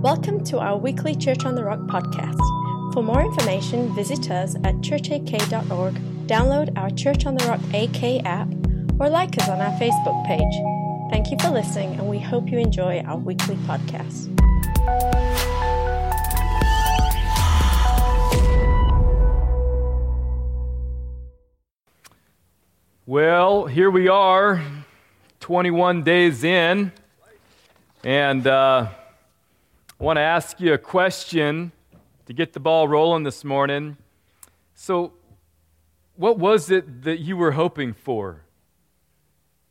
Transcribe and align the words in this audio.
Welcome 0.00 0.44
to 0.44 0.60
our 0.60 0.76
weekly 0.76 1.16
Church 1.16 1.44
on 1.44 1.56
the 1.56 1.64
Rock 1.64 1.80
podcast. 1.80 2.38
For 2.94 3.02
more 3.02 3.20
information, 3.20 3.92
visit 3.96 4.30
us 4.30 4.54
at 4.62 4.76
churchak.org, 4.76 5.94
download 6.28 6.78
our 6.78 6.88
Church 6.90 7.26
on 7.26 7.34
the 7.34 7.44
Rock 7.46 7.58
AK 7.74 8.24
app, 8.24 8.46
or 9.00 9.08
like 9.10 9.36
us 9.38 9.48
on 9.48 9.60
our 9.60 9.76
Facebook 9.80 10.24
page. 10.24 11.10
Thank 11.10 11.32
you 11.32 11.36
for 11.40 11.52
listening, 11.52 11.98
and 11.98 12.08
we 12.08 12.20
hope 12.20 12.48
you 12.48 12.58
enjoy 12.58 13.00
our 13.00 13.16
weekly 13.16 13.56
podcast. 13.66 14.28
Well, 23.04 23.66
here 23.66 23.90
we 23.90 24.06
are, 24.06 24.62
21 25.40 26.04
days 26.04 26.44
in, 26.44 26.92
and 28.04 28.46
uh, 28.46 28.90
I 30.00 30.04
want 30.04 30.18
to 30.18 30.22
ask 30.22 30.60
you 30.60 30.74
a 30.74 30.78
question 30.78 31.72
to 32.26 32.32
get 32.32 32.52
the 32.52 32.60
ball 32.60 32.86
rolling 32.86 33.24
this 33.24 33.42
morning. 33.42 33.96
So, 34.72 35.12
what 36.14 36.38
was 36.38 36.70
it 36.70 37.02
that 37.02 37.18
you 37.18 37.36
were 37.36 37.50
hoping 37.50 37.94
for 37.94 38.42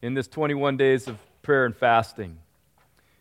in 0.01 0.15
this 0.15 0.27
21 0.27 0.75
days 0.75 1.07
of 1.07 1.17
prayer 1.43 1.63
and 1.63 1.73
fasting? 1.73 2.39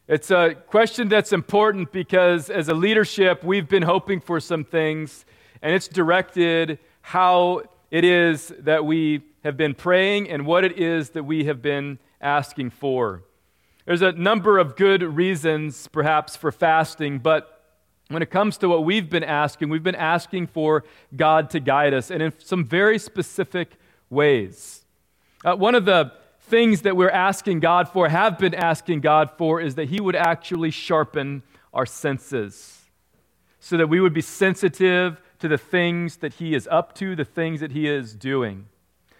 It's 0.08 0.32
a 0.32 0.56
question 0.66 1.08
that's 1.08 1.32
important 1.32 1.92
because, 1.92 2.50
as 2.50 2.68
a 2.68 2.74
leadership, 2.74 3.44
we've 3.44 3.68
been 3.68 3.84
hoping 3.84 4.20
for 4.20 4.40
some 4.40 4.64
things, 4.64 5.24
and 5.62 5.72
it's 5.72 5.86
directed 5.86 6.80
how 7.02 7.62
it 7.92 8.02
is 8.02 8.52
that 8.58 8.84
we 8.84 9.22
have 9.44 9.56
been 9.56 9.74
praying 9.74 10.28
and 10.28 10.44
what 10.44 10.64
it 10.64 10.76
is 10.76 11.10
that 11.10 11.22
we 11.22 11.44
have 11.44 11.62
been 11.62 12.00
asking 12.20 12.70
for. 12.70 13.22
There's 13.86 14.02
a 14.02 14.10
number 14.10 14.58
of 14.58 14.74
good 14.74 15.00
reasons, 15.02 15.86
perhaps, 15.86 16.34
for 16.34 16.50
fasting, 16.50 17.20
but 17.20 17.62
when 18.08 18.20
it 18.20 18.30
comes 18.30 18.58
to 18.58 18.68
what 18.68 18.84
we've 18.84 19.08
been 19.08 19.22
asking, 19.22 19.68
we've 19.68 19.82
been 19.82 19.94
asking 19.94 20.48
for 20.48 20.82
God 21.14 21.50
to 21.50 21.60
guide 21.60 21.94
us, 21.94 22.10
and 22.10 22.20
in 22.20 22.32
some 22.38 22.64
very 22.64 22.98
specific 22.98 23.76
ways. 24.10 24.84
Uh, 25.44 25.54
one 25.54 25.76
of 25.76 25.84
the 25.84 26.12
things 26.40 26.82
that 26.82 26.96
we're 26.96 27.10
asking 27.10 27.60
God 27.60 27.88
for, 27.88 28.08
have 28.08 28.38
been 28.38 28.56
asking 28.56 29.02
God 29.02 29.30
for, 29.38 29.60
is 29.60 29.76
that 29.76 29.88
He 29.88 30.00
would 30.00 30.16
actually 30.16 30.72
sharpen 30.72 31.44
our 31.72 31.86
senses 31.86 32.82
so 33.60 33.76
that 33.76 33.88
we 33.88 34.00
would 34.00 34.14
be 34.14 34.20
sensitive 34.20 35.20
to 35.38 35.46
the 35.46 35.58
things 35.58 36.16
that 36.16 36.34
He 36.34 36.56
is 36.56 36.68
up 36.72 36.92
to, 36.96 37.14
the 37.14 37.24
things 37.24 37.60
that 37.60 37.70
He 37.70 37.88
is 37.88 38.14
doing. 38.14 38.66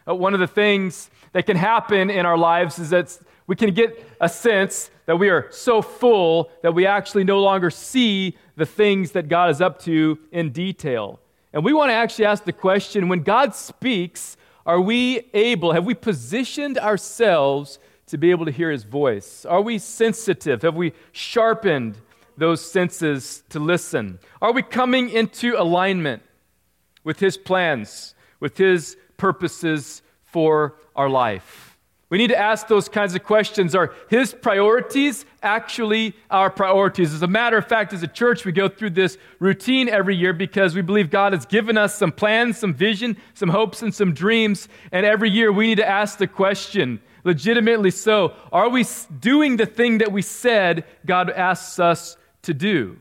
Uh, 0.08 0.14
one 0.14 0.34
of 0.34 0.40
the 0.40 0.46
things 0.46 1.10
that 1.32 1.46
can 1.46 1.56
happen 1.56 2.10
in 2.10 2.24
our 2.26 2.38
lives 2.38 2.78
is 2.78 2.90
that 2.90 3.18
we 3.46 3.56
can 3.56 3.72
get 3.72 4.04
a 4.20 4.28
sense 4.28 4.90
that 5.06 5.18
we 5.18 5.28
are 5.28 5.46
so 5.50 5.80
full 5.82 6.50
that 6.62 6.74
we 6.74 6.86
actually 6.86 7.24
no 7.24 7.40
longer 7.40 7.70
see 7.70 8.36
the 8.56 8.66
things 8.66 9.12
that 9.12 9.28
God 9.28 9.50
is 9.50 9.60
up 9.60 9.80
to 9.82 10.18
in 10.32 10.50
detail. 10.50 11.20
And 11.52 11.64
we 11.64 11.72
want 11.72 11.90
to 11.90 11.94
actually 11.94 12.26
ask 12.26 12.44
the 12.44 12.52
question 12.52 13.08
when 13.08 13.22
God 13.22 13.54
speaks, 13.54 14.36
are 14.64 14.80
we 14.80 15.28
able, 15.32 15.72
have 15.72 15.86
we 15.86 15.94
positioned 15.94 16.76
ourselves 16.76 17.78
to 18.06 18.18
be 18.18 18.30
able 18.30 18.44
to 18.46 18.50
hear 18.50 18.70
his 18.70 18.84
voice? 18.84 19.44
Are 19.44 19.60
we 19.60 19.78
sensitive? 19.78 20.62
Have 20.62 20.74
we 20.74 20.92
sharpened 21.12 21.98
those 22.36 22.60
senses 22.60 23.42
to 23.50 23.58
listen? 23.58 24.18
Are 24.42 24.52
we 24.52 24.62
coming 24.62 25.08
into 25.08 25.54
alignment 25.56 26.22
with 27.04 27.20
his 27.20 27.36
plans, 27.36 28.14
with 28.41 28.58
his 28.58 28.96
purposes 29.17 30.03
for 30.25 30.77
our 30.95 31.09
life? 31.09 31.67
We 32.09 32.19
need 32.19 32.28
to 32.28 32.39
ask 32.39 32.69
those 32.69 32.89
kinds 32.89 33.17
of 33.17 33.25
questions. 33.25 33.75
Are 33.75 33.92
his 34.09 34.33
priorities 34.33 35.25
actually 35.42 36.14
our 36.31 36.50
priorities? 36.50 37.12
As 37.12 37.22
a 37.22 37.27
matter 37.27 37.59
of 37.59 37.67
fact, 37.67 37.92
as 37.92 38.03
a 38.05 38.09
church, 38.09 38.44
we 38.44 38.53
go 38.53 38.69
through 38.69 38.91
this 38.91 39.19
routine 39.41 39.89
every 39.89 40.14
year 40.14 40.33
because 40.33 40.77
we 40.77 40.83
believe 40.83 41.11
God 41.11 41.33
has 41.33 41.44
given 41.47 41.77
us 41.77 41.97
some 41.97 42.12
plans, 42.12 42.59
some 42.59 42.72
vision, 42.72 43.17
some 43.34 43.48
hopes, 43.48 43.83
and 43.83 43.92
some 43.92 44.14
dreams. 44.14 44.69
And 44.93 45.05
every 45.05 45.31
year 45.31 45.50
we 45.50 45.66
need 45.66 45.76
to 45.76 45.88
ask 45.88 46.19
the 46.19 46.28
question, 46.28 47.00
legitimately 47.25 47.91
so, 47.91 48.34
are 48.53 48.69
we 48.69 48.84
doing 49.19 49.56
the 49.56 49.66
thing 49.66 49.99
that 49.99 50.12
we 50.12 50.22
said 50.22 50.84
God 51.05 51.28
asks 51.31 51.81
us 51.81 52.16
to 52.43 52.55
do? 52.55 52.99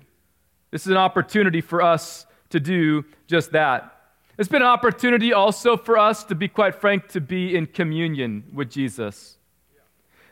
This 0.72 0.82
is 0.82 0.92
an 0.92 0.98
opportunity 0.98 1.62
for 1.62 1.84
us 1.84 2.26
to 2.50 2.60
do 2.60 3.06
just 3.28 3.52
that. 3.52 3.95
It's 4.38 4.50
been 4.50 4.62
an 4.62 4.68
opportunity 4.68 5.32
also 5.32 5.78
for 5.78 5.98
us, 5.98 6.24
to 6.26 6.36
be 6.36 6.48
quite 6.48 6.76
frank, 6.76 7.08
to 7.10 7.22
be 7.22 7.56
in 7.56 7.68
communion 7.68 8.44
with 8.54 8.70
Jesus. 8.70 9.38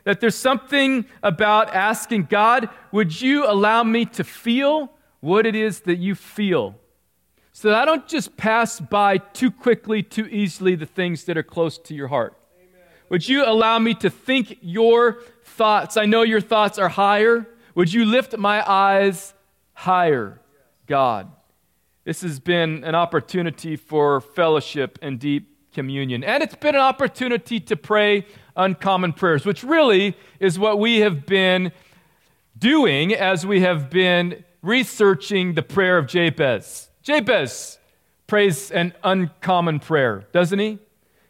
That 0.04 0.20
there's 0.20 0.34
something 0.34 1.06
about 1.22 1.74
asking 1.74 2.24
God, 2.24 2.68
would 2.92 3.20
you 3.22 3.46
allow 3.46 3.82
me 3.82 4.04
to 4.06 4.24
feel 4.24 4.92
what 5.20 5.46
it 5.46 5.54
is 5.54 5.80
that 5.80 5.96
you 5.96 6.14
feel? 6.14 6.74
So 7.52 7.68
that 7.68 7.78
I 7.78 7.84
don't 7.86 8.06
just 8.06 8.36
pass 8.36 8.78
by 8.80 9.16
too 9.16 9.50
quickly, 9.50 10.02
too 10.02 10.26
easily 10.26 10.74
the 10.74 10.86
things 10.86 11.24
that 11.24 11.38
are 11.38 11.42
close 11.42 11.78
to 11.78 11.94
your 11.94 12.08
heart. 12.08 12.36
Amen. 12.58 12.82
Would 13.08 13.26
you 13.26 13.46
allow 13.46 13.78
me 13.78 13.94
to 13.94 14.10
think 14.10 14.58
your 14.60 15.22
thoughts? 15.44 15.96
I 15.96 16.04
know 16.04 16.22
your 16.22 16.42
thoughts 16.42 16.78
are 16.78 16.90
higher. 16.90 17.46
Would 17.74 17.90
you 17.92 18.04
lift 18.04 18.36
my 18.36 18.68
eyes 18.68 19.32
higher, 19.72 20.40
God? 20.86 21.30
This 22.04 22.20
has 22.20 22.38
been 22.38 22.84
an 22.84 22.94
opportunity 22.94 23.76
for 23.76 24.20
fellowship 24.20 24.98
and 25.00 25.18
deep 25.18 25.72
communion. 25.72 26.22
And 26.22 26.42
it's 26.42 26.54
been 26.54 26.74
an 26.74 26.82
opportunity 26.82 27.58
to 27.60 27.76
pray 27.76 28.26
uncommon 28.56 29.14
prayers, 29.14 29.46
which 29.46 29.64
really 29.64 30.14
is 30.38 30.58
what 30.58 30.78
we 30.78 31.00
have 31.00 31.24
been 31.24 31.72
doing 32.58 33.14
as 33.14 33.46
we 33.46 33.62
have 33.62 33.88
been 33.88 34.44
researching 34.62 35.54
the 35.54 35.62
prayer 35.62 35.96
of 35.96 36.06
Jabez. 36.06 36.90
Jabez 37.02 37.78
prays 38.26 38.70
an 38.70 38.92
uncommon 39.02 39.80
prayer, 39.80 40.26
doesn't 40.32 40.58
he? 40.58 40.78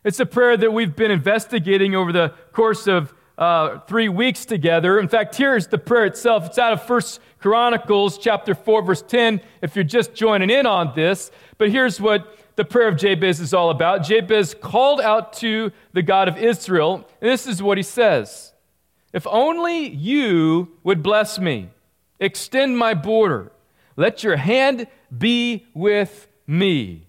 It's 0.02 0.20
a 0.20 0.26
prayer 0.26 0.56
that 0.56 0.72
we've 0.72 0.94
been 0.94 1.10
investigating 1.10 1.94
over 1.94 2.12
the 2.12 2.34
course 2.52 2.86
of 2.86 3.14
uh, 3.36 3.80
three 3.80 4.08
weeks 4.08 4.44
together. 4.44 4.98
In 4.98 5.08
fact, 5.08 5.34
here's 5.34 5.66
the 5.66 5.78
prayer 5.78 6.06
itself. 6.06 6.46
It's 6.46 6.58
out 6.58 6.72
of 6.72 6.86
First 6.86 7.20
Chronicles 7.38 8.18
chapter 8.18 8.54
4, 8.54 8.82
verse 8.82 9.02
10, 9.02 9.40
if 9.60 9.74
you're 9.74 9.84
just 9.84 10.14
joining 10.14 10.50
in 10.50 10.66
on 10.66 10.92
this. 10.94 11.30
But 11.58 11.70
here's 11.70 12.00
what 12.00 12.38
the 12.56 12.64
prayer 12.64 12.88
of 12.88 12.96
Jabez 12.96 13.40
is 13.40 13.52
all 13.52 13.70
about. 13.70 14.04
Jabez 14.04 14.54
called 14.54 15.00
out 15.00 15.32
to 15.34 15.72
the 15.92 16.02
God 16.02 16.28
of 16.28 16.38
Israel, 16.38 17.06
and 17.20 17.30
this 17.30 17.46
is 17.46 17.62
what 17.62 17.78
he 17.78 17.82
says 17.82 18.52
If 19.12 19.26
only 19.26 19.88
you 19.88 20.76
would 20.84 21.02
bless 21.02 21.38
me, 21.38 21.70
extend 22.20 22.78
my 22.78 22.94
border, 22.94 23.50
let 23.96 24.22
your 24.22 24.36
hand 24.36 24.86
be 25.16 25.66
with 25.74 26.28
me, 26.46 27.06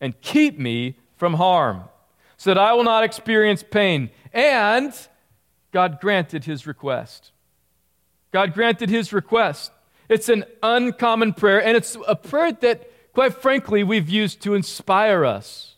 and 0.00 0.20
keep 0.20 0.58
me 0.58 0.96
from 1.16 1.34
harm, 1.34 1.84
so 2.36 2.50
that 2.50 2.58
I 2.58 2.74
will 2.74 2.84
not 2.84 3.04
experience 3.04 3.62
pain. 3.62 4.10
And 4.34 4.92
God 5.72 6.00
granted 6.00 6.44
his 6.44 6.66
request. 6.66 7.32
God 8.30 8.54
granted 8.54 8.90
his 8.90 9.12
request. 9.12 9.72
It's 10.08 10.28
an 10.28 10.44
uncommon 10.62 11.32
prayer, 11.32 11.62
and 11.62 11.76
it's 11.76 11.96
a 12.06 12.14
prayer 12.16 12.52
that, 12.52 12.90
quite 13.12 13.34
frankly, 13.34 13.82
we've 13.82 14.08
used 14.08 14.42
to 14.42 14.54
inspire 14.54 15.24
us 15.24 15.71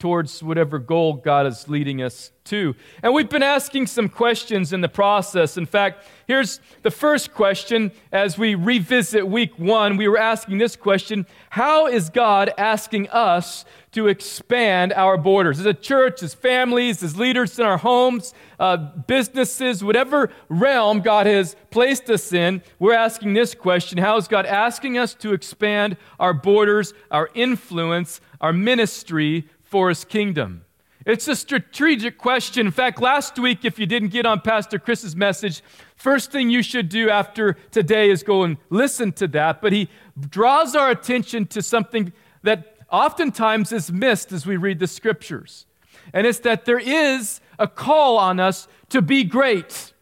towards 0.00 0.42
whatever 0.42 0.78
goal 0.78 1.12
God 1.12 1.46
is 1.46 1.68
leading 1.68 2.02
us 2.02 2.32
to. 2.44 2.74
And 3.02 3.14
we've 3.14 3.28
been 3.28 3.42
asking 3.42 3.86
some 3.86 4.08
questions 4.08 4.72
in 4.72 4.80
the 4.80 4.88
process. 4.88 5.56
In 5.56 5.66
fact, 5.66 6.06
here's 6.26 6.58
the 6.82 6.90
first 6.90 7.32
question 7.32 7.92
as 8.10 8.36
we 8.36 8.54
revisit 8.54 9.28
week 9.28 9.58
one. 9.58 9.98
We 9.98 10.08
were 10.08 10.18
asking 10.18 10.58
this 10.58 10.74
question 10.74 11.26
How 11.50 11.86
is 11.86 12.08
God 12.08 12.52
asking 12.56 13.08
us 13.10 13.66
to 13.92 14.06
expand 14.06 14.92
our 14.92 15.16
borders. 15.16 15.58
As 15.58 15.66
a 15.66 15.74
church, 15.74 16.22
as 16.22 16.32
families, 16.32 17.02
as 17.02 17.16
leaders 17.16 17.58
in 17.58 17.64
our 17.64 17.78
homes, 17.78 18.32
uh, 18.58 18.76
businesses, 18.76 19.82
whatever 19.82 20.30
realm 20.48 21.00
God 21.00 21.26
has 21.26 21.56
placed 21.70 22.08
us 22.08 22.32
in, 22.32 22.62
we're 22.78 22.94
asking 22.94 23.34
this 23.34 23.54
question 23.54 23.98
How 23.98 24.16
is 24.16 24.28
God 24.28 24.46
asking 24.46 24.96
us 24.96 25.14
to 25.14 25.32
expand 25.32 25.96
our 26.20 26.32
borders, 26.32 26.94
our 27.10 27.30
influence, 27.34 28.20
our 28.40 28.52
ministry 28.52 29.48
for 29.70 29.88
His 29.88 30.04
kingdom? 30.04 30.64
It's 31.06 31.28
a 31.28 31.36
strategic 31.36 32.18
question. 32.18 32.66
In 32.66 32.72
fact, 32.72 33.00
last 33.00 33.38
week, 33.38 33.64
if 33.64 33.78
you 33.78 33.86
didn't 33.86 34.08
get 34.08 34.26
on 34.26 34.40
Pastor 34.40 34.78
Chris's 34.78 35.16
message, 35.16 35.62
first 35.96 36.32
thing 36.32 36.50
you 36.50 36.62
should 36.62 36.88
do 36.88 37.08
after 37.08 37.54
today 37.70 38.10
is 38.10 38.22
go 38.22 38.42
and 38.42 38.58
listen 38.68 39.12
to 39.12 39.28
that. 39.28 39.62
But 39.62 39.72
he 39.72 39.88
draws 40.28 40.74
our 40.74 40.90
attention 40.90 41.46
to 41.46 41.62
something 41.62 42.12
that 42.42 42.76
oftentimes 42.90 43.72
is 43.72 43.90
missed 43.90 44.32
as 44.32 44.44
we 44.44 44.56
read 44.56 44.80
the 44.80 44.88
scriptures. 44.88 45.66
And 46.12 46.26
it's 46.26 46.40
that 46.40 46.64
there 46.64 46.80
is 46.80 47.40
a 47.58 47.68
call 47.68 48.18
on 48.18 48.40
us 48.40 48.66
to 48.88 49.00
be 49.00 49.22
great, 49.22 49.94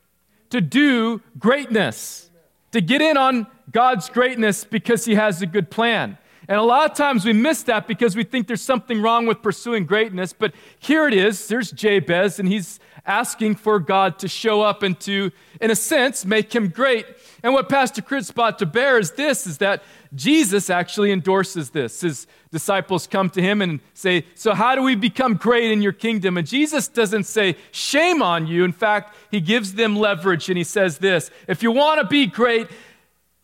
to 0.50 0.60
do 0.62 1.20
greatness, 1.38 2.30
to 2.72 2.80
get 2.80 3.02
in 3.02 3.16
on 3.16 3.46
God's 3.70 4.08
greatness 4.08 4.64
because 4.64 5.04
He 5.04 5.14
has 5.14 5.42
a 5.42 5.46
good 5.46 5.70
plan. 5.70 6.16
And 6.48 6.58
a 6.58 6.62
lot 6.62 6.90
of 6.90 6.96
times 6.96 7.26
we 7.26 7.34
miss 7.34 7.62
that 7.64 7.86
because 7.86 8.16
we 8.16 8.24
think 8.24 8.46
there's 8.46 8.62
something 8.62 9.02
wrong 9.02 9.26
with 9.26 9.42
pursuing 9.42 9.84
greatness. 9.84 10.32
But 10.32 10.54
here 10.78 11.06
it 11.06 11.12
is. 11.12 11.46
There's 11.46 11.70
Jabez, 11.70 12.38
and 12.38 12.48
he's 12.48 12.80
asking 13.04 13.56
for 13.56 13.78
God 13.78 14.18
to 14.20 14.28
show 14.28 14.62
up 14.62 14.82
and 14.82 14.98
to, 15.00 15.30
in 15.60 15.70
a 15.70 15.76
sense, 15.76 16.24
make 16.24 16.54
him 16.54 16.68
great. 16.68 17.06
And 17.42 17.52
what 17.52 17.68
Pastor 17.68 18.00
Chris 18.00 18.30
brought 18.30 18.58
to 18.60 18.66
bear 18.66 18.98
is 18.98 19.12
this, 19.12 19.46
is 19.46 19.58
that 19.58 19.82
Jesus 20.14 20.70
actually 20.70 21.12
endorses 21.12 21.70
this. 21.70 22.00
His 22.00 22.26
disciples 22.50 23.06
come 23.06 23.28
to 23.30 23.42
him 23.42 23.60
and 23.60 23.80
say, 23.92 24.24
so 24.34 24.54
how 24.54 24.74
do 24.74 24.82
we 24.82 24.94
become 24.94 25.34
great 25.34 25.70
in 25.70 25.82
your 25.82 25.92
kingdom? 25.92 26.38
And 26.38 26.46
Jesus 26.46 26.88
doesn't 26.88 27.24
say, 27.24 27.56
shame 27.72 28.22
on 28.22 28.46
you. 28.46 28.64
In 28.64 28.72
fact, 28.72 29.14
he 29.30 29.40
gives 29.40 29.74
them 29.74 29.96
leverage 29.96 30.48
and 30.48 30.56
he 30.56 30.64
says 30.64 30.98
this, 30.98 31.30
if 31.46 31.62
you 31.62 31.70
want 31.70 32.00
to 32.00 32.06
be 32.06 32.26
great, 32.26 32.68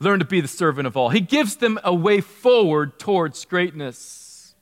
learn 0.04 0.20
to 0.20 0.24
be 0.24 0.40
the 0.40 0.48
servant 0.48 0.86
of 0.86 0.96
all. 0.96 1.08
He 1.08 1.20
gives 1.20 1.56
them 1.56 1.80
a 1.82 1.94
way 1.94 2.20
forward 2.20 2.98
towards 2.98 3.44
greatness. 3.44 4.54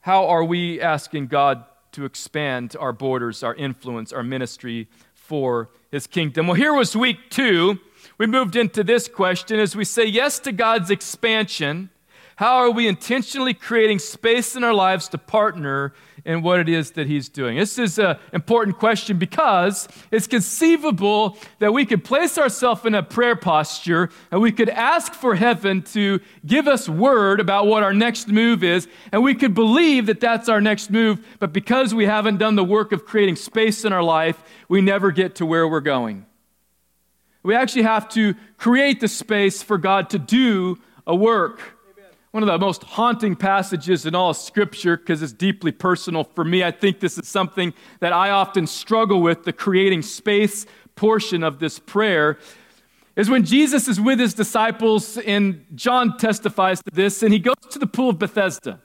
How 0.00 0.26
are 0.26 0.44
we 0.44 0.80
asking 0.80 1.26
God 1.26 1.64
to 1.92 2.04
expand 2.04 2.76
our 2.78 2.92
borders, 2.92 3.42
our 3.42 3.54
influence, 3.54 4.12
our 4.12 4.22
ministry 4.22 4.88
for 5.14 5.70
his 5.90 6.06
kingdom? 6.06 6.46
Well, 6.46 6.54
here 6.54 6.72
was 6.72 6.94
week 6.96 7.30
two. 7.30 7.80
We 8.16 8.26
moved 8.26 8.54
into 8.54 8.84
this 8.84 9.08
question 9.08 9.58
as 9.58 9.74
we 9.74 9.84
say 9.84 10.04
yes 10.04 10.38
to 10.40 10.52
God's 10.52 10.90
expansion. 10.90 11.90
How 12.36 12.56
are 12.56 12.70
we 12.70 12.88
intentionally 12.88 13.54
creating 13.54 14.00
space 14.00 14.56
in 14.56 14.64
our 14.64 14.74
lives 14.74 15.08
to 15.10 15.18
partner 15.18 15.94
in 16.24 16.42
what 16.42 16.58
it 16.58 16.68
is 16.68 16.90
that 16.92 17.06
He's 17.06 17.28
doing? 17.28 17.56
This 17.56 17.78
is 17.78 17.96
an 17.96 18.16
important 18.32 18.78
question 18.78 19.18
because 19.18 19.86
it's 20.10 20.26
conceivable 20.26 21.38
that 21.60 21.72
we 21.72 21.86
could 21.86 22.02
place 22.02 22.36
ourselves 22.36 22.84
in 22.84 22.94
a 22.96 23.04
prayer 23.04 23.36
posture 23.36 24.10
and 24.32 24.40
we 24.40 24.50
could 24.50 24.68
ask 24.68 25.12
for 25.12 25.36
heaven 25.36 25.82
to 25.82 26.18
give 26.44 26.66
us 26.66 26.88
word 26.88 27.38
about 27.38 27.68
what 27.68 27.84
our 27.84 27.94
next 27.94 28.26
move 28.26 28.64
is, 28.64 28.88
and 29.12 29.22
we 29.22 29.36
could 29.36 29.54
believe 29.54 30.06
that 30.06 30.18
that's 30.18 30.48
our 30.48 30.60
next 30.60 30.90
move, 30.90 31.24
but 31.38 31.52
because 31.52 31.94
we 31.94 32.06
haven't 32.06 32.38
done 32.38 32.56
the 32.56 32.64
work 32.64 32.90
of 32.90 33.04
creating 33.04 33.36
space 33.36 33.84
in 33.84 33.92
our 33.92 34.02
life, 34.02 34.42
we 34.68 34.80
never 34.80 35.12
get 35.12 35.36
to 35.36 35.46
where 35.46 35.68
we're 35.68 35.80
going. 35.80 36.26
We 37.44 37.54
actually 37.54 37.82
have 37.82 38.08
to 38.10 38.34
create 38.56 38.98
the 38.98 39.08
space 39.08 39.62
for 39.62 39.78
God 39.78 40.10
to 40.10 40.18
do 40.18 40.78
a 41.06 41.14
work 41.14 41.73
one 42.34 42.42
of 42.42 42.48
the 42.48 42.58
most 42.58 42.82
haunting 42.82 43.36
passages 43.36 44.06
in 44.06 44.14
all 44.16 44.30
of 44.30 44.36
Scripture 44.36 44.96
because 44.96 45.22
it's 45.22 45.32
deeply 45.32 45.70
personal 45.70 46.24
for 46.24 46.44
me. 46.44 46.64
I 46.64 46.72
think 46.72 46.98
this 46.98 47.16
is 47.16 47.28
something 47.28 47.72
that 48.00 48.12
I 48.12 48.30
often 48.30 48.66
struggle 48.66 49.22
with 49.22 49.44
the 49.44 49.52
creating 49.52 50.02
space 50.02 50.66
portion 50.96 51.44
of 51.44 51.60
this 51.60 51.78
prayer. 51.78 52.36
Is 53.14 53.30
when 53.30 53.44
Jesus 53.44 53.86
is 53.86 54.00
with 54.00 54.18
his 54.18 54.34
disciples, 54.34 55.16
and 55.18 55.64
John 55.76 56.16
testifies 56.16 56.82
to 56.82 56.90
this, 56.92 57.22
and 57.22 57.32
he 57.32 57.38
goes 57.38 57.54
to 57.70 57.78
the 57.78 57.86
pool 57.86 58.10
of 58.10 58.18
Bethesda. 58.18 58.80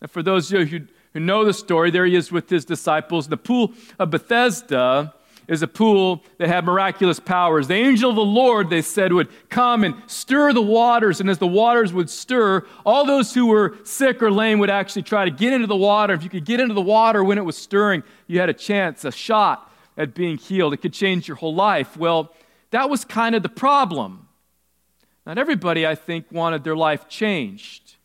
And 0.00 0.10
for 0.10 0.22
those 0.22 0.50
of 0.50 0.58
you 0.58 0.66
who, 0.66 0.86
who 1.12 1.20
know 1.20 1.44
the 1.44 1.52
story, 1.52 1.90
there 1.90 2.06
he 2.06 2.16
is 2.16 2.32
with 2.32 2.48
his 2.48 2.64
disciples. 2.64 3.28
The 3.28 3.36
pool 3.36 3.74
of 3.98 4.08
Bethesda 4.08 5.12
is 5.48 5.62
a 5.62 5.68
pool 5.68 6.24
that 6.38 6.48
had 6.48 6.64
miraculous 6.64 7.20
powers. 7.20 7.68
The 7.68 7.74
angel 7.74 8.10
of 8.10 8.16
the 8.16 8.22
Lord, 8.22 8.68
they 8.68 8.82
said, 8.82 9.12
would 9.12 9.28
come 9.48 9.84
and 9.84 9.94
stir 10.06 10.52
the 10.52 10.62
waters. 10.62 11.20
And 11.20 11.30
as 11.30 11.38
the 11.38 11.46
waters 11.46 11.92
would 11.92 12.10
stir, 12.10 12.66
all 12.84 13.06
those 13.06 13.32
who 13.32 13.46
were 13.46 13.76
sick 13.84 14.22
or 14.22 14.30
lame 14.30 14.58
would 14.58 14.70
actually 14.70 15.02
try 15.02 15.24
to 15.24 15.30
get 15.30 15.52
into 15.52 15.66
the 15.66 15.76
water. 15.76 16.14
If 16.14 16.24
you 16.24 16.30
could 16.30 16.44
get 16.44 16.60
into 16.60 16.74
the 16.74 16.82
water 16.82 17.22
when 17.22 17.38
it 17.38 17.44
was 17.44 17.56
stirring, 17.56 18.02
you 18.26 18.40
had 18.40 18.48
a 18.48 18.54
chance, 18.54 19.04
a 19.04 19.12
shot 19.12 19.72
at 19.96 20.14
being 20.14 20.36
healed. 20.36 20.72
It 20.72 20.78
could 20.78 20.92
change 20.92 21.28
your 21.28 21.36
whole 21.36 21.54
life. 21.54 21.96
Well, 21.96 22.34
that 22.70 22.90
was 22.90 23.04
kind 23.04 23.34
of 23.34 23.42
the 23.42 23.48
problem. 23.48 24.28
Not 25.24 25.38
everybody, 25.38 25.86
I 25.86 25.94
think, 25.94 26.26
wanted 26.30 26.64
their 26.64 26.76
life 26.76 27.08
changed. 27.08 27.96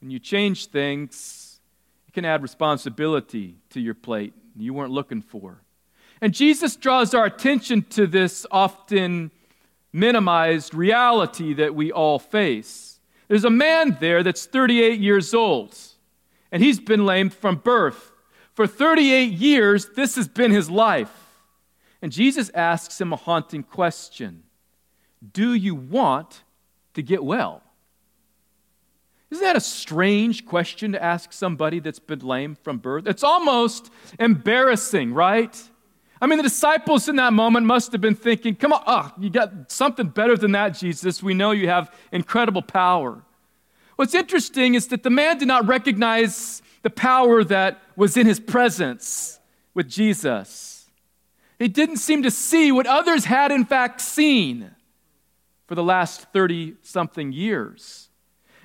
When 0.00 0.10
you 0.10 0.18
change 0.18 0.66
things, 0.66 1.60
it 2.08 2.12
can 2.12 2.24
add 2.24 2.42
responsibility 2.42 3.56
to 3.70 3.80
your 3.80 3.94
plate 3.94 4.34
you 4.56 4.74
weren't 4.74 4.90
looking 4.90 5.22
for. 5.22 5.62
And 6.22 6.32
Jesus 6.32 6.76
draws 6.76 7.14
our 7.14 7.24
attention 7.24 7.82
to 7.90 8.06
this 8.06 8.46
often 8.52 9.32
minimized 9.92 10.72
reality 10.72 11.52
that 11.54 11.74
we 11.74 11.90
all 11.90 12.20
face. 12.20 13.00
There's 13.26 13.44
a 13.44 13.50
man 13.50 13.96
there 13.98 14.22
that's 14.22 14.46
38 14.46 15.00
years 15.00 15.34
old, 15.34 15.76
and 16.52 16.62
he's 16.62 16.78
been 16.78 17.04
lame 17.04 17.28
from 17.28 17.56
birth. 17.56 18.12
For 18.54 18.68
38 18.68 19.32
years, 19.32 19.88
this 19.96 20.14
has 20.14 20.28
been 20.28 20.52
his 20.52 20.70
life. 20.70 21.10
And 22.00 22.12
Jesus 22.12 22.50
asks 22.50 23.00
him 23.00 23.12
a 23.12 23.16
haunting 23.16 23.64
question 23.64 24.44
Do 25.32 25.54
you 25.54 25.74
want 25.74 26.44
to 26.94 27.02
get 27.02 27.24
well? 27.24 27.62
Isn't 29.30 29.42
that 29.42 29.56
a 29.56 29.60
strange 29.60 30.46
question 30.46 30.92
to 30.92 31.02
ask 31.02 31.32
somebody 31.32 31.80
that's 31.80 31.98
been 31.98 32.20
lame 32.20 32.54
from 32.54 32.78
birth? 32.78 33.08
It's 33.08 33.24
almost 33.24 33.90
embarrassing, 34.20 35.14
right? 35.14 35.58
I 36.22 36.26
mean, 36.26 36.36
the 36.36 36.44
disciples 36.44 37.08
in 37.08 37.16
that 37.16 37.32
moment 37.32 37.66
must 37.66 37.90
have 37.90 38.00
been 38.00 38.14
thinking, 38.14 38.54
come 38.54 38.72
on, 38.72 38.84
oh, 38.86 39.10
you 39.18 39.28
got 39.28 39.72
something 39.72 40.06
better 40.06 40.36
than 40.36 40.52
that, 40.52 40.68
Jesus. 40.68 41.20
We 41.20 41.34
know 41.34 41.50
you 41.50 41.66
have 41.66 41.92
incredible 42.12 42.62
power. 42.62 43.24
What's 43.96 44.14
interesting 44.14 44.76
is 44.76 44.86
that 44.88 45.02
the 45.02 45.10
man 45.10 45.38
did 45.38 45.48
not 45.48 45.66
recognize 45.66 46.62
the 46.82 46.90
power 46.90 47.42
that 47.42 47.82
was 47.96 48.16
in 48.16 48.28
his 48.28 48.38
presence 48.38 49.40
with 49.74 49.88
Jesus. 49.88 50.88
He 51.58 51.66
didn't 51.66 51.96
seem 51.96 52.22
to 52.22 52.30
see 52.30 52.70
what 52.70 52.86
others 52.86 53.24
had, 53.24 53.50
in 53.50 53.64
fact, 53.64 54.00
seen 54.00 54.70
for 55.66 55.74
the 55.74 55.82
last 55.82 56.32
30 56.32 56.76
something 56.82 57.32
years. 57.32 58.10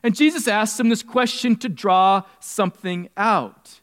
And 0.03 0.15
Jesus 0.15 0.47
asked 0.47 0.79
him 0.79 0.89
this 0.89 1.01
question 1.01 1.55
to 1.55 1.69
draw 1.69 2.21
something 2.39 3.09
out. 3.17 3.79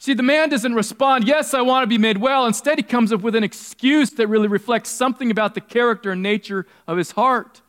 See, 0.00 0.14
the 0.14 0.22
man 0.22 0.48
doesn't 0.48 0.74
respond, 0.74 1.28
Yes, 1.28 1.52
I 1.52 1.60
want 1.60 1.82
to 1.82 1.86
be 1.86 1.98
made 1.98 2.16
well. 2.16 2.46
Instead, 2.46 2.78
he 2.78 2.82
comes 2.82 3.12
up 3.12 3.20
with 3.20 3.36
an 3.36 3.44
excuse 3.44 4.10
that 4.12 4.28
really 4.28 4.48
reflects 4.48 4.88
something 4.88 5.30
about 5.30 5.54
the 5.54 5.60
character 5.60 6.10
and 6.12 6.22
nature 6.22 6.66
of 6.88 6.96
his 6.96 7.12
heart. 7.12 7.60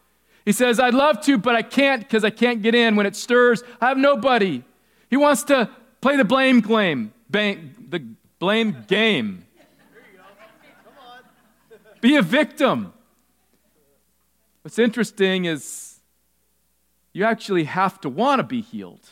He 0.46 0.54
says, 0.54 0.80
I'd 0.80 0.94
love 0.94 1.22
to, 1.26 1.38
but 1.38 1.56
I 1.56 1.62
can't 1.62 2.02
because 2.02 2.24
I 2.24 2.30
can't 2.30 2.62
get 2.62 2.74
in. 2.74 2.96
When 2.96 3.06
it 3.06 3.18
stirs, 3.18 3.62
I 3.82 3.90
have 3.90 3.98
nobody. 3.98 4.64
He 5.10 5.18
wants 5.18 5.44
to 5.44 5.70
play 6.00 6.16
the 6.16 6.24
blame 6.24 6.62
game, 6.62 7.12
the 7.30 8.06
blame 8.40 8.86
game. 8.88 9.46
Be 12.00 12.16
a 12.16 12.22
victim. 12.22 12.94
What's 14.64 14.80
interesting 14.80 15.46
is 15.46 16.00
you 17.12 17.26
actually 17.26 17.66
have 17.66 18.00
to 18.02 18.10
want 18.10 18.40
to 18.40 18.44
be 18.44 18.62
healed 18.62 19.06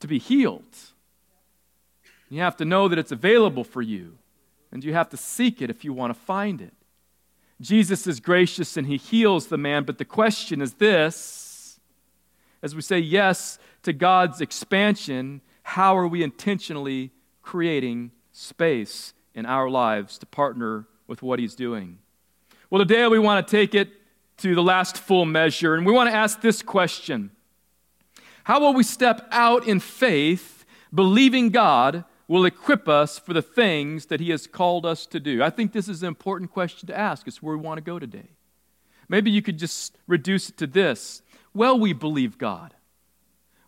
to 0.00 0.08
be 0.08 0.18
healed. 0.18 0.64
You 2.30 2.40
have 2.40 2.56
to 2.58 2.64
know 2.64 2.88
that 2.88 2.98
it's 2.98 3.12
available 3.12 3.64
for 3.64 3.82
you, 3.82 4.16
and 4.72 4.82
you 4.84 4.94
have 4.94 5.10
to 5.10 5.16
seek 5.16 5.60
it 5.60 5.68
if 5.68 5.84
you 5.84 5.92
want 5.92 6.14
to 6.14 6.20
find 6.20 6.60
it. 6.60 6.72
Jesus 7.60 8.06
is 8.06 8.20
gracious 8.20 8.76
and 8.76 8.86
he 8.86 8.96
heals 8.96 9.48
the 9.48 9.58
man, 9.58 9.84
but 9.84 9.98
the 9.98 10.04
question 10.04 10.62
is 10.62 10.74
this 10.74 11.50
as 12.62 12.74
we 12.74 12.82
say 12.82 12.98
yes 12.98 13.58
to 13.82 13.92
God's 13.92 14.40
expansion, 14.40 15.40
how 15.62 15.96
are 15.96 16.06
we 16.06 16.22
intentionally 16.22 17.10
creating 17.42 18.10
space 18.32 19.14
in 19.34 19.46
our 19.46 19.70
lives 19.70 20.18
to 20.18 20.26
partner 20.26 20.86
with 21.06 21.22
what 21.22 21.38
he's 21.38 21.54
doing? 21.54 21.98
Well, 22.68 22.84
today 22.84 23.06
we 23.06 23.18
want 23.18 23.46
to 23.46 23.50
take 23.50 23.74
it 23.74 23.88
to 24.38 24.54
the 24.54 24.62
last 24.62 24.98
full 24.98 25.24
measure, 25.24 25.74
and 25.74 25.86
we 25.86 25.92
want 25.92 26.10
to 26.10 26.14
ask 26.14 26.40
this 26.40 26.62
question 26.62 27.30
How 28.44 28.60
will 28.60 28.74
we 28.74 28.82
step 28.82 29.26
out 29.30 29.66
in 29.66 29.80
faith, 29.80 30.64
believing 30.94 31.50
God 31.50 32.04
will 32.30 32.44
equip 32.44 32.88
us 32.88 33.18
for 33.18 33.32
the 33.32 33.42
things 33.42 34.06
that 34.06 34.20
He 34.20 34.30
has 34.30 34.46
called 34.46 34.86
us 34.86 35.04
to 35.04 35.18
do? 35.18 35.42
I 35.42 35.50
think 35.50 35.72
this 35.72 35.88
is 35.88 36.02
an 36.02 36.06
important 36.06 36.52
question 36.52 36.86
to 36.86 36.96
ask. 36.96 37.26
It's 37.26 37.42
where 37.42 37.56
we 37.56 37.62
want 37.62 37.78
to 37.78 37.82
go 37.82 37.98
today. 37.98 38.30
Maybe 39.08 39.32
you 39.32 39.42
could 39.42 39.58
just 39.58 39.96
reduce 40.06 40.48
it 40.48 40.56
to 40.58 40.68
this 40.68 41.22
Well, 41.52 41.76
we 41.76 41.92
believe 41.92 42.38
God. 42.38 42.74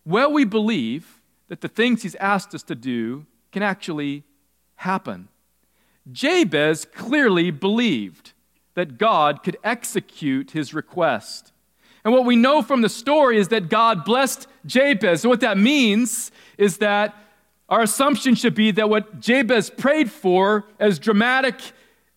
Well, 0.05 0.33
we 0.33 0.45
believe 0.45 1.21
that 1.49 1.61
the 1.61 1.67
things 1.67 2.05
He's 2.05 2.15
asked 2.15 2.55
us 2.55 2.63
to 2.65 2.77
do 2.77 3.27
can 3.51 3.65
actually 3.65 4.23
happen. 4.77 5.27
Jabez 6.13 6.85
clearly 6.85 7.51
believed 7.51 8.33
that 8.75 8.97
God 8.97 9.43
could 9.43 9.57
execute 9.65 10.53
his 10.53 10.73
request. 10.73 11.53
And 12.05 12.15
what 12.15 12.25
we 12.25 12.37
know 12.37 12.63
from 12.63 12.81
the 12.81 12.89
story 12.89 13.39
is 13.39 13.49
that 13.49 13.69
God 13.69 14.05
blessed 14.05 14.47
Jabez. 14.65 15.25
And 15.25 15.31
what 15.31 15.41
that 15.41 15.59
means 15.59 16.31
is 16.57 16.79
that 16.79 17.15
our 17.73 17.81
assumption 17.81 18.35
should 18.35 18.55
be 18.55 18.71
that 18.73 18.91
what 18.91 19.19
Jabez 19.19 19.71
prayed 19.71 20.11
for, 20.11 20.67
as 20.79 20.99
dramatic 20.99 21.55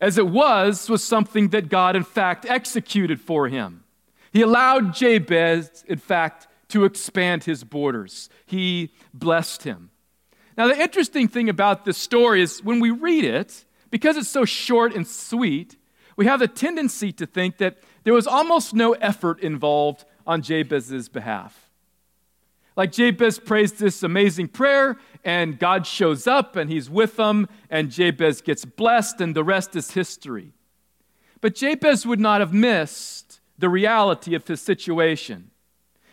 as 0.01 0.17
it 0.17 0.27
was, 0.27 0.89
was 0.89 1.01
something 1.01 1.47
that 1.51 1.69
God, 1.69 1.95
in 1.95 2.03
fact, 2.03 2.45
executed 2.45 3.21
for 3.21 3.47
him. 3.47 3.85
He 4.33 4.41
allowed 4.41 4.93
Jabez, 4.93 5.85
in 5.87 5.97
fact, 5.97 6.49
to 6.67 6.83
expand 6.83 7.45
his 7.45 7.63
borders. 7.63 8.27
He 8.45 8.91
blessed 9.13 9.63
him. 9.63 9.91
Now, 10.57 10.67
the 10.67 10.77
interesting 10.77 11.29
thing 11.29 11.47
about 11.47 11.85
this 11.85 11.97
story 11.97 12.41
is 12.41 12.61
when 12.61 12.81
we 12.81 12.91
read 12.91 13.23
it, 13.23 13.63
because 13.91 14.17
it's 14.17 14.27
so 14.27 14.43
short 14.43 14.93
and 14.93 15.07
sweet, 15.07 15.77
we 16.17 16.25
have 16.25 16.41
the 16.41 16.49
tendency 16.49 17.13
to 17.13 17.25
think 17.25 17.59
that 17.59 17.77
there 18.03 18.13
was 18.13 18.27
almost 18.27 18.73
no 18.73 18.91
effort 18.91 19.39
involved 19.39 20.03
on 20.27 20.41
Jabez's 20.41 21.07
behalf. 21.07 21.65
Like 22.75 22.91
Jabez 22.91 23.39
prays 23.39 23.71
this 23.71 24.03
amazing 24.03 24.49
prayer, 24.49 24.97
and 25.25 25.57
God 25.57 25.87
shows 25.87 26.27
up 26.27 26.55
and 26.55 26.69
he's 26.69 26.89
with 26.89 27.17
them, 27.17 27.49
and 27.69 27.91
Jabez 27.91 28.41
gets 28.41 28.63
blessed, 28.63 29.19
and 29.19 29.35
the 29.35 29.43
rest 29.43 29.75
is 29.75 29.91
history. 29.91 30.53
But 31.41 31.55
Jabez 31.55 32.05
would 32.05 32.19
not 32.19 32.39
have 32.39 32.53
missed 32.53 33.41
the 33.57 33.67
reality 33.67 34.35
of 34.35 34.47
his 34.47 34.61
situation. 34.61 35.49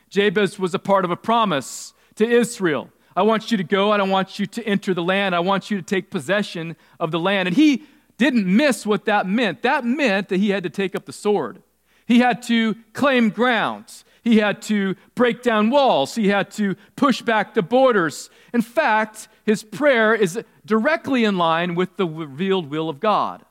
Jabez 0.09 0.59
was 0.59 0.75
a 0.75 0.79
part 0.79 1.05
of 1.05 1.11
a 1.11 1.17
promise 1.17 1.93
to 2.17 2.29
Israel. 2.29 2.91
I 3.15 3.23
want 3.23 3.51
you 3.51 3.59
to 3.59 3.65
go. 3.65 3.93
I 3.93 3.99
don't 3.99 4.11
want 4.11 4.39
you 4.39 4.47
to 4.47 4.67
enter 4.67 4.95
the 4.95 5.03
land. 5.03 5.35
I 5.35 5.41
want 5.41 5.71
you 5.71 5.77
to 5.77 5.83
take 5.83 6.11
possession 6.11 6.77
of 6.99 7.11
the 7.11 7.21
land. 7.21 7.49
And 7.49 7.57
he 7.57 7.85
didn't 8.17 8.47
miss 8.47 8.87
what 8.87 9.05
that 9.05 9.27
meant. 9.27 9.63
That 9.63 9.85
meant 9.85 10.29
that 10.31 10.39
he 10.39 10.51
had 10.51 10.63
to 10.63 10.71
take 10.71 10.95
up 10.95 11.05
the 11.05 11.13
sword. 11.13 11.63
He 12.07 12.21
had 12.21 12.43
to 12.45 12.77
claim 12.95 13.29
grounds. 13.31 14.05
He 14.23 14.39
had 14.39 14.63
to 14.63 14.95
break 15.15 15.43
down 15.43 15.71
walls. 15.71 16.15
He 16.15 16.29
had 16.29 16.51
to 16.53 16.77
push 16.95 17.23
back 17.23 17.55
the 17.55 17.63
borders. 17.63 18.31
In 18.55 18.63
fact, 18.63 19.29
his 19.45 19.65
prayer 19.65 20.15
is 20.15 20.41
directly 20.65 21.25
in 21.25 21.37
line 21.37 21.75
with 21.75 21.97
the 21.97 22.07
revealed 22.07 22.71
will 22.71 22.89
of 22.89 23.01
God. 23.01 23.45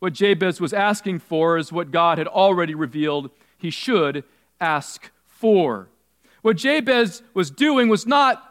What 0.00 0.12
Jabez 0.12 0.60
was 0.60 0.72
asking 0.72 1.20
for 1.20 1.56
is 1.56 1.72
what 1.72 1.90
God 1.90 2.18
had 2.18 2.26
already 2.26 2.74
revealed 2.74 3.30
he 3.56 3.70
should 3.70 4.24
ask 4.60 5.10
for. 5.26 5.88
What 6.42 6.56
Jabez 6.56 7.22
was 7.32 7.50
doing 7.50 7.88
was 7.88 8.06
not 8.06 8.42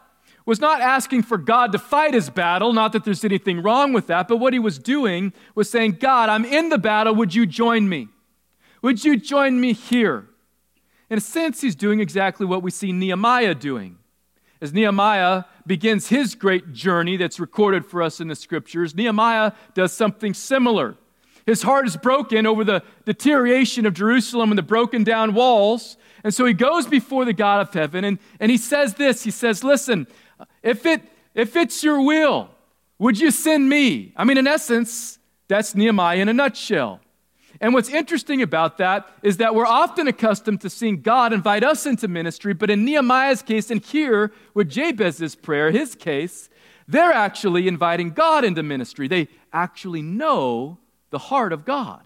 was 0.46 0.60
not 0.60 0.80
asking 0.80 1.22
for 1.22 1.38
God 1.38 1.72
to 1.72 1.78
fight 1.78 2.14
his 2.14 2.30
battle, 2.30 2.72
not 2.72 2.92
that 2.92 3.04
there's 3.04 3.24
anything 3.24 3.60
wrong 3.60 3.92
with 3.92 4.06
that, 4.06 4.28
but 4.28 4.36
what 4.36 4.52
he 4.52 4.60
was 4.60 4.78
doing 4.78 5.32
was 5.56 5.68
saying, 5.68 5.96
God, 5.98 6.28
I'm 6.28 6.44
in 6.44 6.68
the 6.68 6.78
battle. 6.78 7.16
Would 7.16 7.34
you 7.34 7.46
join 7.46 7.88
me? 7.88 8.06
Would 8.80 9.04
you 9.04 9.16
join 9.16 9.60
me 9.60 9.72
here? 9.72 10.28
In 11.08 11.18
a 11.18 11.20
sense, 11.20 11.60
he's 11.60 11.76
doing 11.76 12.00
exactly 12.00 12.46
what 12.46 12.62
we 12.62 12.70
see 12.70 12.92
Nehemiah 12.92 13.54
doing. 13.54 13.98
As 14.60 14.72
Nehemiah 14.72 15.44
begins 15.66 16.08
his 16.08 16.34
great 16.34 16.72
journey 16.72 17.16
that's 17.16 17.38
recorded 17.38 17.84
for 17.84 18.02
us 18.02 18.20
in 18.20 18.28
the 18.28 18.34
scriptures, 18.34 18.94
Nehemiah 18.94 19.52
does 19.74 19.92
something 19.92 20.34
similar. 20.34 20.96
His 21.44 21.62
heart 21.62 21.86
is 21.86 21.96
broken 21.96 22.46
over 22.46 22.64
the 22.64 22.82
deterioration 23.04 23.86
of 23.86 23.94
Jerusalem 23.94 24.50
and 24.50 24.58
the 24.58 24.62
broken 24.62 25.04
down 25.04 25.34
walls. 25.34 25.96
And 26.24 26.34
so 26.34 26.44
he 26.44 26.54
goes 26.54 26.86
before 26.86 27.24
the 27.24 27.32
God 27.32 27.60
of 27.60 27.72
heaven 27.72 28.04
and, 28.04 28.18
and 28.40 28.50
he 28.50 28.56
says 28.56 28.94
this 28.94 29.22
He 29.22 29.30
says, 29.30 29.62
Listen, 29.62 30.08
if, 30.62 30.84
it, 30.86 31.02
if 31.34 31.54
it's 31.54 31.84
your 31.84 32.00
will, 32.00 32.50
would 32.98 33.20
you 33.20 33.30
send 33.30 33.68
me? 33.68 34.12
I 34.16 34.24
mean, 34.24 34.38
in 34.38 34.46
essence, 34.46 35.18
that's 35.46 35.74
Nehemiah 35.74 36.18
in 36.18 36.28
a 36.28 36.32
nutshell. 36.32 37.00
And 37.60 37.72
what's 37.72 37.88
interesting 37.88 38.42
about 38.42 38.78
that 38.78 39.08
is 39.22 39.38
that 39.38 39.54
we're 39.54 39.66
often 39.66 40.08
accustomed 40.08 40.60
to 40.60 40.70
seeing 40.70 41.00
God 41.00 41.32
invite 41.32 41.64
us 41.64 41.86
into 41.86 42.08
ministry, 42.08 42.52
but 42.52 42.70
in 42.70 42.84
Nehemiah's 42.84 43.42
case, 43.42 43.70
and 43.70 43.82
here 43.82 44.32
with 44.54 44.70
Jabez's 44.70 45.34
prayer, 45.34 45.70
his 45.70 45.94
case, 45.94 46.48
they're 46.88 47.12
actually 47.12 47.66
inviting 47.66 48.10
God 48.10 48.44
into 48.44 48.62
ministry. 48.62 49.08
They 49.08 49.28
actually 49.52 50.02
know 50.02 50.78
the 51.10 51.18
heart 51.18 51.52
of 51.52 51.64
God. 51.64 52.02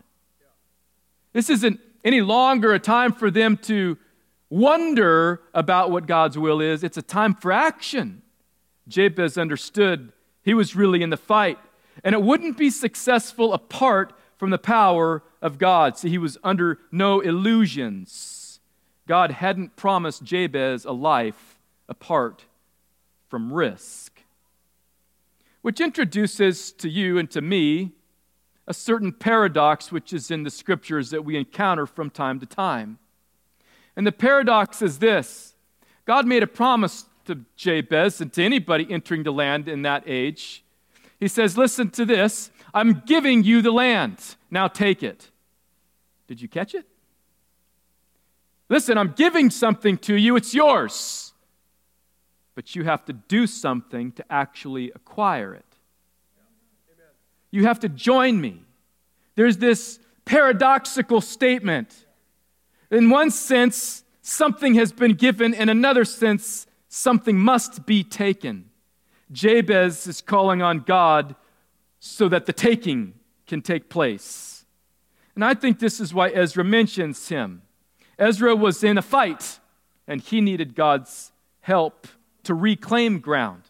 This 1.33 1.51
isn't 1.51 1.81
any 2.05 2.21
longer 2.21 2.73
a 2.73 2.79
time 2.79 3.13
for 3.13 3.31
them 3.31 3.57
to 3.59 3.99
wonder 4.49 5.43
about 5.55 5.91
what 5.91 6.07
God's 6.07 6.37
will 6.37 6.61
is, 6.61 6.83
it's 6.83 6.97
a 6.97 7.03
time 7.03 7.35
for 7.35 7.53
action. 7.53 8.23
Jabez 8.89 9.39
understood 9.39 10.13
he 10.43 10.55
was 10.55 10.75
really 10.75 11.03
in 11.03 11.11
the 11.11 11.17
fight, 11.17 11.59
and 12.03 12.15
it 12.15 12.23
wouldn't 12.23 12.57
be 12.57 12.71
successful 12.71 13.53
apart 13.53 14.13
from 14.37 14.51
the 14.51 14.59
power 14.59 15.23
of 15.43 15.59
God. 15.59 15.97
See, 15.97 16.09
he 16.09 16.19
was 16.19 16.39
under 16.43 16.79
no 16.93 17.21
illusions. 17.21 18.61
God 19.07 19.31
hadn't 19.31 19.77
promised 19.77 20.23
Jabez 20.23 20.85
a 20.85 20.93
life 20.93 21.59
apart 21.89 22.45
from 23.29 23.53
risk. 23.53 24.23
Which 25.63 25.81
introduces 25.81 26.73
to 26.73 26.89
you 26.89 27.19
and 27.19 27.31
to 27.31 27.41
me 27.41 27.93
a 28.67 28.75
certain 28.75 29.13
paradox 29.13 29.91
which 29.91 30.13
is 30.13 30.31
in 30.31 30.45
the 30.45 30.51
scriptures 30.51 31.11
that 31.11 31.25
we 31.25 31.37
encounter 31.37 31.87
from 31.87 32.09
time 32.09 32.39
to 32.41 32.47
time. 32.47 32.99
And 33.97 34.07
the 34.07 34.13
paradox 34.13 34.81
is 34.81 34.99
this 34.99 35.55
God 36.07 36.27
made 36.27 36.43
a 36.43 36.47
promise 36.47 37.07
to 37.27 37.41
Jabez 37.57 38.21
and 38.21 38.33
to 38.33 38.43
anybody 38.43 38.87
entering 38.91 39.23
the 39.23 39.33
land 39.33 39.69
in 39.69 39.83
that 39.83 40.05
age. 40.07 40.65
He 41.19 41.29
says, 41.29 41.59
Listen 41.59 41.91
to 41.91 42.05
this 42.05 42.51
I'm 42.73 43.03
giving 43.07 43.43
you 43.43 43.63
the 43.63 43.73
land. 43.73 44.37
Now 44.51 44.69
take 44.69 45.03
it. 45.03 45.30
Did 46.31 46.41
you 46.41 46.47
catch 46.47 46.77
it? 46.77 46.87
Listen, 48.69 48.97
I'm 48.97 49.15
giving 49.17 49.51
something 49.51 49.99
to 49.99 50.15
you, 50.15 50.37
it's 50.37 50.55
yours. 50.55 51.33
But 52.55 52.77
you 52.77 52.85
have 52.85 53.05
to 53.07 53.13
do 53.13 53.49
something 53.49 54.13
to 54.13 54.25
actually 54.31 54.93
acquire 54.93 55.53
it. 55.55 55.65
You 57.51 57.65
have 57.65 57.81
to 57.81 57.89
join 57.89 58.41
me. 58.41 58.63
There's 59.35 59.57
this 59.57 59.99
paradoxical 60.25 61.21
statement. 61.21 62.07
In 62.93 63.11
one 63.11 63.33
sense, 63.33 64.05
something 64.23 64.75
has 64.75 64.93
been 64.93 65.15
given, 65.15 65.53
in 65.53 65.69
another 65.69 66.05
sense, 66.05 66.69
something 66.87 67.37
must 67.37 67.87
be 67.87 68.05
taken. 68.05 68.71
Jabez 69.33 70.07
is 70.07 70.21
calling 70.21 70.63
on 70.63 70.79
God 70.79 71.35
so 71.99 72.29
that 72.29 72.47
the 72.47 72.53
taking 72.53 73.15
can 73.49 73.63
take 73.63 73.89
place. 73.89 74.60
And 75.35 75.45
I 75.45 75.55
think 75.55 75.79
this 75.79 76.01
is 76.01 76.13
why 76.13 76.29
Ezra 76.31 76.65
mentions 76.65 77.29
him. 77.29 77.63
Ezra 78.19 78.55
was 78.55 78.85
in 78.85 78.99
a 78.99 79.03
fight, 79.03 79.61
and 80.07 80.21
he 80.21 80.41
needed 80.41 80.75
God's 80.75 81.33
help 81.61 82.07
to 82.45 82.55
reclaim 82.55 83.19
ground. 83.21 83.63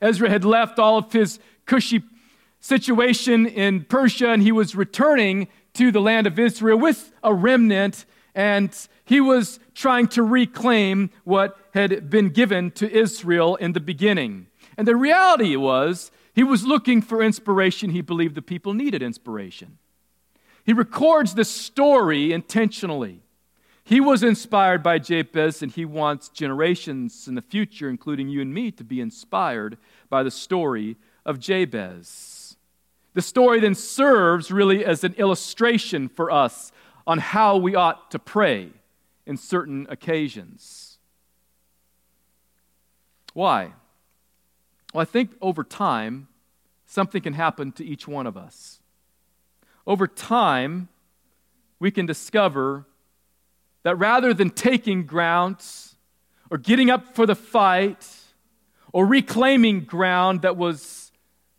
Ezra 0.00 0.30
had 0.30 0.44
left 0.44 0.78
all 0.78 0.98
of 0.98 1.12
his 1.12 1.38
cushy 1.66 2.02
situation 2.60 3.46
in 3.46 3.84
Persia, 3.84 4.30
and 4.30 4.42
he 4.42 4.52
was 4.52 4.74
returning 4.74 5.48
to 5.74 5.92
the 5.92 6.00
land 6.00 6.26
of 6.26 6.38
Israel 6.38 6.78
with 6.78 7.12
a 7.22 7.34
remnant, 7.34 8.04
and 8.34 8.74
he 9.04 9.20
was 9.20 9.60
trying 9.74 10.08
to 10.08 10.22
reclaim 10.22 11.10
what 11.24 11.56
had 11.74 12.10
been 12.10 12.30
given 12.30 12.70
to 12.72 12.90
Israel 12.90 13.56
in 13.56 13.72
the 13.72 13.80
beginning. 13.80 14.46
And 14.76 14.86
the 14.86 14.96
reality 14.96 15.56
was 15.56 16.10
he 16.34 16.44
was 16.44 16.64
looking 16.64 17.02
for 17.02 17.22
inspiration. 17.22 17.90
He 17.90 18.00
believed 18.00 18.34
the 18.34 18.42
people 18.42 18.74
needed 18.74 19.02
inspiration. 19.02 19.78
He 20.68 20.74
records 20.74 21.34
the 21.34 21.46
story 21.46 22.30
intentionally. 22.30 23.22
He 23.84 24.02
was 24.02 24.22
inspired 24.22 24.82
by 24.82 24.98
Jabez, 24.98 25.62
and 25.62 25.72
he 25.72 25.86
wants 25.86 26.28
generations 26.28 27.26
in 27.26 27.36
the 27.36 27.40
future, 27.40 27.88
including 27.88 28.28
you 28.28 28.42
and 28.42 28.52
me, 28.52 28.70
to 28.72 28.84
be 28.84 29.00
inspired 29.00 29.78
by 30.10 30.22
the 30.22 30.30
story 30.30 30.98
of 31.24 31.40
Jabez. 31.40 32.58
The 33.14 33.22
story 33.22 33.60
then 33.60 33.74
serves 33.74 34.50
really 34.50 34.84
as 34.84 35.04
an 35.04 35.14
illustration 35.14 36.06
for 36.06 36.30
us 36.30 36.70
on 37.06 37.16
how 37.16 37.56
we 37.56 37.74
ought 37.74 38.10
to 38.10 38.18
pray 38.18 38.68
in 39.24 39.38
certain 39.38 39.86
occasions. 39.88 40.98
Why? 43.32 43.72
Well, 44.92 45.00
I 45.00 45.06
think 45.06 45.30
over 45.40 45.64
time, 45.64 46.28
something 46.84 47.22
can 47.22 47.32
happen 47.32 47.72
to 47.72 47.86
each 47.86 48.06
one 48.06 48.26
of 48.26 48.36
us. 48.36 48.77
Over 49.88 50.06
time, 50.06 50.90
we 51.80 51.90
can 51.90 52.04
discover 52.04 52.84
that 53.84 53.96
rather 53.96 54.34
than 54.34 54.50
taking 54.50 55.06
grounds 55.06 55.96
or 56.50 56.58
getting 56.58 56.90
up 56.90 57.14
for 57.14 57.24
the 57.24 57.34
fight 57.34 58.06
or 58.92 59.06
reclaiming 59.06 59.80
ground 59.80 60.42
that 60.42 60.58
was 60.58 61.10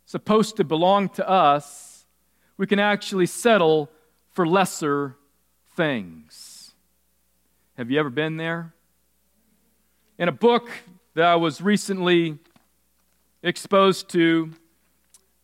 supposed 0.06 0.56
to 0.58 0.64
belong 0.64 1.08
to 1.08 1.28
us, 1.28 2.06
we 2.56 2.68
can 2.68 2.78
actually 2.78 3.26
settle 3.26 3.90
for 4.30 4.46
lesser 4.46 5.16
things. 5.74 6.72
Have 7.76 7.90
you 7.90 7.98
ever 7.98 8.10
been 8.10 8.36
there? 8.36 8.74
In 10.18 10.28
a 10.28 10.32
book 10.32 10.70
that 11.14 11.24
I 11.24 11.34
was 11.34 11.60
recently 11.60 12.38
exposed 13.42 14.08
to 14.10 14.52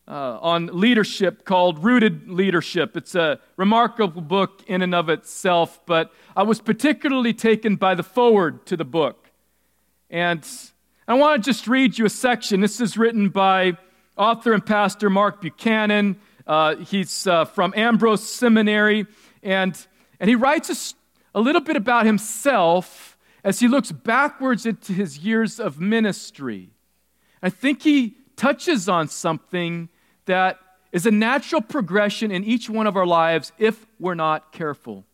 uh, 0.09 0.39
on 0.41 0.67
leadership 0.67 1.45
called 1.45 1.83
Rooted 1.83 2.29
Leadership. 2.29 2.97
It's 2.97 3.15
a 3.15 3.41
remarkable 3.57 4.23
book 4.23 4.63
in 4.67 4.83
and 4.83 4.95
of 4.95 5.09
itself, 5.09 5.81
but 5.87 6.13
I 6.37 6.45
was 6.45 6.61
particularly 6.61 7.35
taken 7.35 7.77
by 7.77 7.95
the 7.95 8.03
foreword 8.03 8.67
to 8.67 8.77
the 8.77 8.85
book. 8.85 9.31
And 10.09 10.47
I 11.09 11.15
want 11.15 11.43
to 11.43 11.51
just 11.51 11.67
read 11.67 11.99
you 11.99 12.07
a 12.07 12.11
section. 12.11 12.61
This 12.61 12.81
is 12.81 12.97
written 12.97 13.31
by 13.31 13.77
author 14.17 14.53
and 14.53 14.65
pastor 14.65 15.11
Mark 15.11 15.41
Buchanan. 15.41 16.17
Uh, 16.47 16.77
he's 16.77 17.27
uh, 17.27 17.45
from 17.45 17.75
Ambrose 17.77 18.29
Seminary, 18.29 19.07
and, 19.43 19.87
and 20.21 20.31
he 20.31 20.37
writes 20.37 20.95
a, 21.35 21.39
a 21.39 21.41
little 21.41 21.61
bit 21.61 21.77
about 21.77 22.07
himself 22.07 23.19
as 23.43 23.59
he 23.59 23.67
looks 23.67 23.91
backwards 23.91 24.67
into 24.67 24.93
his 24.93 25.19
years 25.19 25.59
of 25.59 25.81
ministry. 25.81 26.71
I 27.43 27.51
think 27.51 27.83
he 27.83 28.17
touches 28.37 28.89
on 28.89 29.09
something 29.09 29.89
that 30.27 30.59
is 30.93 31.07
a 31.07 31.11
natural 31.11 31.61
progression 31.61 32.31
in 32.31 32.45
each 32.45 32.71
one 32.71 32.87
of 32.87 32.97
our 32.97 33.07
lives 33.07 33.53
if 33.59 33.87
we're 33.99 34.15
not 34.15 34.53
careful. 34.53 35.05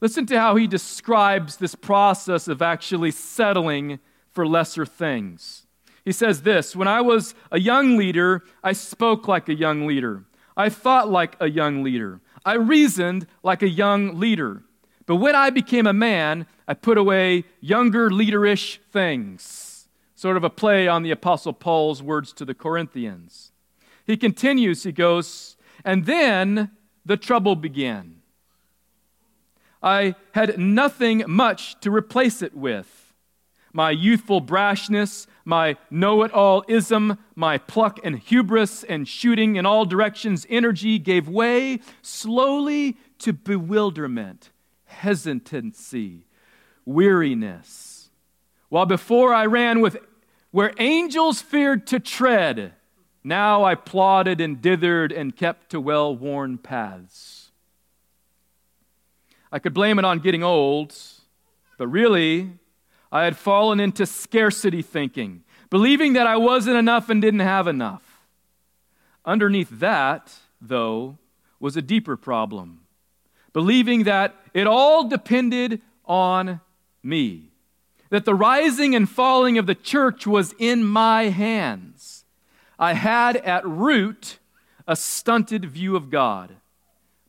Listen 0.00 0.26
to 0.26 0.38
how 0.38 0.56
he 0.56 0.66
describes 0.66 1.56
this 1.56 1.74
process 1.74 2.48
of 2.48 2.60
actually 2.60 3.12
settling 3.12 4.00
for 4.32 4.46
lesser 4.46 4.84
things. 4.84 5.66
He 6.04 6.12
says 6.12 6.42
this 6.42 6.74
When 6.74 6.88
I 6.88 7.00
was 7.00 7.34
a 7.50 7.60
young 7.60 7.96
leader, 7.96 8.42
I 8.62 8.72
spoke 8.72 9.28
like 9.28 9.48
a 9.48 9.54
young 9.54 9.86
leader. 9.86 10.24
I 10.56 10.68
thought 10.68 11.08
like 11.08 11.36
a 11.40 11.48
young 11.48 11.82
leader. 11.82 12.20
I 12.44 12.54
reasoned 12.54 13.26
like 13.42 13.62
a 13.62 13.68
young 13.68 14.18
leader. 14.18 14.62
But 15.06 15.16
when 15.16 15.34
I 15.34 15.50
became 15.50 15.86
a 15.86 15.92
man, 15.92 16.46
I 16.66 16.74
put 16.74 16.98
away 16.98 17.44
younger 17.60 18.10
leaderish 18.10 18.78
things. 18.90 19.88
Sort 20.14 20.36
of 20.36 20.44
a 20.44 20.50
play 20.50 20.88
on 20.88 21.02
the 21.02 21.10
Apostle 21.10 21.52
Paul's 21.52 22.02
words 22.02 22.32
to 22.34 22.44
the 22.44 22.54
Corinthians. 22.54 23.51
He 24.06 24.16
continues, 24.16 24.82
he 24.82 24.92
goes, 24.92 25.56
and 25.84 26.06
then 26.06 26.70
the 27.04 27.16
trouble 27.16 27.56
began. 27.56 28.22
I 29.82 30.14
had 30.32 30.58
nothing 30.58 31.24
much 31.26 31.80
to 31.80 31.90
replace 31.90 32.42
it 32.42 32.56
with. 32.56 33.12
My 33.72 33.90
youthful 33.90 34.42
brashness, 34.42 35.26
my 35.44 35.76
know 35.90 36.22
it 36.22 36.32
all 36.32 36.62
ism, 36.68 37.18
my 37.34 37.56
pluck 37.58 37.98
and 38.04 38.18
hubris 38.18 38.84
and 38.84 39.08
shooting 39.08 39.56
in 39.56 39.64
all 39.64 39.86
directions 39.86 40.46
energy 40.50 40.98
gave 40.98 41.26
way 41.26 41.80
slowly 42.02 42.98
to 43.20 43.32
bewilderment, 43.32 44.50
hesitancy, 44.84 46.26
weariness. 46.84 48.10
While 48.68 48.86
before 48.86 49.32
I 49.32 49.46
ran 49.46 49.80
with 49.80 49.96
where 50.50 50.74
angels 50.78 51.40
feared 51.40 51.86
to 51.88 51.98
tread, 51.98 52.74
now 53.24 53.64
I 53.64 53.74
plodded 53.74 54.40
and 54.40 54.60
dithered 54.60 55.16
and 55.16 55.36
kept 55.36 55.70
to 55.70 55.80
well 55.80 56.14
worn 56.14 56.58
paths. 56.58 57.50
I 59.50 59.58
could 59.58 59.74
blame 59.74 59.98
it 59.98 60.04
on 60.04 60.18
getting 60.18 60.42
old, 60.42 60.96
but 61.78 61.88
really, 61.88 62.52
I 63.10 63.24
had 63.24 63.36
fallen 63.36 63.80
into 63.80 64.06
scarcity 64.06 64.82
thinking, 64.82 65.44
believing 65.68 66.14
that 66.14 66.26
I 66.26 66.36
wasn't 66.36 66.76
enough 66.76 67.10
and 67.10 67.20
didn't 67.20 67.40
have 67.40 67.68
enough. 67.68 68.02
Underneath 69.24 69.68
that, 69.70 70.34
though, 70.60 71.18
was 71.60 71.76
a 71.76 71.82
deeper 71.82 72.16
problem 72.16 72.82
believing 73.52 74.04
that 74.04 74.34
it 74.54 74.66
all 74.66 75.08
depended 75.08 75.80
on 76.04 76.60
me, 77.02 77.50
that 78.10 78.24
the 78.24 78.34
rising 78.34 78.94
and 78.94 79.08
falling 79.08 79.58
of 79.58 79.66
the 79.66 79.74
church 79.74 80.26
was 80.26 80.54
in 80.58 80.84
my 80.84 81.24
hands. 81.24 82.11
I 82.78 82.94
had 82.94 83.36
at 83.36 83.66
root 83.66 84.38
a 84.86 84.96
stunted 84.96 85.64
view 85.64 85.96
of 85.96 86.10
God. 86.10 86.56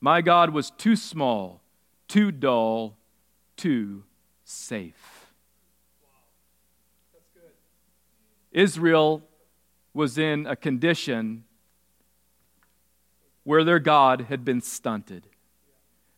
My 0.02 0.22
God 0.22 0.50
was 0.50 0.72
too 0.72 0.96
small, 0.96 1.62
too 2.08 2.32
dull, 2.32 2.98
too 3.56 4.04
safe. 4.44 5.28
Israel 8.52 9.24
was 9.94 10.18
in 10.18 10.46
a 10.46 10.56
condition 10.56 11.44
where 13.44 13.64
their 13.64 13.80
God 13.80 14.22
had 14.30 14.46
been 14.46 14.62
stunted. 14.62 15.28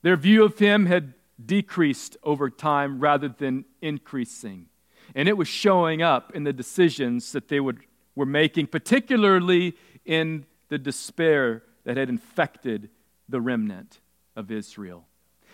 Their 0.01 0.15
view 0.15 0.43
of 0.43 0.59
him 0.59 0.85
had 0.85 1.13
decreased 1.43 2.17
over 2.23 2.49
time 2.49 2.99
rather 2.99 3.27
than 3.27 3.65
increasing. 3.81 4.67
And 5.15 5.27
it 5.27 5.37
was 5.37 5.47
showing 5.47 6.01
up 6.01 6.33
in 6.35 6.43
the 6.43 6.53
decisions 6.53 7.31
that 7.31 7.47
they 7.47 7.59
would, 7.59 7.79
were 8.15 8.25
making, 8.25 8.67
particularly 8.67 9.75
in 10.05 10.45
the 10.69 10.77
despair 10.77 11.63
that 11.83 11.97
had 11.97 12.09
infected 12.09 12.89
the 13.29 13.41
remnant 13.41 13.99
of 14.35 14.51
Israel. 14.51 15.05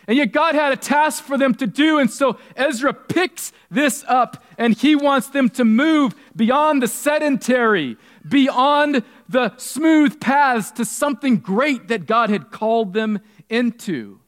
And 0.08 0.18
yet 0.18 0.32
God 0.32 0.56
had 0.56 0.74
a 0.74 0.78
task 0.78 1.24
for 1.24 1.38
them 1.38 1.54
to 1.56 1.68
do. 1.68 2.00
And 2.00 2.10
so 2.10 2.38
Ezra 2.56 2.94
picks 2.94 3.54
this 3.70 4.04
up 4.08 4.44
and 4.58 4.76
he 4.76 4.96
wants 4.96 5.28
them 5.28 5.50
to 5.50 5.66
move 5.66 6.16
beyond 6.36 6.82
the 6.82 6.88
sedentary, 6.88 7.98
beyond 8.28 9.04
the 9.30 9.56
smooth 9.58 10.20
paths 10.20 10.72
to 10.72 10.86
something 10.86 11.38
great 11.38 11.88
that 11.90 12.08
God 12.08 12.30
had 12.30 12.50
called 12.50 12.94
them 12.94 13.20
into. 13.48 14.20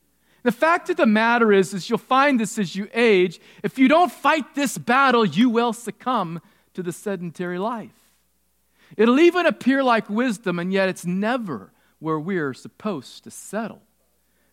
The 0.43 0.51
fact 0.51 0.89
of 0.89 0.97
the 0.97 1.05
matter 1.05 1.51
is, 1.51 1.73
is 1.73 1.89
you'll 1.89 1.97
find 1.97 2.39
this 2.39 2.59
as 2.59 2.75
you 2.75 2.87
age, 2.93 3.39
if 3.63 3.79
you 3.79 3.87
don't 3.87 4.11
fight 4.11 4.53
this 4.55 4.77
battle, 4.77 5.25
you 5.25 5.49
will 5.49 5.73
succumb 5.73 6.41
to 6.73 6.83
the 6.83 6.91
sedentary 6.91 7.57
life. 7.57 7.91
It'll 8.97 9.19
even 9.19 9.45
appear 9.45 9.83
like 9.83 10.09
wisdom, 10.09 10.59
and 10.59 10.71
yet 10.71 10.89
it's 10.89 11.05
never 11.05 11.71
where 11.99 12.19
we're 12.19 12.53
supposed 12.53 13.23
to 13.23 13.31
settle. 13.31 13.81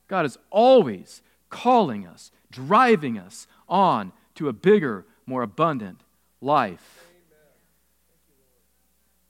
God 0.09 0.24
is 0.24 0.38
always 0.50 1.22
calling 1.48 2.07
us, 2.07 2.31
driving 2.50 3.18
us 3.18 3.46
on 3.68 4.12
to 4.37 4.48
a 4.48 4.53
bigger, 4.53 5.05
more 5.26 5.42
abundant 5.42 6.00
life. 6.40 7.07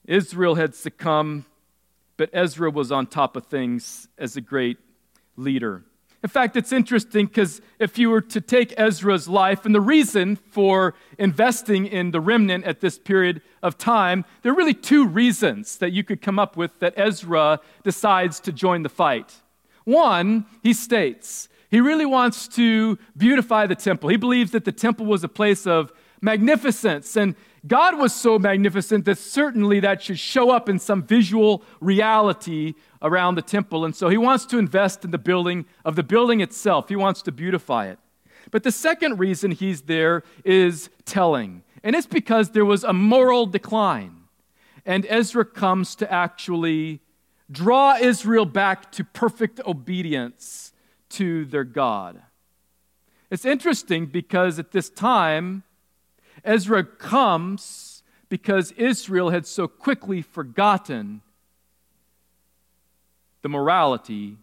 Israel 0.05 0.55
had 0.55 0.73
succumbed, 0.75 1.45
but 2.17 2.29
Ezra 2.33 2.69
was 2.69 2.91
on 2.91 3.07
top 3.07 3.35
of 3.35 3.45
things 3.45 4.07
as 4.17 4.35
a 4.35 4.41
great 4.41 4.77
leader. 5.35 5.83
In 6.23 6.29
fact, 6.29 6.55
it's 6.55 6.71
interesting 6.71 7.25
because 7.25 7.61
if 7.79 7.97
you 7.97 8.11
were 8.11 8.21
to 8.21 8.39
take 8.39 8.75
Ezra's 8.77 9.27
life 9.27 9.65
and 9.65 9.73
the 9.73 9.81
reason 9.81 10.35
for 10.35 10.93
investing 11.17 11.87
in 11.87 12.11
the 12.11 12.21
remnant 12.21 12.63
at 12.65 12.79
this 12.79 12.99
period 12.99 13.41
of 13.63 13.77
time, 13.77 14.23
there 14.41 14.51
are 14.51 14.55
really 14.55 14.75
two 14.75 15.07
reasons 15.07 15.77
that 15.77 15.91
you 15.91 16.03
could 16.03 16.21
come 16.21 16.37
up 16.37 16.55
with 16.55 16.77
that 16.79 16.93
Ezra 16.95 17.59
decides 17.83 18.39
to 18.41 18.51
join 18.51 18.83
the 18.83 18.89
fight. 18.89 19.41
One, 19.83 20.45
he 20.61 20.73
states, 20.73 21.49
he 21.71 21.81
really 21.81 22.05
wants 22.05 22.47
to 22.49 22.99
beautify 23.17 23.65
the 23.65 23.75
temple. 23.75 24.09
He 24.09 24.17
believes 24.17 24.51
that 24.51 24.65
the 24.65 24.71
temple 24.71 25.07
was 25.07 25.23
a 25.23 25.29
place 25.29 25.65
of 25.65 25.91
magnificence, 26.21 27.15
and 27.15 27.35
God 27.65 27.97
was 27.97 28.13
so 28.13 28.37
magnificent 28.37 29.05
that 29.05 29.17
certainly 29.17 29.79
that 29.79 30.03
should 30.03 30.19
show 30.19 30.51
up 30.51 30.69
in 30.69 30.77
some 30.77 31.01
visual 31.01 31.63
reality 31.79 32.73
around 33.01 33.35
the 33.35 33.41
temple. 33.41 33.83
And 33.85 33.95
so 33.95 34.09
he 34.09 34.17
wants 34.17 34.45
to 34.47 34.57
invest 34.57 35.03
in 35.03 35.11
the 35.11 35.17
building 35.17 35.65
of 35.83 35.95
the 35.95 36.03
building 36.03 36.41
itself, 36.41 36.89
he 36.89 36.95
wants 36.95 37.21
to 37.23 37.31
beautify 37.31 37.87
it. 37.87 37.99
But 38.49 38.63
the 38.63 38.71
second 38.71 39.19
reason 39.19 39.51
he's 39.51 39.83
there 39.83 40.23
is 40.43 40.89
telling, 41.05 41.63
and 41.83 41.95
it's 41.95 42.07
because 42.07 42.51
there 42.51 42.65
was 42.65 42.83
a 42.83 42.93
moral 42.93 43.45
decline. 43.45 44.15
And 44.85 45.05
Ezra 45.09 45.45
comes 45.45 45.95
to 45.95 46.11
actually 46.11 47.01
draw 47.51 47.95
Israel 47.97 48.45
back 48.45 48.91
to 48.93 49.03
perfect 49.03 49.59
obedience 49.65 50.73
to 51.09 51.45
their 51.45 51.63
God. 51.63 52.21
It's 53.29 53.45
interesting 53.45 54.07
because 54.07 54.57
at 54.57 54.71
this 54.71 54.89
time, 54.89 55.63
Ezra 56.43 56.83
comes 56.83 58.03
because 58.29 58.71
Israel 58.73 59.29
had 59.29 59.45
so 59.45 59.67
quickly 59.67 60.21
forgotten 60.21 61.21
the 63.41 63.49
morality 63.49 64.37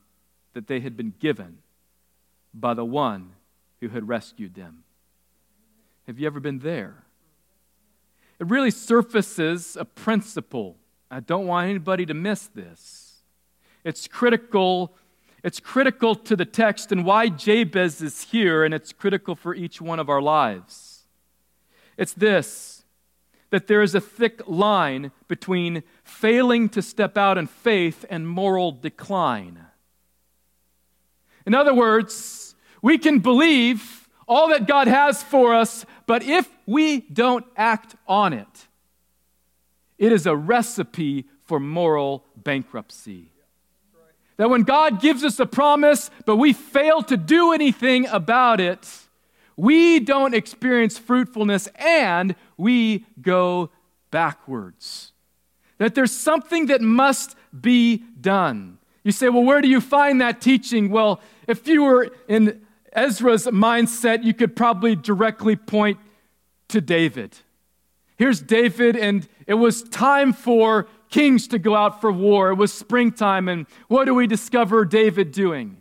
that 0.54 0.66
they 0.66 0.80
had 0.80 0.96
been 0.96 1.14
given 1.18 1.58
by 2.52 2.74
the 2.74 2.84
one 2.84 3.32
who 3.80 3.88
had 3.88 4.08
rescued 4.08 4.54
them. 4.54 4.82
Have 6.06 6.18
you 6.18 6.26
ever 6.26 6.40
been 6.40 6.61
there? 6.61 7.04
It 8.38 8.48
really 8.48 8.70
surfaces 8.70 9.76
a 9.76 9.84
principle 9.84 10.76
I 11.11 11.20
don't 11.20 11.46
want 11.46 11.68
anybody 11.68 12.04
to 12.06 12.14
miss 12.14 12.46
this. 12.48 13.22
It's 13.84 14.06
critical. 14.06 14.94
It's 15.42 15.61
critical 15.61 16.14
to 16.14 16.37
the 16.37 16.44
text 16.44 16.92
and 16.92 17.04
why 17.04 17.28
Jabez 17.28 18.02
is 18.02 18.24
here, 18.24 18.64
and 18.64 18.74
it's 18.74 18.92
critical 18.92 19.34
for 19.34 19.54
each 19.54 19.80
one 19.80 20.00
of 20.00 20.08
our 20.08 20.20
lives. 20.20 21.04
It's 21.96 22.12
this 22.12 22.77
that 23.50 23.66
there 23.66 23.82
is 23.82 23.94
a 23.94 24.00
thick 24.00 24.42
line 24.46 25.11
between 25.26 25.82
failing 26.04 26.68
to 26.70 26.82
step 26.82 27.16
out 27.16 27.38
in 27.38 27.46
faith 27.46 28.04
and 28.11 28.28
moral 28.28 28.72
decline. 28.72 29.64
In 31.46 31.54
other 31.54 31.72
words, 31.72 32.54
we 32.82 32.98
can 32.98 33.20
believe 33.20 34.08
all 34.26 34.48
that 34.48 34.66
God 34.66 34.87
has 34.87 35.22
for 35.22 35.54
us, 35.54 35.87
but 36.06 36.22
if 36.22 36.48
we 36.66 37.00
don't 37.00 37.46
act 37.56 37.96
on 38.06 38.34
it, 38.34 38.66
it 39.96 40.12
is 40.12 40.26
a 40.26 40.37
recipe 40.37 41.24
for 41.44 41.58
moral 41.58 42.24
bankruptcy. 42.37 43.32
That 44.37 44.50
when 44.50 44.62
God 44.62 45.00
gives 45.00 45.24
us 45.24 45.40
a 45.40 45.46
promise, 45.46 46.11
but 46.24 46.37
we 46.37 46.52
fail 46.52 47.02
to 47.04 47.16
do 47.16 47.52
anything 47.52 48.06
about 48.06 48.61
it, 48.61 48.87
we 49.58 49.98
don't 49.98 50.34
experience 50.34 50.96
fruitfulness 50.96 51.68
and 51.74 52.36
we 52.56 53.04
go 53.20 53.70
backwards. 54.12 55.12
That 55.78 55.96
there's 55.96 56.12
something 56.12 56.66
that 56.66 56.80
must 56.80 57.34
be 57.60 58.04
done. 58.20 58.78
You 59.02 59.10
say, 59.10 59.28
well, 59.28 59.42
where 59.42 59.60
do 59.60 59.68
you 59.68 59.80
find 59.80 60.20
that 60.20 60.40
teaching? 60.40 60.90
Well, 60.90 61.20
if 61.48 61.66
you 61.66 61.82
were 61.82 62.08
in 62.28 62.60
Ezra's 62.92 63.46
mindset, 63.46 64.22
you 64.22 64.32
could 64.32 64.54
probably 64.54 64.94
directly 64.94 65.56
point 65.56 65.98
to 66.68 66.80
David. 66.80 67.36
Here's 68.16 68.40
David, 68.40 68.96
and 68.96 69.28
it 69.48 69.54
was 69.54 69.82
time 69.82 70.32
for 70.32 70.86
kings 71.10 71.48
to 71.48 71.58
go 71.58 71.74
out 71.74 72.00
for 72.00 72.12
war. 72.12 72.50
It 72.50 72.56
was 72.56 72.72
springtime, 72.72 73.48
and 73.48 73.66
what 73.88 74.04
do 74.04 74.14
we 74.14 74.28
discover 74.28 74.84
David 74.84 75.32
doing? 75.32 75.78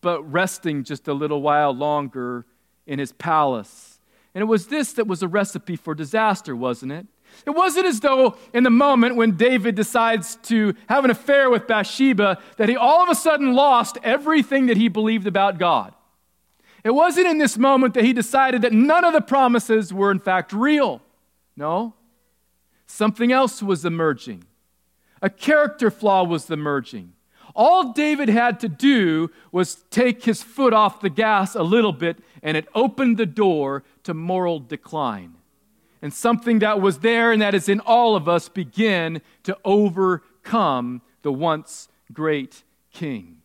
But 0.00 0.22
resting 0.30 0.84
just 0.84 1.08
a 1.08 1.14
little 1.14 1.42
while 1.42 1.72
longer 1.72 2.46
in 2.90 2.98
his 2.98 3.12
palace. 3.12 4.00
And 4.34 4.42
it 4.42 4.46
was 4.46 4.66
this 4.66 4.92
that 4.94 5.06
was 5.06 5.22
a 5.22 5.28
recipe 5.28 5.76
for 5.76 5.94
disaster, 5.94 6.56
wasn't 6.56 6.90
it? 6.90 7.06
It 7.46 7.50
wasn't 7.50 7.86
as 7.86 8.00
though 8.00 8.36
in 8.52 8.64
the 8.64 8.70
moment 8.70 9.14
when 9.14 9.36
David 9.36 9.76
decides 9.76 10.34
to 10.42 10.74
have 10.88 11.04
an 11.04 11.10
affair 11.12 11.48
with 11.48 11.68
Bathsheba 11.68 12.38
that 12.56 12.68
he 12.68 12.76
all 12.76 13.00
of 13.04 13.08
a 13.08 13.14
sudden 13.14 13.54
lost 13.54 13.96
everything 14.02 14.66
that 14.66 14.76
he 14.76 14.88
believed 14.88 15.28
about 15.28 15.56
God. 15.58 15.94
It 16.82 16.90
wasn't 16.90 17.28
in 17.28 17.38
this 17.38 17.56
moment 17.56 17.94
that 17.94 18.04
he 18.04 18.12
decided 18.12 18.62
that 18.62 18.72
none 18.72 19.04
of 19.04 19.12
the 19.12 19.20
promises 19.20 19.94
were 19.94 20.10
in 20.10 20.18
fact 20.18 20.52
real. 20.52 21.00
No. 21.56 21.94
Something 22.86 23.30
else 23.30 23.62
was 23.62 23.84
emerging. 23.84 24.44
A 25.22 25.30
character 25.30 25.92
flaw 25.92 26.24
was 26.24 26.50
emerging. 26.50 27.12
All 27.54 27.92
David 27.92 28.28
had 28.28 28.60
to 28.60 28.68
do 28.68 29.30
was 29.52 29.84
take 29.90 30.24
his 30.24 30.42
foot 30.42 30.72
off 30.72 31.00
the 31.00 31.10
gas 31.10 31.54
a 31.54 31.62
little 31.62 31.92
bit, 31.92 32.18
and 32.42 32.56
it 32.56 32.68
opened 32.74 33.16
the 33.16 33.26
door 33.26 33.84
to 34.04 34.14
moral 34.14 34.58
decline. 34.60 35.34
And 36.02 36.12
something 36.12 36.60
that 36.60 36.80
was 36.80 37.00
there 37.00 37.32
and 37.32 37.42
that 37.42 37.54
is 37.54 37.68
in 37.68 37.80
all 37.80 38.16
of 38.16 38.28
us 38.28 38.48
begin 38.48 39.20
to 39.42 39.56
overcome 39.64 41.02
the 41.22 41.32
once 41.32 41.88
great 42.12 42.64
king. 42.92 43.38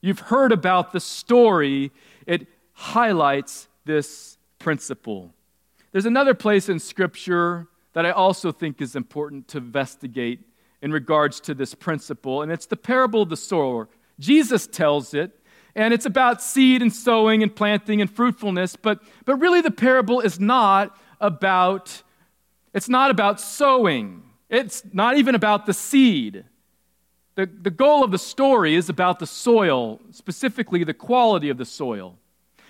You've 0.00 0.20
heard 0.20 0.52
about 0.52 0.92
the 0.92 1.00
story, 1.00 1.92
it 2.26 2.46
highlights 2.72 3.68
this 3.84 4.38
principle. 4.58 5.34
There's 5.92 6.06
another 6.06 6.34
place 6.34 6.68
in 6.68 6.78
Scripture 6.78 7.68
that 7.92 8.06
I 8.06 8.10
also 8.10 8.52
think 8.52 8.80
is 8.80 8.94
important 8.94 9.48
to 9.48 9.58
investigate 9.58 10.40
in 10.80 10.92
regards 10.92 11.40
to 11.40 11.54
this 11.54 11.74
principle, 11.74 12.42
and 12.42 12.52
it's 12.52 12.66
the 12.66 12.76
parable 12.76 13.22
of 13.22 13.30
the 13.30 13.36
sower. 13.36 13.88
Jesus 14.20 14.66
tells 14.66 15.14
it, 15.14 15.37
and 15.78 15.94
it's 15.94 16.06
about 16.06 16.42
seed 16.42 16.82
and 16.82 16.92
sowing 16.92 17.42
and 17.42 17.54
planting 17.54 18.00
and 18.00 18.10
fruitfulness, 18.10 18.74
but, 18.74 19.00
but 19.24 19.36
really 19.36 19.60
the 19.60 19.70
parable 19.70 20.20
is 20.20 20.40
not 20.40 20.96
about 21.20 22.02
it's 22.74 22.88
not 22.88 23.10
about 23.10 23.40
sowing. 23.40 24.22
It's 24.50 24.82
not 24.92 25.16
even 25.16 25.34
about 25.34 25.64
the 25.66 25.72
seed. 25.72 26.44
The, 27.34 27.46
the 27.46 27.70
goal 27.70 28.04
of 28.04 28.10
the 28.10 28.18
story 28.18 28.74
is 28.74 28.90
about 28.90 29.18
the 29.18 29.26
soil, 29.26 30.00
specifically 30.10 30.84
the 30.84 30.94
quality 30.94 31.48
of 31.48 31.56
the 31.56 31.64
soil. 31.64 32.18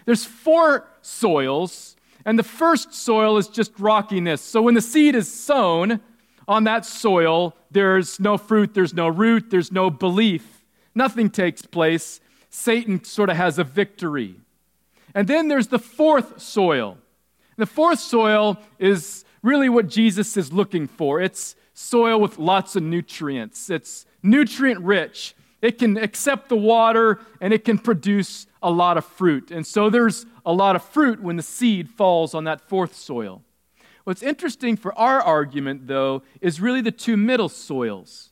There's 0.07 0.25
four 0.25 0.87
soils, 1.03 1.97
and 2.25 2.38
the 2.38 2.44
first 2.44 2.94
soil 2.94 3.38
is 3.38 3.49
just 3.49 3.73
rockiness. 3.79 4.40
So 4.40 4.62
when 4.62 4.75
the 4.75 4.81
seed 4.81 5.14
is 5.16 5.31
sown, 5.33 6.01
on 6.47 6.64
that 6.64 6.87
soil, 6.87 7.55
there's 7.71 8.18
no 8.21 8.38
fruit, 8.38 8.73
there's 8.73 8.94
no 8.94 9.09
root, 9.09 9.51
there's 9.51 9.73
no 9.73 9.90
belief. 9.90 10.64
Nothing 10.94 11.29
takes 11.29 11.62
place. 11.62 12.21
Satan 12.50 13.04
sort 13.04 13.30
of 13.30 13.37
has 13.37 13.58
a 13.58 13.64
victory. 13.64 14.37
And 15.14 15.26
then 15.26 15.48
there's 15.48 15.68
the 15.68 15.78
fourth 15.78 16.40
soil. 16.40 16.98
The 17.56 17.66
fourth 17.66 17.98
soil 17.98 18.58
is 18.78 19.24
really 19.42 19.68
what 19.68 19.88
Jesus 19.88 20.37
is 20.37 20.52
looking 20.52 20.87
for. 20.87 21.20
It's 21.20 21.56
soil 21.74 22.20
with 22.20 22.38
lots 22.38 22.76
of 22.76 22.82
nutrients, 22.82 23.70
it's 23.70 24.06
nutrient 24.22 24.80
rich. 24.80 25.34
It 25.61 25.78
can 25.78 25.96
accept 25.96 26.48
the 26.48 26.56
water 26.56 27.18
and 27.40 27.52
it 27.52 27.64
can 27.64 27.78
produce 27.78 28.46
a 28.62 28.70
lot 28.70 28.96
of 28.96 29.04
fruit. 29.04 29.50
And 29.50 29.66
so 29.66 29.90
there's 29.90 30.24
a 30.46 30.52
lot 30.52 30.76
of 30.76 30.84
fruit 30.84 31.20
when 31.20 31.37
the 31.37 31.42
seed 31.42 31.90
falls 31.90 32.32
on 32.32 32.44
that 32.44 32.61
fourth 32.61 32.94
soil. 32.94 33.42
What's 34.04 34.22
interesting 34.22 34.76
for 34.76 34.96
our 34.96 35.20
argument, 35.20 35.88
though, 35.88 36.22
is 36.40 36.61
really 36.61 36.80
the 36.80 36.92
two 36.92 37.16
middle 37.16 37.48
soils. 37.48 38.30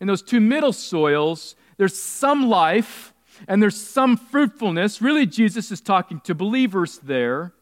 In 0.00 0.06
those 0.06 0.22
two 0.22 0.40
middle 0.40 0.72
soils, 0.72 1.56
there's 1.76 2.00
some 2.00 2.48
life 2.48 3.12
and 3.46 3.62
there's 3.62 3.80
some 3.80 4.16
fruitfulness. 4.16 5.00
Really, 5.00 5.26
Jesus 5.26 5.70
is 5.70 5.80
talking 5.80 6.20
to 6.20 6.34
believers 6.34 6.98
there, 6.98 7.52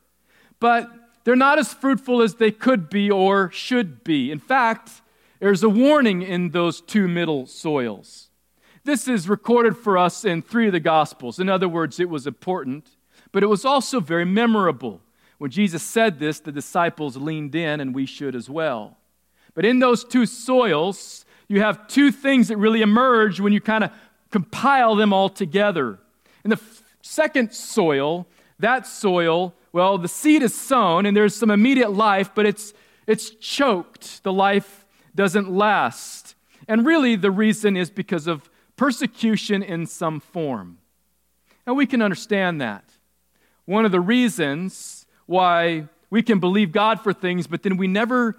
but 0.60 0.90
they're 1.24 1.36
not 1.36 1.58
as 1.58 1.74
fruitful 1.74 2.22
as 2.22 2.36
they 2.36 2.50
could 2.50 2.88
be 2.88 3.10
or 3.10 3.50
should 3.50 4.04
be. 4.04 4.30
In 4.30 4.38
fact, 4.38 4.90
there's 5.40 5.62
a 5.62 5.68
warning 5.68 6.22
in 6.22 6.50
those 6.50 6.80
two 6.80 7.08
middle 7.08 7.46
soils. 7.46 8.30
This 8.84 9.08
is 9.08 9.28
recorded 9.28 9.76
for 9.76 9.98
us 9.98 10.24
in 10.24 10.40
three 10.42 10.66
of 10.66 10.72
the 10.72 10.80
Gospels. 10.80 11.40
In 11.40 11.48
other 11.48 11.68
words, 11.68 11.98
it 11.98 12.08
was 12.08 12.26
important, 12.26 12.88
but 13.32 13.42
it 13.42 13.48
was 13.48 13.64
also 13.64 13.98
very 13.98 14.24
memorable. 14.24 15.00
When 15.38 15.50
Jesus 15.50 15.82
said 15.82 16.18
this, 16.18 16.40
the 16.40 16.52
disciples 16.52 17.16
leaned 17.16 17.54
in, 17.54 17.80
and 17.80 17.94
we 17.94 18.06
should 18.06 18.34
as 18.34 18.48
well. 18.48 18.96
But 19.54 19.64
in 19.64 19.80
those 19.80 20.04
two 20.04 20.24
soils, 20.24 21.24
you 21.48 21.60
have 21.60 21.88
two 21.88 22.10
things 22.10 22.48
that 22.48 22.56
really 22.56 22.82
emerge 22.82 23.40
when 23.40 23.52
you 23.52 23.60
kind 23.60 23.84
of 23.84 23.90
compile 24.30 24.94
them 24.96 25.12
all 25.12 25.28
together. 25.28 25.98
In 26.44 26.50
the 26.50 26.56
f- 26.56 26.82
second 27.02 27.52
soil, 27.52 28.26
that 28.58 28.86
soil, 28.86 29.54
well, 29.72 29.98
the 29.98 30.08
seed 30.08 30.42
is 30.42 30.54
sown 30.54 31.06
and 31.06 31.16
there's 31.16 31.34
some 31.34 31.50
immediate 31.50 31.92
life, 31.92 32.30
but 32.34 32.46
it's, 32.46 32.72
it's 33.06 33.30
choked. 33.30 34.22
The 34.22 34.32
life 34.32 34.84
doesn't 35.14 35.50
last. 35.50 36.34
And 36.68 36.86
really, 36.86 37.16
the 37.16 37.30
reason 37.30 37.76
is 37.76 37.90
because 37.90 38.26
of 38.26 38.50
persecution 38.76 39.62
in 39.62 39.86
some 39.86 40.20
form. 40.20 40.78
And 41.66 41.76
we 41.76 41.86
can 41.86 42.02
understand 42.02 42.60
that. 42.60 42.84
One 43.64 43.84
of 43.84 43.92
the 43.92 44.00
reasons 44.00 45.06
why 45.26 45.88
we 46.10 46.22
can 46.22 46.38
believe 46.38 46.70
God 46.72 47.00
for 47.00 47.12
things, 47.12 47.46
but 47.46 47.62
then 47.62 47.76
we 47.76 47.88
never 47.88 48.36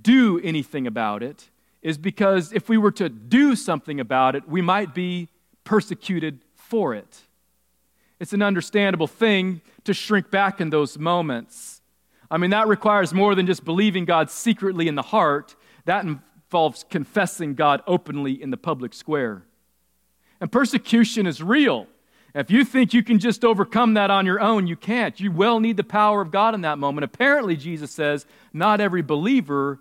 do 0.00 0.40
anything 0.40 0.86
about 0.86 1.22
it 1.22 1.48
is 1.82 1.98
because 1.98 2.52
if 2.52 2.68
we 2.68 2.78
were 2.78 2.92
to 2.92 3.08
do 3.08 3.56
something 3.56 4.00
about 4.00 4.36
it, 4.36 4.48
we 4.48 4.62
might 4.62 4.94
be 4.94 5.28
persecuted 5.64 6.44
for 6.54 6.94
it. 6.94 7.22
It's 8.20 8.32
an 8.32 8.42
understandable 8.42 9.08
thing 9.08 9.60
to 9.84 9.92
shrink 9.92 10.30
back 10.30 10.60
in 10.60 10.70
those 10.70 10.96
moments. 10.96 11.80
I 12.30 12.38
mean, 12.38 12.50
that 12.50 12.68
requires 12.68 13.12
more 13.12 13.34
than 13.34 13.46
just 13.46 13.64
believing 13.64 14.04
God 14.04 14.30
secretly 14.30 14.86
in 14.86 14.94
the 14.94 15.02
heart, 15.02 15.56
that 15.84 16.04
involves 16.04 16.84
confessing 16.88 17.54
God 17.54 17.82
openly 17.86 18.40
in 18.40 18.50
the 18.50 18.56
public 18.56 18.94
square. 18.94 19.44
And 20.40 20.50
persecution 20.50 21.26
is 21.26 21.42
real. 21.42 21.88
If 22.34 22.50
you 22.50 22.64
think 22.64 22.94
you 22.94 23.02
can 23.02 23.18
just 23.18 23.44
overcome 23.44 23.94
that 23.94 24.10
on 24.10 24.24
your 24.24 24.40
own, 24.40 24.66
you 24.66 24.76
can't. 24.76 25.18
You 25.20 25.30
well 25.30 25.60
need 25.60 25.76
the 25.76 25.84
power 25.84 26.22
of 26.22 26.30
God 26.30 26.54
in 26.54 26.62
that 26.62 26.78
moment. 26.78 27.04
Apparently, 27.04 27.56
Jesus 27.56 27.90
says, 27.90 28.24
not 28.52 28.80
every 28.80 29.02
believer 29.02 29.80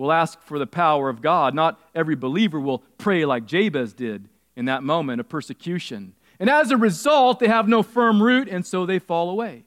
will 0.00 0.12
ask 0.12 0.40
for 0.40 0.58
the 0.58 0.66
power 0.66 1.10
of 1.10 1.20
God. 1.20 1.54
Not 1.54 1.78
every 1.94 2.16
believer 2.16 2.58
will 2.58 2.78
pray 2.96 3.26
like 3.26 3.44
Jabez 3.44 3.92
did 3.92 4.30
in 4.56 4.64
that 4.64 4.82
moment 4.82 5.20
of 5.20 5.28
persecution. 5.28 6.14
And 6.38 6.48
as 6.48 6.70
a 6.70 6.78
result, 6.78 7.38
they 7.38 7.48
have 7.48 7.68
no 7.68 7.82
firm 7.82 8.22
root, 8.22 8.48
and 8.48 8.64
so 8.64 8.86
they 8.86 8.98
fall 8.98 9.28
away. 9.28 9.64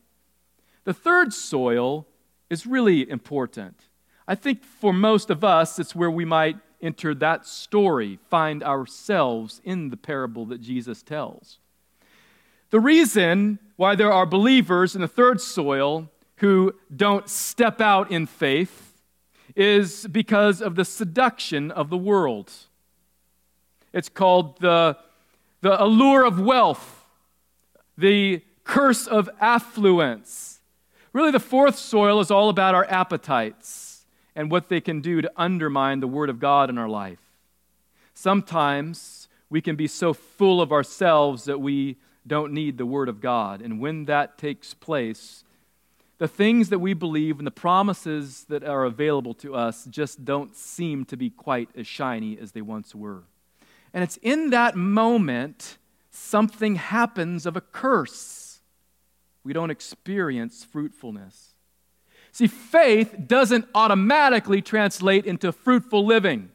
The 0.85 0.93
third 0.93 1.33
soil 1.33 2.07
is 2.49 2.65
really 2.65 3.07
important. 3.07 3.81
I 4.27 4.33
think 4.33 4.63
for 4.63 4.91
most 4.91 5.29
of 5.29 5.43
us, 5.43 5.77
it's 5.77 5.93
where 5.93 6.09
we 6.09 6.25
might 6.25 6.57
enter 6.81 7.13
that 7.13 7.45
story, 7.45 8.17
find 8.31 8.63
ourselves 8.63 9.61
in 9.63 9.91
the 9.91 9.97
parable 9.97 10.47
that 10.47 10.61
Jesus 10.61 11.03
tells. 11.03 11.59
The 12.71 12.79
reason 12.79 13.59
why 13.75 13.93
there 13.93 14.11
are 14.11 14.25
believers 14.25 14.95
in 14.95 15.01
the 15.01 15.07
third 15.07 15.39
soil 15.39 16.09
who 16.37 16.73
don't 16.93 17.29
step 17.29 17.79
out 17.79 18.09
in 18.11 18.25
faith 18.25 18.92
is 19.55 20.07
because 20.07 20.61
of 20.61 20.75
the 20.75 20.85
seduction 20.85 21.71
of 21.71 21.89
the 21.89 21.97
world. 21.97 22.51
It's 23.91 24.09
called 24.09 24.59
the, 24.59 24.97
the 25.61 25.81
allure 25.81 26.25
of 26.25 26.39
wealth, 26.39 27.05
the 27.97 28.41
curse 28.63 29.05
of 29.07 29.29
affluence. 29.39 30.61
Really, 31.11 31.31
the 31.31 31.39
fourth 31.39 31.77
soil 31.77 32.19
is 32.19 32.31
all 32.31 32.49
about 32.49 32.73
our 32.73 32.85
appetites 32.85 34.05
and 34.35 34.49
what 34.49 34.69
they 34.69 34.81
can 34.81 34.99
do 34.99 35.21
to 35.21 35.31
undermine 35.37 35.99
the 35.99 36.07
Word 36.07 36.29
of 36.29 36.39
God 36.39 36.69
in 36.69 36.77
our 36.77 36.89
life. 36.89 37.19
Sometimes 38.15 39.27
we 39.49 39.61
can 39.61 39.75
be 39.75 39.87
so 39.87 40.13
full 40.13 40.59
of 40.61 40.71
ourselves 40.71 41.43
that 41.43 41.61
we 41.61 41.97
don't 42.25 42.53
need 42.53 42.77
the 42.77 42.85
Word 42.85 43.09
of 43.09 43.21
God. 43.21 43.61
And 43.61 43.79
when 43.79 44.05
that 44.05 44.37
takes 44.39 44.73
place, 44.73 45.43
the 46.17 46.27
things 46.27 46.69
that 46.69 46.79
we 46.79 46.93
believe 46.93 47.39
and 47.39 47.47
the 47.47 47.51
promises 47.51 48.45
that 48.49 48.63
are 48.63 48.85
available 48.85 49.33
to 49.35 49.55
us 49.55 49.85
just 49.85 50.23
don't 50.23 50.55
seem 50.55 51.05
to 51.05 51.17
be 51.17 51.29
quite 51.29 51.69
as 51.75 51.87
shiny 51.87 52.37
as 52.39 52.51
they 52.51 52.61
once 52.61 52.93
were. 52.93 53.23
And 53.93 54.03
it's 54.03 54.17
in 54.17 54.51
that 54.51 54.75
moment 54.75 55.77
something 56.11 56.75
happens 56.75 57.45
of 57.45 57.57
a 57.57 57.61
curse. 57.61 58.59
We 59.43 59.53
don't 59.53 59.71
experience 59.71 60.63
fruitfulness. 60.63 61.53
See, 62.31 62.47
faith 62.47 63.15
doesn't 63.27 63.67
automatically 63.75 64.61
translate 64.61 65.25
into 65.25 65.51
fruitful 65.51 66.05
living. 66.05 66.49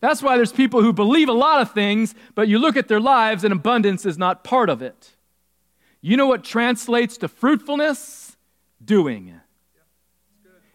That's 0.00 0.22
why 0.22 0.36
there's 0.36 0.52
people 0.52 0.82
who 0.82 0.92
believe 0.92 1.28
a 1.28 1.32
lot 1.32 1.62
of 1.62 1.72
things, 1.72 2.14
but 2.34 2.48
you 2.48 2.58
look 2.58 2.76
at 2.76 2.88
their 2.88 3.00
lives 3.00 3.44
and 3.44 3.52
abundance 3.52 4.04
is 4.04 4.18
not 4.18 4.42
part 4.42 4.68
of 4.68 4.82
it. 4.82 5.10
You 6.00 6.16
know 6.16 6.26
what 6.26 6.42
translates 6.42 7.16
to 7.18 7.28
fruitfulness? 7.28 8.21
Doing. 8.84 9.40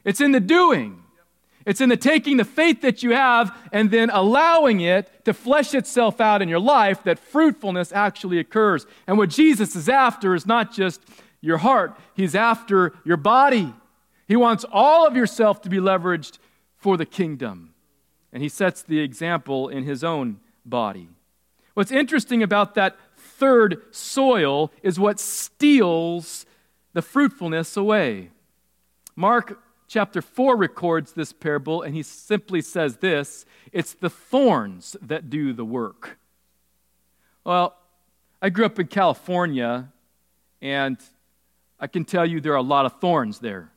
It's 0.03 0.21
in 0.21 0.31
the 0.31 0.39
doing. 0.39 1.03
It's 1.65 1.81
in 1.81 1.89
the 1.89 1.97
taking 1.97 2.37
the 2.37 2.45
faith 2.45 2.81
that 2.81 3.03
you 3.03 3.11
have 3.11 3.53
and 3.73 3.91
then 3.91 4.09
allowing 4.09 4.79
it 4.79 5.25
to 5.25 5.33
flesh 5.33 5.73
itself 5.73 6.21
out 6.21 6.41
in 6.41 6.47
your 6.47 6.61
life 6.61 7.03
that 7.03 7.19
fruitfulness 7.19 7.91
actually 7.91 8.39
occurs. 8.39 8.85
And 9.05 9.17
what 9.17 9.29
Jesus 9.29 9.75
is 9.75 9.89
after 9.89 10.33
is 10.33 10.45
not 10.45 10.71
just 10.71 11.01
your 11.41 11.57
heart, 11.57 11.97
He's 12.15 12.35
after 12.35 12.93
your 13.03 13.17
body. 13.17 13.73
He 14.27 14.35
wants 14.35 14.65
all 14.71 15.07
of 15.07 15.15
yourself 15.15 15.61
to 15.61 15.69
be 15.69 15.77
leveraged 15.77 16.37
for 16.75 16.97
the 16.97 17.05
kingdom. 17.05 17.73
And 18.31 18.43
he 18.43 18.49
sets 18.49 18.81
the 18.81 18.99
example 18.99 19.69
in 19.69 19.83
his 19.83 20.03
own 20.03 20.39
body. 20.65 21.09
What's 21.73 21.91
interesting 21.91 22.43
about 22.43 22.75
that 22.75 22.97
third 23.15 23.81
soil 23.91 24.71
is 24.83 24.99
what 24.99 25.19
steals 25.19 26.45
the 26.97 27.01
fruitfulness 27.03 27.77
away. 27.77 28.31
Mark 29.15 29.61
chapter 29.87 30.19
4 30.19 30.57
records 30.57 31.11
this 31.11 31.31
parable, 31.31 31.83
and 31.83 31.93
he 31.93 32.01
simply 32.01 32.59
says 32.59 32.97
this 32.97 33.45
it's 33.71 33.93
the 33.93 34.09
thorns 34.09 34.97
that 34.99 35.29
do 35.29 35.53
the 35.53 35.63
work. 35.63 36.17
Well, 37.43 37.77
I 38.41 38.49
grew 38.49 38.65
up 38.65 38.79
in 38.79 38.87
California, 38.87 39.93
and 40.59 40.97
I 41.79 41.85
can 41.85 42.03
tell 42.03 42.25
you 42.25 42.41
there 42.41 42.53
are 42.53 42.55
a 42.55 42.63
lot 42.63 42.87
of 42.87 42.99
thorns 42.99 43.37
there. 43.37 43.69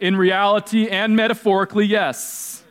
In 0.00 0.16
reality 0.16 0.88
and 0.88 1.14
metaphorically, 1.14 1.86
yes. 1.86 2.64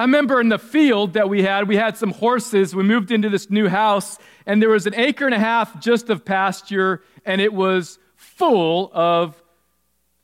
I 0.00 0.04
remember 0.04 0.40
in 0.40 0.48
the 0.48 0.58
field 0.58 1.12
that 1.12 1.28
we 1.28 1.42
had, 1.42 1.68
we 1.68 1.76
had 1.76 1.94
some 1.94 2.12
horses. 2.12 2.74
We 2.74 2.82
moved 2.84 3.10
into 3.10 3.28
this 3.28 3.50
new 3.50 3.68
house, 3.68 4.16
and 4.46 4.62
there 4.62 4.70
was 4.70 4.86
an 4.86 4.94
acre 4.94 5.26
and 5.26 5.34
a 5.34 5.38
half 5.38 5.78
just 5.78 6.08
of 6.08 6.24
pasture, 6.24 7.02
and 7.26 7.38
it 7.38 7.52
was 7.52 7.98
full 8.16 8.90
of 8.94 9.42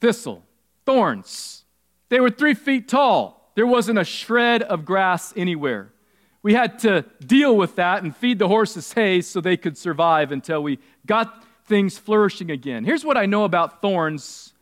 thistle, 0.00 0.42
thorns. 0.86 1.66
They 2.08 2.20
were 2.20 2.30
three 2.30 2.54
feet 2.54 2.88
tall. 2.88 3.52
There 3.54 3.66
wasn't 3.66 3.98
a 3.98 4.04
shred 4.04 4.62
of 4.62 4.86
grass 4.86 5.34
anywhere. 5.36 5.92
We 6.42 6.54
had 6.54 6.78
to 6.78 7.04
deal 7.26 7.54
with 7.54 7.76
that 7.76 8.02
and 8.02 8.16
feed 8.16 8.38
the 8.38 8.48
horses 8.48 8.94
hay 8.94 9.20
so 9.20 9.42
they 9.42 9.58
could 9.58 9.76
survive 9.76 10.32
until 10.32 10.62
we 10.62 10.78
got 11.04 11.44
things 11.66 11.98
flourishing 11.98 12.50
again. 12.50 12.86
Here's 12.86 13.04
what 13.04 13.18
I 13.18 13.26
know 13.26 13.44
about 13.44 13.82
thorns 13.82 14.54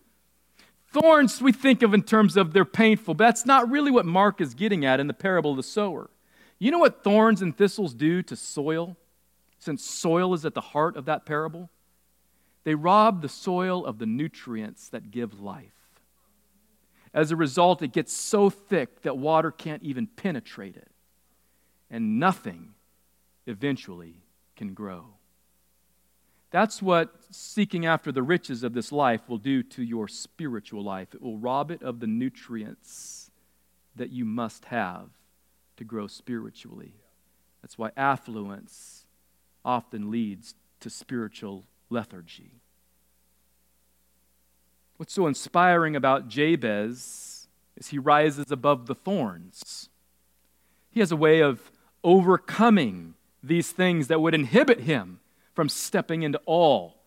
Thorns 0.94 1.42
we 1.42 1.50
think 1.50 1.82
of 1.82 1.92
in 1.92 2.04
terms 2.04 2.36
of 2.36 2.52
they're 2.52 2.64
painful, 2.64 3.14
but 3.14 3.24
that's 3.24 3.44
not 3.44 3.68
really 3.68 3.90
what 3.90 4.06
Mark 4.06 4.40
is 4.40 4.54
getting 4.54 4.84
at 4.84 5.00
in 5.00 5.08
the 5.08 5.12
parable 5.12 5.50
of 5.50 5.56
the 5.56 5.62
sower. 5.64 6.08
You 6.60 6.70
know 6.70 6.78
what 6.78 7.02
thorns 7.02 7.42
and 7.42 7.56
thistles 7.56 7.94
do 7.94 8.22
to 8.22 8.36
soil? 8.36 8.96
Since 9.58 9.84
soil 9.84 10.34
is 10.34 10.44
at 10.44 10.54
the 10.54 10.60
heart 10.60 10.96
of 10.96 11.06
that 11.06 11.26
parable, 11.26 11.68
they 12.62 12.76
rob 12.76 13.22
the 13.22 13.28
soil 13.28 13.84
of 13.84 13.98
the 13.98 14.06
nutrients 14.06 14.88
that 14.90 15.10
give 15.10 15.40
life. 15.40 15.72
As 17.12 17.32
a 17.32 17.36
result, 17.36 17.82
it 17.82 17.92
gets 17.92 18.12
so 18.12 18.48
thick 18.48 19.02
that 19.02 19.18
water 19.18 19.50
can't 19.50 19.82
even 19.82 20.06
penetrate 20.06 20.76
it, 20.76 20.92
and 21.90 22.20
nothing 22.20 22.74
eventually 23.46 24.22
can 24.54 24.74
grow. 24.74 25.13
That's 26.54 26.80
what 26.80 27.12
seeking 27.32 27.84
after 27.84 28.12
the 28.12 28.22
riches 28.22 28.62
of 28.62 28.74
this 28.74 28.92
life 28.92 29.28
will 29.28 29.38
do 29.38 29.60
to 29.64 29.82
your 29.82 30.06
spiritual 30.06 30.84
life. 30.84 31.12
It 31.12 31.20
will 31.20 31.36
rob 31.36 31.72
it 31.72 31.82
of 31.82 31.98
the 31.98 32.06
nutrients 32.06 33.32
that 33.96 34.10
you 34.10 34.24
must 34.24 34.66
have 34.66 35.08
to 35.78 35.82
grow 35.82 36.06
spiritually. 36.06 36.92
That's 37.60 37.76
why 37.76 37.90
affluence 37.96 39.04
often 39.64 40.12
leads 40.12 40.54
to 40.78 40.90
spiritual 40.90 41.64
lethargy. 41.90 42.60
What's 44.96 45.12
so 45.12 45.26
inspiring 45.26 45.96
about 45.96 46.28
Jabez 46.28 47.48
is 47.76 47.88
he 47.88 47.98
rises 47.98 48.52
above 48.52 48.86
the 48.86 48.94
thorns. 48.94 49.88
He 50.92 51.00
has 51.00 51.10
a 51.10 51.16
way 51.16 51.40
of 51.40 51.72
overcoming 52.04 53.14
these 53.42 53.72
things 53.72 54.06
that 54.06 54.20
would 54.20 54.34
inhibit 54.36 54.82
him 54.82 55.18
from 55.54 55.68
stepping 55.68 56.22
into 56.22 56.40
all 56.44 57.02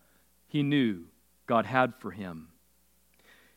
he 0.46 0.62
knew 0.62 1.04
God 1.46 1.66
had 1.66 1.94
for 1.96 2.10
him. 2.10 2.48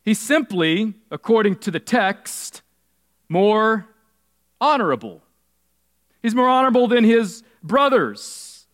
He's 0.04 0.20
simply, 0.20 0.96
according 1.10 1.58
to 1.58 1.72
the 1.72 1.80
text, 1.80 2.62
more 3.30 3.88
honorable. 4.60 5.22
He's 6.22 6.36
more 6.36 6.50
honorable 6.50 6.88
than 6.88 7.04
his 7.04 7.44
brothers. 7.64 8.66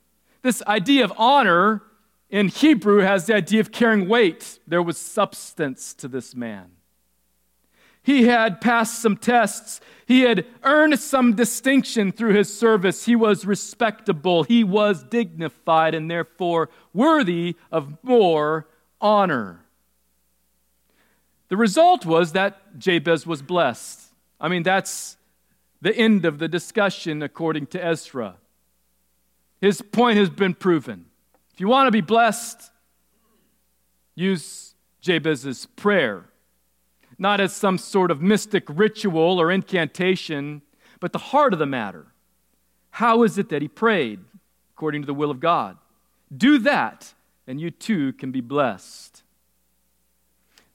This 0.41 0.63
idea 0.63 1.03
of 1.03 1.13
honor 1.17 1.83
in 2.29 2.47
Hebrew 2.47 2.99
has 2.99 3.25
the 3.25 3.35
idea 3.35 3.59
of 3.59 3.71
carrying 3.71 4.07
weight. 4.07 4.59
There 4.67 4.81
was 4.81 4.97
substance 4.97 5.93
to 5.95 6.07
this 6.07 6.35
man. 6.35 6.71
He 8.07 8.27
had 8.27 8.61
passed 8.61 9.01
some 9.01 9.17
tests. 9.17 9.81
He 10.05 10.21
had 10.21 10.45
earned 10.63 10.97
some 10.97 11.35
distinction 11.35 12.13
through 12.13 12.35
his 12.35 12.57
service. 12.57 13.03
He 13.03 13.17
was 13.17 13.45
respectable. 13.45 14.43
He 14.43 14.63
was 14.63 15.03
dignified 15.03 15.93
and 15.93 16.09
therefore 16.09 16.69
worthy 16.93 17.57
of 17.69 17.97
more 18.03 18.65
honor. 19.01 19.65
The 21.49 21.57
result 21.57 22.05
was 22.05 22.31
that 22.31 22.79
Jabez 22.79 23.27
was 23.27 23.41
blessed. 23.41 24.01
I 24.39 24.47
mean, 24.47 24.63
that's 24.63 25.17
the 25.81 25.93
end 25.93 26.23
of 26.23 26.39
the 26.39 26.47
discussion 26.47 27.21
according 27.21 27.67
to 27.67 27.85
Ezra. 27.85 28.37
His 29.59 29.81
point 29.81 30.17
has 30.17 30.29
been 30.29 30.53
proven. 30.53 31.07
If 31.53 31.59
you 31.59 31.67
want 31.67 31.87
to 31.87 31.91
be 31.91 31.99
blessed, 31.99 32.71
use 34.15 34.75
Jabez's 35.01 35.65
prayer 35.65 36.26
not 37.17 37.39
as 37.39 37.53
some 37.53 37.77
sort 37.77 38.11
of 38.11 38.21
mystic 38.21 38.65
ritual 38.67 39.41
or 39.41 39.51
incantation, 39.51 40.61
but 40.99 41.13
the 41.13 41.19
heart 41.19 41.53
of 41.53 41.59
the 41.59 41.65
matter. 41.65 42.07
How 42.91 43.23
is 43.23 43.37
it 43.37 43.49
that 43.49 43.61
he 43.61 43.67
prayed 43.67 44.19
according 44.73 45.01
to 45.01 45.05
the 45.05 45.13
will 45.13 45.31
of 45.31 45.39
God? 45.39 45.77
Do 46.35 46.57
that, 46.59 47.13
and 47.45 47.59
you 47.59 47.71
too 47.71 48.13
can 48.13 48.31
be 48.31 48.41
blessed. 48.41 49.23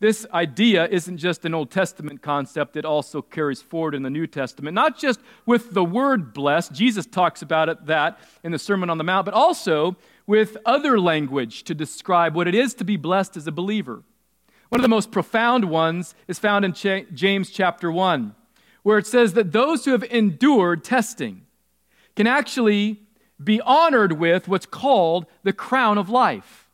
This 0.03 0.27
idea 0.33 0.89
isn't 0.89 1.19
just 1.19 1.45
an 1.45 1.55
Old 1.55 1.71
Testament 1.71 2.23
concept, 2.23 2.77
it 2.77 2.85
also 2.85 3.23
carries 3.23 3.63
forward 3.63 3.95
in 3.95 4.03
the 4.03 4.11
New 4.11 4.27
Testament, 4.27 4.75
not 4.75 4.99
just 4.99 5.21
with 5.47 5.75
the 5.75 5.85
word 5.85 6.33
blessed, 6.33 6.73
Jesus 6.73 7.07
talks 7.07 7.41
about 7.41 7.69
it 7.69 7.87
that 7.87 8.19
in 8.43 8.51
the 8.51 8.59
Sermon 8.59 8.91
on 8.91 8.99
the 8.99 9.05
Mount, 9.05 9.27
but 9.27 9.35
also 9.35 9.97
with 10.27 10.57
other 10.67 10.99
language 10.99 11.63
to 11.65 11.75
describe 11.75 12.35
what 12.35 12.49
it 12.49 12.55
is 12.55 12.75
to 12.75 12.85
be 12.85 12.97
blessed 12.97 13.37
as 13.37 13.47
a 13.47 13.53
believer. 13.53 14.03
One 14.73 14.81
of 14.81 14.85
the 14.85 14.89
most 14.89 15.11
profound 15.11 15.67
ones 15.67 16.15
is 16.29 16.39
found 16.39 16.65
in 16.65 16.73
James 16.73 17.51
chapter 17.51 17.93
1, 17.93 18.35
where 18.83 18.97
it 18.97 19.07
says 19.07 19.35
that 19.35 19.53
those 19.53 19.85
who 19.85 19.91
have 19.91 20.03
endured 20.05 20.83
testing 20.83 21.43
can 22.17 22.27
actually 22.27 23.03
be 23.45 23.61
honored 23.61 24.13
with 24.13 24.49
what's 24.49 24.65
called 24.65 25.27
the 25.43 25.53
crown 25.53 25.99
of 25.99 26.09
life. 26.09 26.71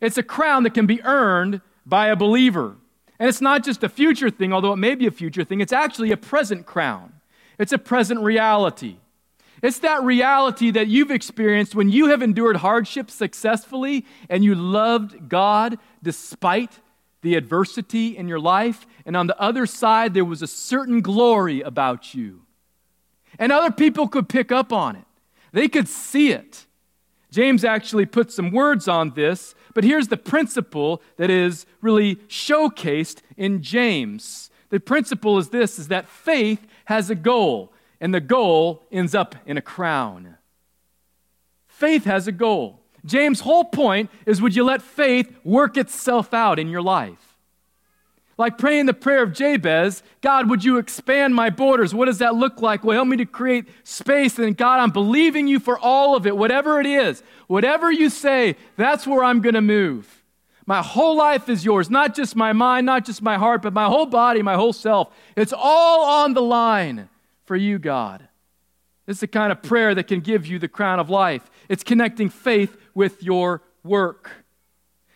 It's 0.00 0.18
a 0.18 0.24
crown 0.24 0.64
that 0.64 0.74
can 0.74 0.86
be 0.86 1.00
earned 1.04 1.60
by 1.86 2.08
a 2.08 2.16
believer. 2.16 2.74
And 3.20 3.28
it's 3.28 3.40
not 3.40 3.62
just 3.62 3.84
a 3.84 3.88
future 3.88 4.28
thing, 4.28 4.52
although 4.52 4.72
it 4.72 4.78
may 4.78 4.96
be 4.96 5.06
a 5.06 5.12
future 5.12 5.44
thing, 5.44 5.60
it's 5.60 5.72
actually 5.72 6.10
a 6.10 6.16
present 6.16 6.66
crown. 6.66 7.12
It's 7.56 7.72
a 7.72 7.78
present 7.78 8.18
reality. 8.18 8.96
It's 9.62 9.78
that 9.78 10.02
reality 10.02 10.72
that 10.72 10.88
you've 10.88 11.12
experienced 11.12 11.76
when 11.76 11.88
you 11.88 12.08
have 12.08 12.20
endured 12.20 12.56
hardship 12.56 13.12
successfully 13.12 14.06
and 14.28 14.42
you 14.42 14.56
loved 14.56 15.28
God 15.28 15.78
despite 16.02 16.80
the 17.22 17.36
adversity 17.36 18.16
in 18.16 18.28
your 18.28 18.40
life, 18.40 18.86
and 19.06 19.16
on 19.16 19.26
the 19.28 19.40
other 19.40 19.64
side, 19.64 20.12
there 20.12 20.24
was 20.24 20.42
a 20.42 20.46
certain 20.46 21.00
glory 21.00 21.60
about 21.60 22.14
you. 22.14 22.42
And 23.38 23.50
other 23.50 23.70
people 23.70 24.08
could 24.08 24.28
pick 24.28 24.52
up 24.52 24.72
on 24.72 24.96
it, 24.96 25.06
they 25.52 25.68
could 25.68 25.88
see 25.88 26.30
it. 26.30 26.66
James 27.30 27.64
actually 27.64 28.04
put 28.04 28.30
some 28.30 28.50
words 28.50 28.86
on 28.86 29.14
this, 29.14 29.54
but 29.72 29.84
here's 29.84 30.08
the 30.08 30.18
principle 30.18 31.00
that 31.16 31.30
is 31.30 31.64
really 31.80 32.16
showcased 32.28 33.22
in 33.38 33.62
James. 33.62 34.50
The 34.68 34.78
principle 34.78 35.38
is 35.38 35.48
this 35.48 35.78
is 35.78 35.88
that 35.88 36.08
faith 36.08 36.66
has 36.84 37.08
a 37.08 37.14
goal, 37.14 37.72
and 38.02 38.12
the 38.12 38.20
goal 38.20 38.82
ends 38.92 39.14
up 39.14 39.34
in 39.46 39.56
a 39.56 39.62
crown. 39.62 40.36
Faith 41.68 42.04
has 42.04 42.28
a 42.28 42.32
goal. 42.32 42.81
James' 43.04 43.40
whole 43.40 43.64
point 43.64 44.10
is 44.26 44.40
would 44.40 44.54
you 44.54 44.64
let 44.64 44.82
faith 44.82 45.34
work 45.44 45.76
itself 45.76 46.32
out 46.32 46.58
in 46.58 46.68
your 46.68 46.82
life? 46.82 47.32
Like 48.38 48.58
praying 48.58 48.86
the 48.86 48.94
prayer 48.94 49.22
of 49.22 49.32
Jabez, 49.32 50.02
God, 50.20 50.48
would 50.48 50.64
you 50.64 50.78
expand 50.78 51.34
my 51.34 51.50
borders? 51.50 51.94
What 51.94 52.06
does 52.06 52.18
that 52.18 52.34
look 52.34 52.62
like? 52.62 52.82
Well, 52.82 52.96
help 52.96 53.08
me 53.08 53.18
to 53.18 53.26
create 53.26 53.66
space. 53.84 54.38
And 54.38 54.56
God, 54.56 54.80
I'm 54.80 54.90
believing 54.90 55.46
you 55.46 55.60
for 55.60 55.78
all 55.78 56.16
of 56.16 56.26
it, 56.26 56.36
whatever 56.36 56.80
it 56.80 56.86
is. 56.86 57.22
Whatever 57.46 57.92
you 57.92 58.08
say, 58.08 58.56
that's 58.76 59.06
where 59.06 59.22
I'm 59.22 59.42
going 59.42 59.54
to 59.54 59.60
move. 59.60 60.22
My 60.64 60.80
whole 60.80 61.16
life 61.16 61.48
is 61.48 61.64
yours, 61.64 61.90
not 61.90 62.14
just 62.14 62.34
my 62.36 62.52
mind, 62.52 62.86
not 62.86 63.04
just 63.04 63.20
my 63.20 63.36
heart, 63.36 63.62
but 63.62 63.72
my 63.72 63.86
whole 63.86 64.06
body, 64.06 64.42
my 64.42 64.54
whole 64.54 64.72
self. 64.72 65.12
It's 65.36 65.52
all 65.52 66.04
on 66.04 66.34
the 66.34 66.42
line 66.42 67.08
for 67.44 67.56
you, 67.56 67.78
God. 67.78 68.28
This 69.06 69.16
is 69.16 69.20
the 69.20 69.26
kind 69.26 69.50
of 69.50 69.62
prayer 69.62 69.94
that 69.94 70.04
can 70.04 70.20
give 70.20 70.46
you 70.46 70.58
the 70.58 70.68
crown 70.68 71.00
of 71.00 71.10
life. 71.10 71.50
It's 71.68 71.82
connecting 71.82 72.28
faith 72.28 72.76
with 72.94 73.22
your 73.22 73.62
work. 73.84 74.30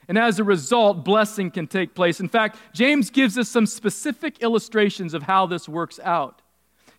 And 0.09 0.17
as 0.17 0.39
a 0.39 0.45
result, 0.45 1.05
blessing 1.05 1.51
can 1.51 1.67
take 1.67 1.95
place. 1.95 2.21
In 2.21 2.29
fact, 2.29 2.59
James 2.73 3.11
gives 3.11 3.37
us 3.37 3.49
some 3.49 3.67
specific 3.67 4.41
illustrations 4.41 5.15
of 5.15 5.25
how 5.25 5.47
this 5.47 5.69
works 5.69 5.99
out. 6.03 6.43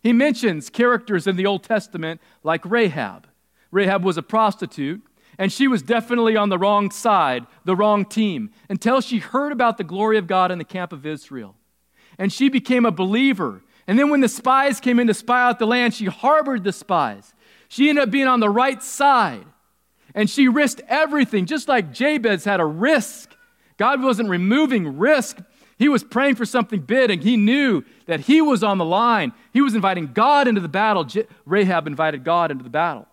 He 0.02 0.12
mentions 0.12 0.70
characters 0.70 1.26
in 1.26 1.36
the 1.36 1.46
Old 1.46 1.64
Testament 1.64 2.20
like 2.42 2.64
Rahab. 2.64 3.26
Rahab 3.70 4.04
was 4.04 4.16
a 4.16 4.22
prostitute, 4.22 5.02
And 5.38 5.52
she 5.52 5.68
was 5.68 5.82
definitely 5.82 6.36
on 6.36 6.48
the 6.48 6.58
wrong 6.58 6.90
side, 6.90 7.46
the 7.64 7.76
wrong 7.76 8.04
team, 8.04 8.50
until 8.68 9.00
she 9.00 9.18
heard 9.18 9.52
about 9.52 9.78
the 9.78 9.84
glory 9.84 10.18
of 10.18 10.26
God 10.26 10.50
in 10.50 10.58
the 10.58 10.64
camp 10.64 10.92
of 10.92 11.06
Israel. 11.06 11.54
And 12.18 12.32
she 12.32 12.48
became 12.48 12.84
a 12.84 12.90
believer. 12.90 13.62
And 13.86 13.98
then 13.98 14.10
when 14.10 14.20
the 14.20 14.28
spies 14.28 14.80
came 14.80 14.98
in 14.98 15.06
to 15.06 15.14
spy 15.14 15.42
out 15.42 15.58
the 15.58 15.66
land, 15.66 15.94
she 15.94 16.06
harbored 16.06 16.64
the 16.64 16.72
spies. 16.72 17.34
She 17.68 17.88
ended 17.88 18.04
up 18.04 18.10
being 18.10 18.26
on 18.26 18.40
the 18.40 18.50
right 18.50 18.82
side. 18.82 19.46
And 20.14 20.28
she 20.28 20.48
risked 20.48 20.80
everything, 20.88 21.46
just 21.46 21.68
like 21.68 21.92
Jabez 21.92 22.44
had 22.44 22.60
a 22.60 22.64
risk. 22.64 23.34
God 23.76 24.02
wasn't 24.02 24.28
removing 24.28 24.98
risk, 24.98 25.38
he 25.78 25.88
was 25.88 26.02
praying 26.02 26.34
for 26.34 26.44
something 26.44 26.80
big, 26.80 27.10
and 27.10 27.22
he 27.22 27.36
knew 27.36 27.84
that 28.06 28.20
he 28.20 28.42
was 28.42 28.64
on 28.64 28.78
the 28.78 28.84
line. 28.84 29.32
He 29.52 29.60
was 29.60 29.76
inviting 29.76 30.12
God 30.12 30.48
into 30.48 30.60
the 30.60 30.68
battle. 30.68 31.06
Rahab 31.46 31.86
invited 31.86 32.24
God 32.24 32.50
into 32.50 32.64
the 32.64 32.70
battle. 32.70 33.06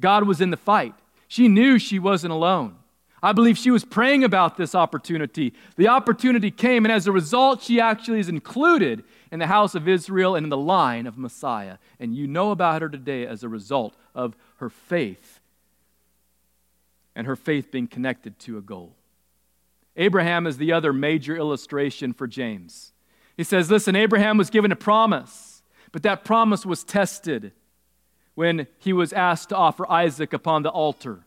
God 0.00 0.24
was 0.24 0.40
in 0.40 0.50
the 0.50 0.56
fight. 0.56 0.94
She 1.28 1.46
knew 1.46 1.78
she 1.78 2.00
wasn't 2.00 2.32
alone. 2.32 2.74
I 3.22 3.32
believe 3.32 3.56
she 3.56 3.70
was 3.70 3.84
praying 3.84 4.24
about 4.24 4.56
this 4.56 4.74
opportunity. 4.74 5.52
The 5.76 5.88
opportunity 5.88 6.50
came, 6.50 6.84
and 6.84 6.92
as 6.92 7.06
a 7.06 7.12
result, 7.12 7.62
she 7.62 7.80
actually 7.80 8.20
is 8.20 8.28
included 8.28 9.04
in 9.30 9.38
the 9.38 9.46
house 9.46 9.74
of 9.74 9.86
Israel 9.86 10.34
and 10.34 10.44
in 10.44 10.50
the 10.50 10.56
line 10.56 11.06
of 11.06 11.18
Messiah. 11.18 11.78
And 12.00 12.14
you 12.14 12.26
know 12.26 12.50
about 12.50 12.82
her 12.82 12.88
today 12.88 13.26
as 13.26 13.44
a 13.44 13.48
result 13.48 13.94
of 14.14 14.36
her 14.56 14.70
faith 14.70 15.37
and 17.18 17.26
her 17.26 17.34
faith 17.34 17.72
being 17.72 17.88
connected 17.88 18.38
to 18.38 18.56
a 18.58 18.62
goal. 18.62 18.94
Abraham 19.96 20.46
is 20.46 20.56
the 20.56 20.72
other 20.72 20.92
major 20.92 21.36
illustration 21.36 22.12
for 22.12 22.28
James. 22.28 22.92
He 23.36 23.42
says, 23.42 23.72
Listen, 23.72 23.96
Abraham 23.96 24.38
was 24.38 24.50
given 24.50 24.70
a 24.70 24.76
promise, 24.76 25.64
but 25.90 26.04
that 26.04 26.22
promise 26.24 26.64
was 26.64 26.84
tested 26.84 27.50
when 28.36 28.68
he 28.78 28.92
was 28.92 29.12
asked 29.12 29.48
to 29.48 29.56
offer 29.56 29.90
Isaac 29.90 30.32
upon 30.32 30.62
the 30.62 30.70
altar. 30.70 31.24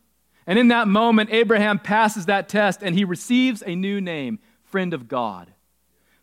And 0.48 0.58
in 0.58 0.70
that 0.70 0.88
moment, 0.88 1.30
Abraham 1.34 1.78
passes 1.78 2.26
that 2.28 2.48
test 2.48 2.82
and 2.82 2.96
he 2.96 3.04
receives 3.04 3.62
a 3.62 3.76
new 3.76 4.00
name, 4.00 4.40
friend 4.64 4.94
of 4.94 5.10
God. 5.10 5.52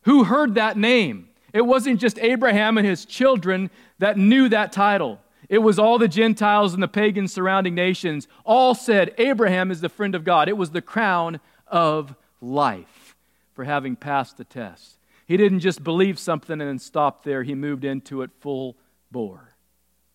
Who 0.05 0.25
heard 0.25 0.55
that 0.55 0.79
name? 0.79 1.29
It 1.53 1.67
wasn't 1.67 2.01
just 2.01 2.19
Abraham 2.21 2.79
and 2.79 2.87
his 2.87 3.05
children 3.05 3.71
that 3.99 4.17
knew 4.17 4.49
that 4.49 4.73
title. 4.73 5.21
It 5.49 5.59
was 5.59 5.79
all 5.79 5.99
the 5.99 6.09
Gentiles 6.09 6.75
and 6.75 6.83
the 6.83 6.89
pagan 6.89 7.27
surrounding 7.27 7.75
nations. 7.75 8.29
All 8.45 8.75
said, 8.75 9.15
Abraham 9.17 9.71
is 9.71 9.81
the 9.81 9.89
friend 9.89 10.15
of 10.15 10.25
God. 10.25 10.49
It 10.49 10.57
was 10.57 10.71
the 10.71 10.83
crown 10.83 11.41
of 11.67 12.15
life 12.41 13.17
for 13.55 13.65
having 13.65 13.97
passed 13.97 14.37
the 14.37 14.45
test. 14.45 14.99
He 15.27 15.37
didn't 15.37 15.61
just 15.61 15.83
believe 15.83 16.19
something 16.19 16.61
and 16.61 16.69
then 16.69 16.79
stop 16.79 17.25
there, 17.25 17.43
he 17.43 17.55
moved 17.55 17.85
into 17.85 18.23
it 18.23 18.31
full 18.41 18.77
bore. 19.11 19.55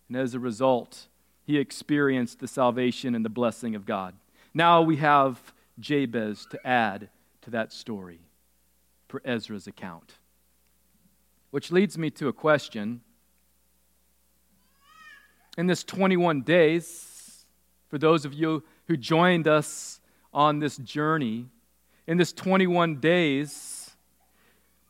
And 0.08 0.16
as 0.16 0.34
a 0.34 0.40
result, 0.40 1.08
he 1.44 1.58
experienced 1.58 2.40
the 2.40 2.48
salvation 2.48 3.14
and 3.14 3.24
the 3.24 3.28
blessing 3.30 3.74
of 3.74 3.86
God. 3.86 4.14
Now 4.52 4.82
we 4.82 4.96
have 4.96 5.52
Jabez 5.78 6.46
to 6.50 6.66
add 6.66 7.10
to 7.42 7.50
that 7.50 7.72
story 7.72 8.20
for 9.08 9.20
Ezra's 9.24 9.66
account. 9.66 10.14
Which 11.50 11.70
leads 11.70 11.98
me 11.98 12.10
to 12.10 12.28
a 12.28 12.32
question. 12.32 13.02
In 15.56 15.66
this 15.66 15.84
21 15.84 16.42
days, 16.42 17.44
for 17.88 17.98
those 17.98 18.24
of 18.24 18.32
you 18.32 18.64
who 18.86 18.96
joined 18.96 19.46
us 19.46 20.00
on 20.32 20.58
this 20.58 20.76
journey, 20.78 21.46
in 22.06 22.16
this 22.16 22.32
21 22.32 22.96
days, 22.96 23.94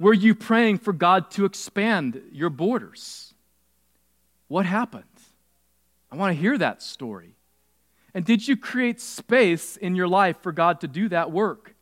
were 0.01 0.15
you 0.15 0.35
praying 0.35 0.79
for 0.79 0.93
God 0.93 1.31
to 1.33 1.45
expand 1.45 2.21
your 2.33 2.51
borders? 2.51 3.35
What 4.49 4.67
happened? 4.67 5.05
I 6.11 6.17
want 6.17 6.35
to 6.35 6.41
hear 6.41 6.57
that 6.59 6.83
story. 6.83 7.37
And 8.15 8.25
did 8.25 8.47
you 8.47 8.57
create 8.57 9.01
space 9.01 9.77
in 9.77 9.97
your 9.97 10.09
life 10.09 10.37
for 10.43 10.53
God 10.53 10.81
to 10.81 10.89
do 10.89 11.09
that 11.09 11.31
work? 11.31 11.75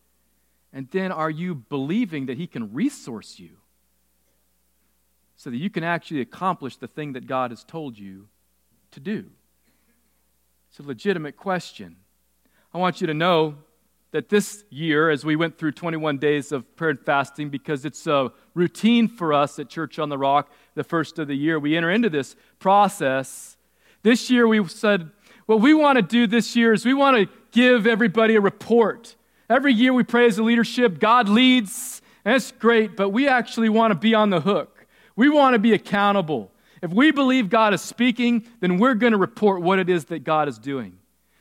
And 0.73 0.91
then 0.91 1.13
are 1.13 1.31
you 1.31 1.55
believing 1.55 2.27
that 2.27 2.39
He 2.39 2.47
can 2.47 2.73
resource 2.73 3.39
you 3.39 3.59
so 5.37 5.51
that 5.51 5.59
you 5.59 5.71
can 5.71 5.85
actually 5.85 6.21
accomplish 6.21 6.77
the 6.77 6.89
thing 6.89 7.13
that 7.13 7.27
God 7.27 7.51
has 7.51 7.65
told 7.65 7.99
you 7.99 8.29
to 8.93 9.01
do? 9.01 9.27
It's 10.71 10.79
a 10.79 10.83
legitimate 10.83 11.37
question. 11.37 11.97
I 12.73 12.79
want 12.79 13.01
you 13.01 13.07
to 13.07 13.15
know 13.15 13.57
that 14.13 14.29
this 14.29 14.65
year, 14.71 15.11
as 15.11 15.25
we 15.25 15.37
went 15.37 15.59
through 15.59 15.73
21 15.73 16.19
days 16.19 16.53
of 16.53 16.77
prayer 16.77 16.91
and 16.91 17.01
fasting, 17.01 17.49
because 17.49 17.85
it's 17.85 18.07
a 18.07 18.31
routine 18.55 19.09
for 19.09 19.33
us 19.33 19.59
at 19.59 19.69
Church 19.69 19.99
on 19.99 20.11
the 20.11 20.19
Rock, 20.19 20.51
the 20.75 20.85
first 20.85 21.19
of 21.19 21.29
the 21.29 21.35
year, 21.35 21.59
we 21.59 21.77
enter 21.77 21.91
into 21.91 22.11
this 22.11 22.37
process. 22.59 23.57
This 24.03 24.31
year, 24.31 24.47
we 24.47 24.67
said, 24.69 25.11
what 25.47 25.61
we 25.61 25.75
want 25.75 25.97
to 25.97 26.03
do 26.03 26.27
this 26.27 26.55
year 26.55 26.73
is 26.73 26.85
we 26.85 26.95
want 26.95 27.17
to 27.17 27.35
give 27.51 27.87
everybody 27.87 28.37
a 28.37 28.41
report. 28.41 29.17
Every 29.49 29.73
year, 29.73 29.93
we 29.93 30.05
pray 30.05 30.27
as 30.27 30.39
a 30.39 30.43
leadership, 30.43 30.99
God 31.01 31.29
leads, 31.29 32.01
and 32.25 32.37
it's 32.37 32.53
great, 32.53 32.97
but 32.97 33.11
we 33.11 33.27
actually 33.27 33.69
want 33.69 33.91
to 33.93 33.95
be 33.95 34.15
on 34.15 34.31
the 34.31 34.41
hook. 34.41 34.87
We 35.17 35.29
want 35.29 35.55
to 35.55 35.59
be 35.59 35.73
accountable. 35.73 36.52
If 36.83 36.91
we 36.91 37.13
believe 37.13 37.49
God 37.49 37.73
is 37.73 37.81
speaking, 37.81 38.45
then 38.61 38.79
we're 38.79 38.95
going 38.95 39.13
to 39.13 39.19
report 39.19 39.63
what 39.63 39.79
it 39.79 39.89
is 39.89 40.07
that 40.07 40.25
God 40.25 40.49
is 40.49 40.59
doing. 40.59 40.99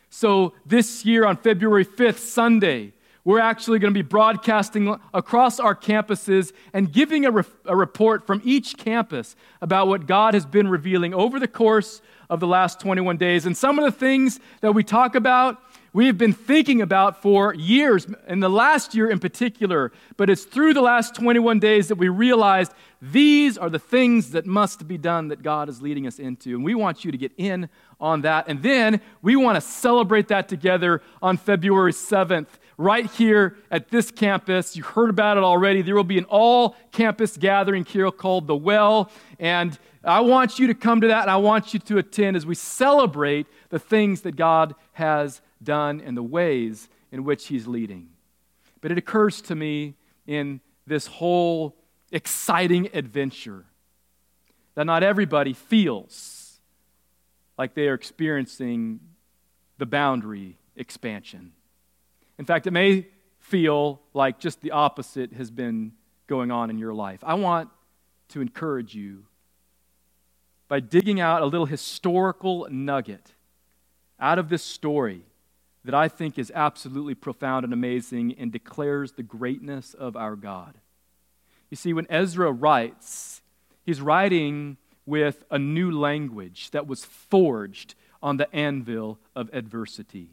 So 0.09 0.53
this 0.65 1.03
year 1.03 1.25
on 1.25 1.37
February 1.37 1.85
5th, 1.85 2.19
Sunday, 2.19 2.93
we're 3.23 3.39
actually 3.39 3.79
going 3.79 3.93
to 3.93 3.97
be 3.97 4.07
broadcasting 4.07 4.95
across 5.13 5.59
our 5.59 5.75
campuses 5.75 6.53
and 6.73 6.91
giving 6.91 7.25
a, 7.25 7.31
re- 7.31 7.43
a, 7.65 7.75
report 7.75 8.25
from 8.25 8.41
each 8.43 8.77
campus 8.77 9.35
about 9.61 9.87
what 9.87 10.07
God 10.07 10.33
has 10.33 10.45
been 10.45 10.67
revealing 10.67 11.13
over 11.13 11.39
the 11.39 11.47
course 11.47 12.01
of 12.29 12.39
the 12.39 12.47
last 12.47 12.79
21 12.79 13.17
days. 13.17 13.45
And 13.45 13.55
some 13.55 13.77
of 13.77 13.85
the 13.85 13.91
things 13.91 14.39
that 14.61 14.73
we 14.73 14.83
talk 14.83 15.15
about 15.15 15.61
we've 15.93 16.17
been 16.17 16.33
thinking 16.33 16.81
about 16.81 17.21
for 17.21 17.53
years, 17.53 18.07
in 18.27 18.39
the 18.39 18.49
last 18.49 18.95
year 18.95 19.09
in 19.09 19.19
particular, 19.19 19.91
but 20.17 20.29
it's 20.29 20.43
through 20.43 20.73
the 20.73 20.81
last 20.81 21.15
21 21.15 21.59
days 21.59 21.87
that 21.89 21.95
we 21.95 22.09
realized 22.09 22.71
these 23.01 23.57
are 23.57 23.69
the 23.69 23.79
things 23.79 24.31
that 24.31 24.45
must 24.45 24.87
be 24.87 24.97
done 24.97 25.29
that 25.29 25.41
God 25.41 25.69
is 25.69 25.81
leading 25.81 26.05
us 26.05 26.19
into. 26.19 26.55
And 26.55 26.63
we 26.63 26.75
want 26.75 27.03
you 27.03 27.11
to 27.11 27.17
get 27.17 27.31
in 27.37 27.67
on 27.99 28.21
that. 28.21 28.47
And 28.47 28.61
then 28.61 29.01
we 29.21 29.35
want 29.35 29.55
to 29.55 29.61
celebrate 29.61 30.27
that 30.27 30.47
together 30.47 31.01
on 31.21 31.37
February 31.37 31.93
7th. 31.93 32.47
Right 32.77 33.05
here 33.11 33.57
at 33.69 33.89
this 33.89 34.09
campus. 34.09 34.75
You 34.75 34.81
heard 34.81 35.11
about 35.11 35.37
it 35.37 35.43
already. 35.43 35.83
There 35.83 35.93
will 35.93 36.03
be 36.03 36.17
an 36.17 36.25
all 36.25 36.75
campus 36.91 37.37
gathering 37.37 37.85
here 37.85 38.09
called 38.09 38.47
The 38.47 38.55
Well. 38.55 39.11
And 39.39 39.77
I 40.03 40.21
want 40.21 40.57
you 40.57 40.65
to 40.65 40.73
come 40.73 41.01
to 41.01 41.07
that 41.07 41.21
and 41.21 41.29
I 41.29 41.37
want 41.37 41.75
you 41.75 41.79
to 41.79 41.99
attend 41.99 42.37
as 42.37 42.45
we 42.45 42.55
celebrate 42.55 43.45
the 43.69 43.77
things 43.77 44.21
that 44.21 44.35
God 44.35 44.73
has 44.93 45.41
done 45.63 46.01
and 46.01 46.15
the 46.15 46.23
ways 46.23 46.89
in 47.11 47.23
which 47.23 47.47
He's 47.47 47.67
leading. 47.67 48.09
But 48.81 48.91
it 48.91 48.97
occurs 48.97 49.41
to 49.43 49.55
me 49.55 49.95
in 50.25 50.61
this 50.87 51.07
whole 51.07 51.75
exciting 52.11 52.89
adventure 52.93 53.65
that 54.75 54.85
not 54.85 55.03
everybody 55.03 55.53
feels 55.53 56.59
like 57.57 57.73
they 57.73 57.87
are 57.87 57.93
experiencing 57.93 58.99
the 59.77 59.85
boundary 59.85 60.57
expansion. 60.75 61.51
In 62.37 62.45
fact, 62.45 62.65
it 62.67 62.71
may 62.71 63.07
feel 63.39 64.01
like 64.13 64.39
just 64.39 64.61
the 64.61 64.71
opposite 64.71 65.33
has 65.33 65.51
been 65.51 65.91
going 66.27 66.51
on 66.51 66.69
in 66.69 66.77
your 66.77 66.93
life. 66.93 67.19
I 67.23 67.33
want 67.33 67.69
to 68.29 68.41
encourage 68.41 68.95
you 68.95 69.25
by 70.67 70.79
digging 70.79 71.19
out 71.19 71.41
a 71.41 71.45
little 71.45 71.65
historical 71.65 72.67
nugget 72.71 73.33
out 74.19 74.39
of 74.39 74.47
this 74.47 74.63
story 74.63 75.25
that 75.83 75.95
I 75.95 76.07
think 76.07 76.37
is 76.37 76.51
absolutely 76.53 77.15
profound 77.15 77.63
and 77.63 77.73
amazing 77.73 78.35
and 78.37 78.51
declares 78.51 79.13
the 79.13 79.23
greatness 79.23 79.93
of 79.93 80.15
our 80.15 80.35
God. 80.35 80.75
You 81.69 81.77
see, 81.77 81.93
when 81.93 82.07
Ezra 82.09 82.51
writes, 82.51 83.41
he's 83.83 84.01
writing 84.01 84.77
with 85.05 85.43
a 85.49 85.57
new 85.57 85.91
language 85.91 86.71
that 86.71 86.87
was 86.87 87.05
forged 87.05 87.95
on 88.21 88.37
the 88.37 88.53
anvil 88.55 89.19
of 89.35 89.49
adversity. 89.53 90.29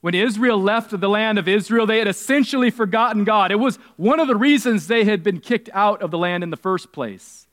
When 0.00 0.14
Israel 0.14 0.60
left 0.60 0.98
the 0.98 1.08
land 1.08 1.38
of 1.38 1.46
Israel, 1.46 1.86
they 1.86 1.98
had 1.98 2.08
essentially 2.08 2.70
forgotten 2.70 3.24
God. 3.24 3.52
It 3.52 3.56
was 3.56 3.76
one 3.96 4.18
of 4.18 4.28
the 4.28 4.36
reasons 4.36 4.86
they 4.86 5.04
had 5.04 5.22
been 5.22 5.40
kicked 5.40 5.68
out 5.72 6.02
of 6.02 6.10
the 6.10 6.18
land 6.18 6.42
in 6.42 6.50
the 6.50 6.56
first 6.56 6.90
place. 6.90 7.46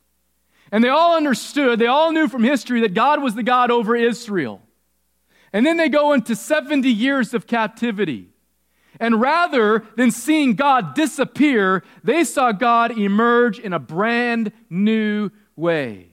And 0.72 0.84
they 0.84 0.90
all 0.90 1.16
understood, 1.16 1.80
they 1.80 1.88
all 1.88 2.12
knew 2.12 2.28
from 2.28 2.44
history 2.44 2.82
that 2.82 2.94
God 2.94 3.22
was 3.22 3.36
the 3.36 3.44
God 3.44 3.70
over 3.70 3.96
Israel. 3.96 4.62
And 5.54 5.66
then 5.66 5.78
they 5.78 5.90
go 5.90 6.14
into 6.14 6.36
70 6.36 6.90
years 6.90 7.34
of 7.34 7.48
captivity. 7.48 8.30
And 9.00 9.22
rather 9.22 9.86
than 9.96 10.12
seeing 10.12 10.56
God 10.56 10.96
disappear, 10.96 11.84
they 12.04 12.24
saw 12.24 12.52
God 12.52 12.98
emerge 12.98 13.60
in 13.60 13.74
a 13.74 13.80
brand 13.80 14.52
new 14.70 15.30
way. 15.56 16.08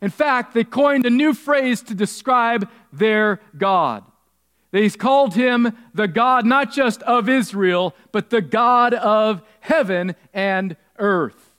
In 0.00 0.10
fact, 0.10 0.52
they 0.52 0.64
coined 0.64 1.06
a 1.06 1.10
new 1.10 1.32
phrase 1.32 1.80
to 1.82 1.94
describe 1.94 2.68
their 2.92 3.40
God. 3.56 4.04
They 4.72 4.88
called 4.90 5.34
him 5.34 5.76
the 5.94 6.08
God 6.08 6.44
not 6.44 6.72
just 6.72 7.02
of 7.02 7.28
Israel, 7.28 7.94
but 8.10 8.30
the 8.30 8.40
God 8.40 8.94
of 8.94 9.42
heaven 9.60 10.16
and 10.34 10.76
earth. 10.98 11.50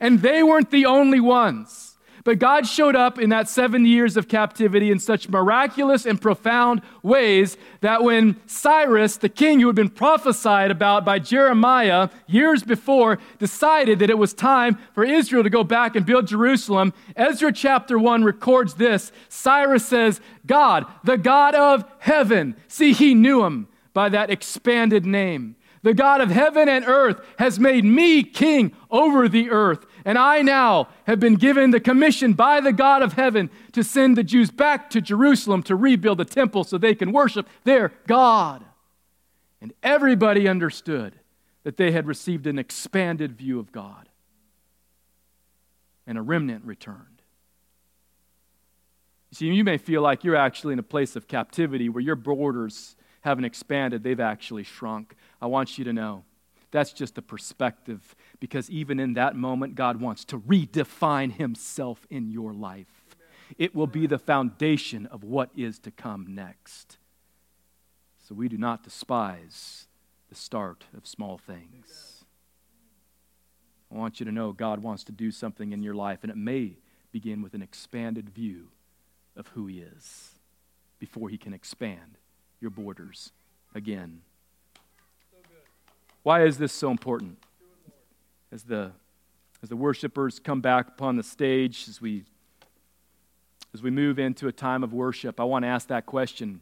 And 0.00 0.22
they 0.22 0.42
weren't 0.42 0.70
the 0.70 0.86
only 0.86 1.20
ones. 1.20 1.89
But 2.24 2.38
God 2.38 2.66
showed 2.66 2.94
up 2.94 3.18
in 3.18 3.30
that 3.30 3.48
seven 3.48 3.86
years 3.86 4.16
of 4.16 4.28
captivity 4.28 4.90
in 4.90 4.98
such 4.98 5.28
miraculous 5.28 6.04
and 6.04 6.20
profound 6.20 6.82
ways 7.02 7.56
that 7.80 8.02
when 8.02 8.40
Cyrus, 8.46 9.16
the 9.16 9.28
king 9.28 9.60
who 9.60 9.68
had 9.68 9.76
been 9.76 9.88
prophesied 9.88 10.70
about 10.70 11.04
by 11.04 11.18
Jeremiah 11.18 12.10
years 12.26 12.62
before, 12.62 13.18
decided 13.38 14.00
that 14.00 14.10
it 14.10 14.18
was 14.18 14.34
time 14.34 14.78
for 14.94 15.04
Israel 15.04 15.42
to 15.42 15.50
go 15.50 15.64
back 15.64 15.96
and 15.96 16.04
build 16.04 16.26
Jerusalem, 16.26 16.92
Ezra 17.16 17.52
chapter 17.52 17.98
1 17.98 18.22
records 18.22 18.74
this. 18.74 19.12
Cyrus 19.28 19.86
says, 19.86 20.20
God, 20.46 20.86
the 21.04 21.16
God 21.16 21.54
of 21.54 21.84
heaven. 21.98 22.54
See, 22.68 22.92
he 22.92 23.14
knew 23.14 23.44
him 23.44 23.68
by 23.94 24.10
that 24.10 24.30
expanded 24.30 25.06
name. 25.06 25.56
The 25.82 25.94
God 25.94 26.20
of 26.20 26.30
heaven 26.30 26.68
and 26.68 26.84
earth 26.86 27.24
has 27.38 27.58
made 27.58 27.84
me 27.84 28.22
king 28.22 28.72
over 28.90 29.28
the 29.28 29.50
earth. 29.50 29.86
And 30.04 30.16
I 30.16 30.42
now 30.42 30.88
have 31.06 31.20
been 31.20 31.34
given 31.34 31.70
the 31.70 31.80
commission 31.80 32.32
by 32.32 32.60
the 32.60 32.72
God 32.72 33.02
of 33.02 33.14
heaven 33.14 33.50
to 33.72 33.84
send 33.84 34.16
the 34.16 34.24
Jews 34.24 34.50
back 34.50 34.90
to 34.90 35.00
Jerusalem 35.00 35.62
to 35.64 35.76
rebuild 35.76 36.18
the 36.18 36.24
temple 36.24 36.64
so 36.64 36.78
they 36.78 36.94
can 36.94 37.12
worship 37.12 37.48
their 37.64 37.92
God. 38.06 38.64
And 39.60 39.72
everybody 39.82 40.48
understood 40.48 41.14
that 41.64 41.76
they 41.76 41.90
had 41.90 42.06
received 42.06 42.46
an 42.46 42.58
expanded 42.58 43.36
view 43.36 43.58
of 43.58 43.72
God. 43.72 44.08
And 46.06 46.16
a 46.16 46.22
remnant 46.22 46.64
returned. 46.64 47.06
You 49.30 49.36
see, 49.36 49.46
you 49.46 49.62
may 49.62 49.78
feel 49.78 50.02
like 50.02 50.24
you're 50.24 50.34
actually 50.34 50.72
in 50.72 50.78
a 50.78 50.84
place 50.84 51.14
of 51.14 51.28
captivity 51.28 51.88
where 51.88 52.02
your 52.02 52.16
borders 52.16 52.96
haven't 53.20 53.44
expanded, 53.44 54.02
they've 54.02 54.18
actually 54.18 54.64
shrunk. 54.64 55.14
I 55.40 55.46
want 55.46 55.78
you 55.78 55.84
to 55.84 55.92
know 55.92 56.24
that's 56.70 56.92
just 56.92 57.18
a 57.18 57.22
perspective 57.22 58.14
because 58.40 58.70
even 58.70 58.98
in 58.98 59.14
that 59.14 59.36
moment, 59.36 59.74
God 59.74 60.00
wants 60.00 60.24
to 60.26 60.38
redefine 60.38 61.32
Himself 61.32 62.06
in 62.10 62.30
your 62.30 62.52
life. 62.52 62.86
It 63.58 63.74
will 63.74 63.86
be 63.86 64.06
the 64.06 64.18
foundation 64.18 65.06
of 65.06 65.22
what 65.22 65.50
is 65.54 65.78
to 65.80 65.90
come 65.90 66.34
next. 66.34 66.96
So 68.26 68.34
we 68.34 68.48
do 68.48 68.56
not 68.56 68.82
despise 68.82 69.86
the 70.28 70.34
start 70.34 70.86
of 70.96 71.06
small 71.06 71.36
things. 71.36 72.24
I 73.92 73.96
want 73.96 74.20
you 74.20 74.26
to 74.26 74.32
know 74.32 74.52
God 74.52 74.82
wants 74.82 75.04
to 75.04 75.12
do 75.12 75.30
something 75.30 75.72
in 75.72 75.82
your 75.82 75.94
life, 75.94 76.20
and 76.22 76.30
it 76.30 76.36
may 76.36 76.76
begin 77.12 77.42
with 77.42 77.54
an 77.54 77.62
expanded 77.62 78.30
view 78.30 78.68
of 79.36 79.48
who 79.48 79.66
He 79.66 79.80
is 79.80 80.36
before 80.98 81.28
He 81.28 81.36
can 81.36 81.52
expand 81.52 82.18
your 82.60 82.70
borders 82.70 83.32
again. 83.74 84.20
Why 86.22 86.44
is 86.44 86.58
this 86.58 86.72
so 86.72 86.90
important? 86.90 87.38
As 88.52 88.64
the, 88.64 88.92
as 89.62 89.68
the 89.68 89.76
worshipers 89.76 90.38
come 90.38 90.60
back 90.60 90.88
upon 90.88 91.16
the 91.16 91.22
stage, 91.22 91.86
as 91.88 92.00
we, 92.00 92.24
as 93.72 93.82
we 93.82 93.90
move 93.90 94.18
into 94.18 94.48
a 94.48 94.52
time 94.52 94.82
of 94.82 94.92
worship, 94.92 95.38
I 95.38 95.44
want 95.44 95.64
to 95.64 95.68
ask 95.68 95.88
that 95.88 96.06
question 96.06 96.60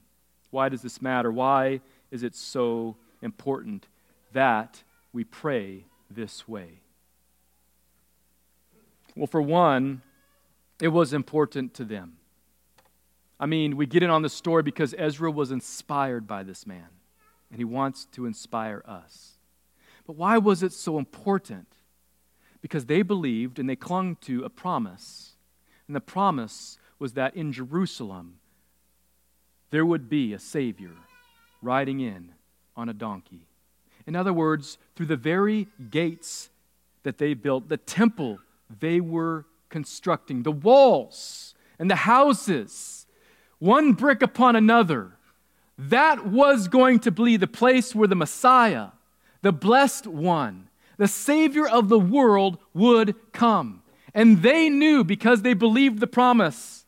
Why 0.50 0.68
does 0.68 0.82
this 0.82 1.00
matter? 1.00 1.30
Why 1.30 1.80
is 2.10 2.22
it 2.22 2.34
so 2.34 2.96
important 3.22 3.86
that 4.32 4.82
we 5.12 5.24
pray 5.24 5.84
this 6.10 6.46
way? 6.46 6.80
Well, 9.16 9.26
for 9.26 9.42
one, 9.42 10.02
it 10.80 10.88
was 10.88 11.12
important 11.12 11.74
to 11.74 11.84
them. 11.84 12.18
I 13.40 13.46
mean, 13.46 13.76
we 13.76 13.86
get 13.86 14.02
in 14.02 14.10
on 14.10 14.22
the 14.22 14.28
story 14.28 14.62
because 14.62 14.94
Ezra 14.98 15.30
was 15.30 15.50
inspired 15.50 16.26
by 16.26 16.42
this 16.42 16.66
man, 16.66 16.88
and 17.50 17.58
he 17.58 17.64
wants 17.64 18.04
to 18.12 18.26
inspire 18.26 18.82
us. 18.86 19.38
But 20.06 20.16
why 20.16 20.38
was 20.38 20.62
it 20.62 20.72
so 20.72 20.98
important? 20.98 21.66
Because 22.68 22.84
they 22.84 23.00
believed 23.00 23.58
and 23.58 23.66
they 23.66 23.76
clung 23.76 24.16
to 24.16 24.44
a 24.44 24.50
promise. 24.50 25.32
And 25.86 25.96
the 25.96 26.02
promise 26.02 26.78
was 26.98 27.14
that 27.14 27.34
in 27.34 27.50
Jerusalem 27.50 28.40
there 29.70 29.86
would 29.86 30.10
be 30.10 30.34
a 30.34 30.38
Savior 30.38 30.92
riding 31.62 32.00
in 32.00 32.32
on 32.76 32.90
a 32.90 32.92
donkey. 32.92 33.46
In 34.06 34.14
other 34.14 34.34
words, 34.34 34.76
through 34.94 35.06
the 35.06 35.16
very 35.16 35.68
gates 35.90 36.50
that 37.04 37.16
they 37.16 37.32
built, 37.32 37.70
the 37.70 37.78
temple 37.78 38.38
they 38.80 39.00
were 39.00 39.46
constructing, 39.70 40.42
the 40.42 40.52
walls 40.52 41.54
and 41.78 41.90
the 41.90 41.96
houses, 41.96 43.06
one 43.58 43.94
brick 43.94 44.20
upon 44.20 44.56
another, 44.56 45.12
that 45.78 46.26
was 46.26 46.68
going 46.68 46.98
to 47.00 47.10
be 47.10 47.38
the 47.38 47.46
place 47.46 47.94
where 47.94 48.08
the 48.08 48.14
Messiah 48.14 48.88
the 49.42 49.52
blessed 49.52 50.06
one, 50.06 50.67
the 50.98 51.08
Savior 51.08 51.66
of 51.66 51.88
the 51.88 51.98
world, 51.98 52.58
would 52.74 53.14
come. 53.32 53.82
And 54.14 54.42
they 54.42 54.68
knew, 54.68 55.04
because 55.04 55.42
they 55.42 55.54
believed 55.54 56.00
the 56.00 56.06
promise, 56.06 56.84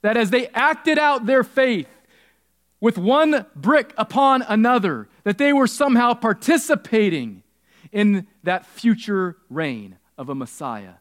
that 0.00 0.16
as 0.16 0.30
they 0.30 0.48
acted 0.48 0.98
out 0.98 1.26
their 1.26 1.44
faith 1.44 1.88
with 2.80 2.98
one 2.98 3.46
brick 3.54 3.94
upon 3.96 4.42
another, 4.42 5.08
that 5.24 5.38
they 5.38 5.52
were 5.52 5.68
somehow 5.68 6.14
participating 6.14 7.42
in 7.92 8.26
that 8.42 8.66
future 8.66 9.36
reign 9.48 9.98
of 10.18 10.28
a 10.28 10.34
Messiah 10.34 10.94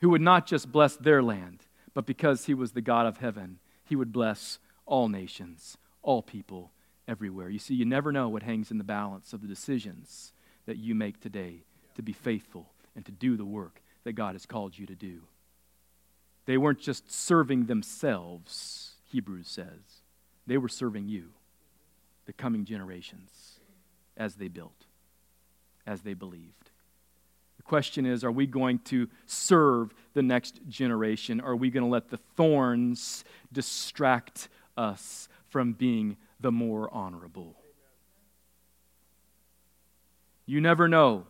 who 0.00 0.10
would 0.10 0.20
not 0.20 0.46
just 0.46 0.70
bless 0.70 0.96
their 0.96 1.22
land, 1.22 1.66
but 1.94 2.06
because 2.06 2.46
he 2.46 2.54
was 2.54 2.72
the 2.72 2.80
God 2.80 3.06
of 3.06 3.18
heaven, 3.18 3.58
he 3.84 3.96
would 3.96 4.12
bless 4.12 4.58
all 4.86 5.08
nations, 5.08 5.76
all 6.02 6.22
people, 6.22 6.72
everywhere. 7.08 7.48
You 7.48 7.58
see, 7.58 7.74
you 7.74 7.84
never 7.84 8.12
know 8.12 8.28
what 8.28 8.42
hangs 8.42 8.70
in 8.70 8.78
the 8.78 8.84
balance 8.84 9.32
of 9.32 9.42
the 9.42 9.48
decisions 9.48 10.32
that 10.66 10.76
you 10.76 10.94
make 10.94 11.20
today 11.20 11.64
to 12.00 12.04
be 12.04 12.12
faithful 12.12 12.72
and 12.96 13.04
to 13.06 13.12
do 13.12 13.36
the 13.36 13.44
work 13.44 13.80
that 14.04 14.12
God 14.12 14.34
has 14.34 14.46
called 14.46 14.76
you 14.76 14.86
to 14.86 14.94
do. 14.94 15.22
They 16.46 16.56
weren't 16.56 16.80
just 16.80 17.12
serving 17.12 17.66
themselves, 17.66 18.94
Hebrews 19.10 19.48
says, 19.48 20.02
they 20.46 20.58
were 20.58 20.68
serving 20.68 21.08
you, 21.08 21.30
the 22.26 22.32
coming 22.32 22.64
generations, 22.64 23.60
as 24.16 24.34
they 24.34 24.48
built, 24.48 24.86
as 25.86 26.00
they 26.00 26.14
believed. 26.14 26.70
The 27.56 27.62
question 27.62 28.06
is 28.06 28.24
are 28.24 28.32
we 28.32 28.46
going 28.46 28.80
to 28.86 29.08
serve 29.26 29.94
the 30.14 30.22
next 30.22 30.60
generation? 30.68 31.40
Are 31.40 31.54
we 31.54 31.70
going 31.70 31.84
to 31.84 31.90
let 31.90 32.08
the 32.08 32.16
thorns 32.16 33.24
distract 33.52 34.48
us 34.76 35.28
from 35.50 35.72
being 35.72 36.16
the 36.40 36.50
more 36.52 36.92
honorable. 36.92 37.56
You 40.46 40.60
never 40.60 40.88
know 40.88 41.26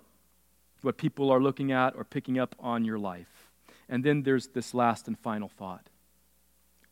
what 0.84 0.98
people 0.98 1.30
are 1.30 1.40
looking 1.40 1.72
at 1.72 1.94
or 1.96 2.04
picking 2.04 2.38
up 2.38 2.54
on 2.58 2.84
your 2.84 2.98
life. 2.98 3.50
And 3.88 4.04
then 4.04 4.22
there's 4.22 4.48
this 4.48 4.72
last 4.72 5.08
and 5.08 5.18
final 5.18 5.48
thought. 5.48 5.88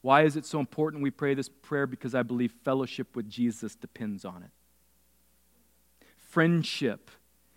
Why 0.00 0.22
is 0.22 0.36
it 0.36 0.44
so 0.44 0.60
important 0.60 1.02
we 1.02 1.10
pray 1.10 1.34
this 1.34 1.48
prayer? 1.48 1.86
Because 1.86 2.14
I 2.14 2.22
believe 2.22 2.52
fellowship 2.64 3.16
with 3.16 3.28
Jesus 3.28 3.74
depends 3.74 4.24
on 4.24 4.42
it. 4.42 4.50
Friendship, 6.16 7.10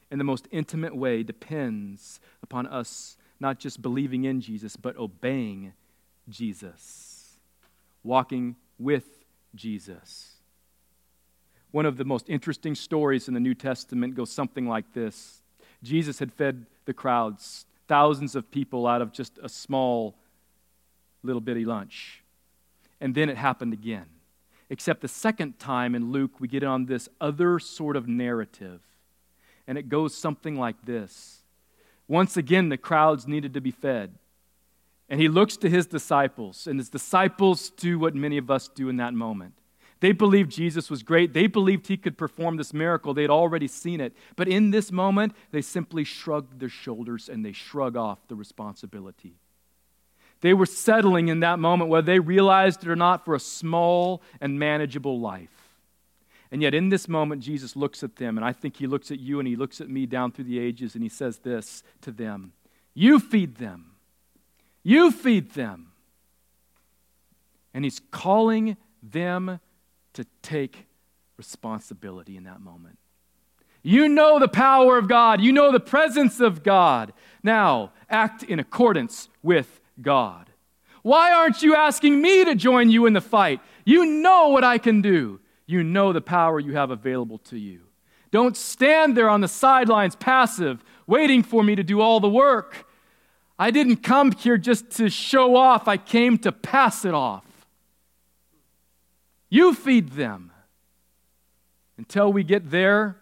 in 0.09 0.17
the 0.17 0.23
most 0.23 0.47
intimate 0.51 0.95
way, 0.95 1.23
depends 1.23 2.19
upon 2.41 2.67
us 2.67 3.17
not 3.39 3.59
just 3.59 3.81
believing 3.81 4.23
in 4.23 4.41
Jesus, 4.41 4.75
but 4.75 4.97
obeying 4.97 5.73
Jesus, 6.29 7.39
walking 8.03 8.55
with 8.77 9.05
Jesus. 9.55 10.35
One 11.71 11.85
of 11.85 11.97
the 11.97 12.05
most 12.05 12.29
interesting 12.29 12.75
stories 12.75 13.27
in 13.27 13.33
the 13.33 13.39
New 13.39 13.55
Testament 13.55 14.15
goes 14.15 14.31
something 14.31 14.67
like 14.67 14.93
this 14.93 15.40
Jesus 15.83 16.19
had 16.19 16.33
fed 16.33 16.65
the 16.85 16.93
crowds, 16.93 17.65
thousands 17.87 18.35
of 18.35 18.51
people, 18.51 18.87
out 18.87 19.01
of 19.01 19.11
just 19.11 19.39
a 19.41 19.49
small, 19.49 20.15
little 21.23 21.41
bitty 21.41 21.65
lunch. 21.65 22.23
And 22.99 23.15
then 23.15 23.29
it 23.29 23.37
happened 23.37 23.73
again. 23.73 24.05
Except 24.69 25.01
the 25.01 25.07
second 25.07 25.59
time 25.59 25.95
in 25.95 26.11
Luke, 26.11 26.39
we 26.39 26.47
get 26.47 26.63
on 26.63 26.85
this 26.85 27.09
other 27.19 27.59
sort 27.59 27.95
of 27.95 28.07
narrative. 28.07 28.81
And 29.67 29.77
it 29.77 29.89
goes 29.89 30.15
something 30.15 30.57
like 30.57 30.85
this 30.85 31.43
Once 32.07 32.37
again, 32.37 32.69
the 32.69 32.77
crowds 32.77 33.27
needed 33.27 33.53
to 33.53 33.61
be 33.61 33.71
fed. 33.71 34.13
And 35.09 35.19
he 35.19 35.27
looks 35.27 35.57
to 35.57 35.69
his 35.69 35.87
disciples, 35.87 36.67
and 36.67 36.79
his 36.79 36.87
disciples 36.87 37.69
do 37.71 37.99
what 37.99 38.15
many 38.15 38.37
of 38.37 38.49
us 38.49 38.69
do 38.69 38.87
in 38.87 38.95
that 38.97 39.13
moment. 39.13 39.53
They 40.01 40.11
believed 40.11 40.51
Jesus 40.51 40.89
was 40.89 41.03
great. 41.03 41.31
They 41.31 41.45
believed 41.45 41.87
he 41.87 41.95
could 41.95 42.17
perform 42.17 42.57
this 42.57 42.73
miracle. 42.73 43.13
They'd 43.13 43.29
already 43.29 43.67
seen 43.67 44.01
it. 44.01 44.13
But 44.35 44.47
in 44.47 44.71
this 44.71 44.91
moment, 44.91 45.33
they 45.51 45.61
simply 45.61 46.03
shrugged 46.03 46.59
their 46.59 46.69
shoulders 46.69 47.29
and 47.29 47.45
they 47.45 47.51
shrug 47.51 47.95
off 47.95 48.27
the 48.27 48.35
responsibility. 48.35 49.35
They 50.41 50.55
were 50.55 50.65
settling 50.65 51.27
in 51.27 51.41
that 51.41 51.59
moment, 51.59 51.91
whether 51.91 52.07
they 52.07 52.19
realized 52.19 52.83
it 52.83 52.89
or 52.89 52.95
not, 52.95 53.23
for 53.23 53.35
a 53.35 53.39
small 53.39 54.23
and 54.41 54.57
manageable 54.57 55.19
life. 55.19 55.49
And 56.51 56.63
yet, 56.63 56.73
in 56.73 56.89
this 56.89 57.07
moment, 57.07 57.43
Jesus 57.43 57.75
looks 57.75 58.03
at 58.03 58.15
them, 58.15 58.37
and 58.37 58.43
I 58.43 58.51
think 58.51 58.77
he 58.77 58.87
looks 58.87 59.11
at 59.11 59.19
you 59.19 59.39
and 59.39 59.47
he 59.47 59.55
looks 59.55 59.79
at 59.79 59.89
me 59.89 60.07
down 60.07 60.31
through 60.31 60.45
the 60.45 60.59
ages, 60.59 60.95
and 60.95 61.03
he 61.03 61.09
says 61.09 61.37
this 61.37 61.83
to 62.01 62.11
them 62.11 62.53
You 62.95 63.19
feed 63.19 63.57
them. 63.57 63.91
You 64.81 65.11
feed 65.11 65.51
them. 65.51 65.91
And 67.71 67.85
he's 67.85 68.01
calling 68.09 68.77
them 69.03 69.59
to 70.13 70.25
take 70.41 70.85
responsibility 71.37 72.37
in 72.37 72.43
that 72.43 72.61
moment. 72.61 72.97
You 73.83 74.07
know 74.07 74.37
the 74.37 74.47
power 74.47 74.97
of 74.97 75.07
God, 75.07 75.41
you 75.41 75.51
know 75.51 75.71
the 75.71 75.79
presence 75.79 76.39
of 76.39 76.63
God. 76.63 77.13
Now, 77.41 77.93
act 78.09 78.43
in 78.43 78.59
accordance 78.59 79.27
with 79.41 79.81
God. 80.01 80.51
Why 81.01 81.31
aren't 81.33 81.63
you 81.63 81.75
asking 81.75 82.21
me 82.21 82.45
to 82.45 82.53
join 82.53 82.89
you 82.89 83.07
in 83.07 83.13
the 83.13 83.21
fight? 83.21 83.59
You 83.85 84.05
know 84.05 84.49
what 84.49 84.63
I 84.63 84.77
can 84.77 85.01
do. 85.01 85.39
You 85.65 85.83
know 85.83 86.13
the 86.13 86.21
power 86.21 86.59
you 86.59 86.73
have 86.73 86.91
available 86.91 87.39
to 87.39 87.57
you. 87.57 87.81
Don't 88.29 88.55
stand 88.55 89.17
there 89.17 89.29
on 89.29 89.41
the 89.41 89.47
sidelines 89.47 90.15
passive, 90.15 90.83
waiting 91.07 91.43
for 91.43 91.63
me 91.63 91.75
to 91.75 91.83
do 91.83 92.01
all 92.01 92.19
the 92.19 92.29
work. 92.29 92.85
I 93.57 93.71
didn't 93.71 93.97
come 93.97 94.31
here 94.31 94.57
just 94.57 94.91
to 94.91 95.09
show 95.09 95.55
off, 95.55 95.87
I 95.87 95.97
came 95.97 96.37
to 96.39 96.51
pass 96.51 97.03
it 97.03 97.13
off. 97.13 97.45
You 99.51 99.75
feed 99.75 100.11
them. 100.13 100.51
Until 101.97 102.33
we 102.33 102.43
get 102.43 102.71
there, 102.71 103.17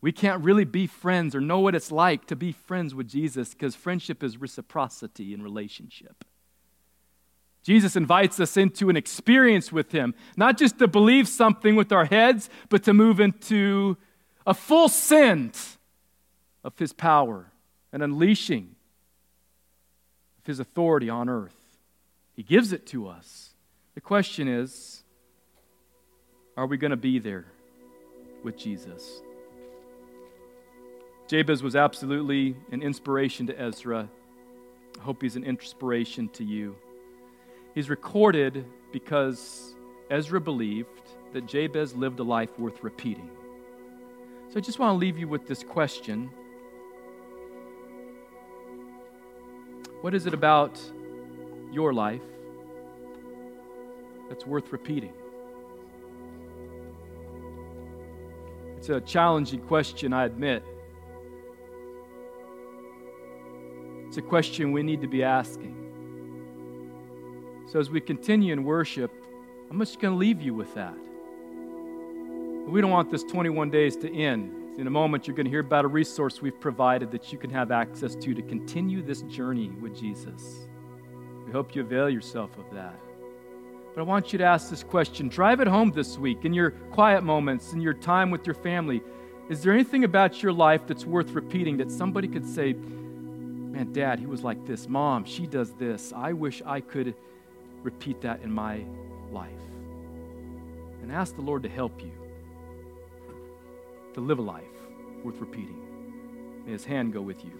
we 0.00 0.12
can't 0.12 0.42
really 0.42 0.64
be 0.64 0.86
friends 0.86 1.34
or 1.34 1.40
know 1.40 1.58
what 1.60 1.74
it's 1.74 1.92
like 1.92 2.26
to 2.26 2.36
be 2.36 2.52
friends 2.52 2.94
with 2.94 3.08
Jesus 3.08 3.50
because 3.50 3.74
friendship 3.74 4.22
is 4.22 4.40
reciprocity 4.40 5.34
in 5.34 5.42
relationship. 5.42 6.24
Jesus 7.64 7.96
invites 7.96 8.38
us 8.38 8.56
into 8.56 8.88
an 8.88 8.96
experience 8.96 9.72
with 9.72 9.92
Him, 9.92 10.14
not 10.36 10.58
just 10.58 10.78
to 10.78 10.86
believe 10.86 11.26
something 11.26 11.74
with 11.74 11.90
our 11.90 12.04
heads, 12.04 12.48
but 12.68 12.84
to 12.84 12.94
move 12.94 13.18
into 13.18 13.96
a 14.46 14.54
full 14.54 14.88
sense 14.88 15.76
of 16.62 16.78
His 16.78 16.92
power 16.92 17.50
and 17.92 18.02
unleashing 18.02 18.76
of 20.38 20.46
His 20.46 20.60
authority 20.60 21.10
on 21.10 21.28
earth. 21.28 21.78
He 22.34 22.42
gives 22.42 22.72
it 22.72 22.86
to 22.88 23.08
us. 23.08 23.54
The 23.94 24.00
question 24.00 24.46
is 24.46 25.03
are 26.56 26.66
we 26.66 26.76
going 26.76 26.90
to 26.90 26.96
be 26.96 27.18
there 27.18 27.46
with 28.42 28.56
Jesus? 28.56 29.22
Jabez 31.28 31.62
was 31.62 31.74
absolutely 31.74 32.56
an 32.70 32.82
inspiration 32.82 33.46
to 33.46 33.60
Ezra. 33.60 34.08
I 34.98 35.02
hope 35.02 35.22
he's 35.22 35.36
an 35.36 35.44
inspiration 35.44 36.28
to 36.30 36.44
you. 36.44 36.76
He's 37.74 37.90
recorded 37.90 38.64
because 38.92 39.74
Ezra 40.10 40.40
believed 40.40 40.88
that 41.32 41.46
Jabez 41.46 41.94
lived 41.94 42.20
a 42.20 42.22
life 42.22 42.56
worth 42.58 42.84
repeating. 42.84 43.30
So 44.50 44.58
I 44.58 44.60
just 44.60 44.78
want 44.78 44.94
to 44.94 44.98
leave 44.98 45.18
you 45.18 45.26
with 45.26 45.48
this 45.48 45.64
question 45.64 46.30
What 50.04 50.14
is 50.14 50.26
it 50.26 50.34
about 50.34 50.78
your 51.72 51.94
life 51.94 52.20
that's 54.28 54.44
worth 54.44 54.70
repeating? 54.70 55.14
It's 58.84 58.90
a 58.90 59.00
challenging 59.00 59.60
question, 59.60 60.12
I 60.12 60.26
admit. 60.26 60.62
It's 64.06 64.18
a 64.18 64.20
question 64.20 64.72
we 64.72 64.82
need 64.82 65.00
to 65.00 65.08
be 65.08 65.22
asking. 65.22 65.74
So, 67.66 67.80
as 67.80 67.88
we 67.88 68.02
continue 68.02 68.52
in 68.52 68.62
worship, 68.62 69.10
I'm 69.70 69.78
just 69.78 70.00
going 70.00 70.12
to 70.12 70.18
leave 70.18 70.42
you 70.42 70.52
with 70.52 70.74
that. 70.74 70.98
We 72.68 72.82
don't 72.82 72.90
want 72.90 73.10
this 73.10 73.22
21 73.22 73.70
days 73.70 73.96
to 73.96 74.14
end. 74.14 74.78
In 74.78 74.86
a 74.86 74.90
moment, 74.90 75.26
you're 75.26 75.34
going 75.34 75.46
to 75.46 75.50
hear 75.50 75.60
about 75.60 75.86
a 75.86 75.88
resource 75.88 76.42
we've 76.42 76.60
provided 76.60 77.10
that 77.12 77.32
you 77.32 77.38
can 77.38 77.48
have 77.48 77.70
access 77.70 78.14
to 78.16 78.34
to 78.34 78.42
continue 78.42 79.00
this 79.00 79.22
journey 79.22 79.70
with 79.80 79.98
Jesus. 79.98 80.68
We 81.46 81.52
hope 81.52 81.74
you 81.74 81.80
avail 81.80 82.10
yourself 82.10 82.50
of 82.58 82.66
that. 82.74 83.00
But 83.94 84.00
I 84.00 84.04
want 84.04 84.32
you 84.32 84.38
to 84.38 84.44
ask 84.44 84.70
this 84.70 84.82
question. 84.82 85.28
Drive 85.28 85.60
it 85.60 85.68
home 85.68 85.92
this 85.92 86.18
week 86.18 86.44
in 86.44 86.52
your 86.52 86.70
quiet 86.70 87.22
moments, 87.22 87.72
in 87.72 87.80
your 87.80 87.94
time 87.94 88.30
with 88.30 88.46
your 88.46 88.54
family. 88.54 89.02
Is 89.48 89.62
there 89.62 89.72
anything 89.72 90.04
about 90.04 90.42
your 90.42 90.52
life 90.52 90.82
that's 90.86 91.04
worth 91.04 91.30
repeating 91.30 91.76
that 91.76 91.90
somebody 91.90 92.26
could 92.26 92.46
say, 92.46 92.72
Man, 92.72 93.92
dad, 93.92 94.20
he 94.20 94.26
was 94.26 94.44
like 94.44 94.64
this. 94.66 94.88
Mom, 94.88 95.24
she 95.24 95.48
does 95.48 95.72
this. 95.72 96.12
I 96.14 96.32
wish 96.32 96.62
I 96.64 96.80
could 96.80 97.14
repeat 97.82 98.20
that 98.20 98.40
in 98.42 98.52
my 98.52 98.84
life. 99.32 99.50
And 101.02 101.10
ask 101.10 101.34
the 101.34 101.42
Lord 101.42 101.64
to 101.64 101.68
help 101.68 102.00
you 102.00 102.12
to 104.14 104.20
live 104.20 104.38
a 104.38 104.42
life 104.42 104.62
worth 105.24 105.40
repeating. 105.40 106.62
May 106.64 106.72
his 106.72 106.84
hand 106.84 107.12
go 107.12 107.20
with 107.20 107.44
you, 107.44 107.50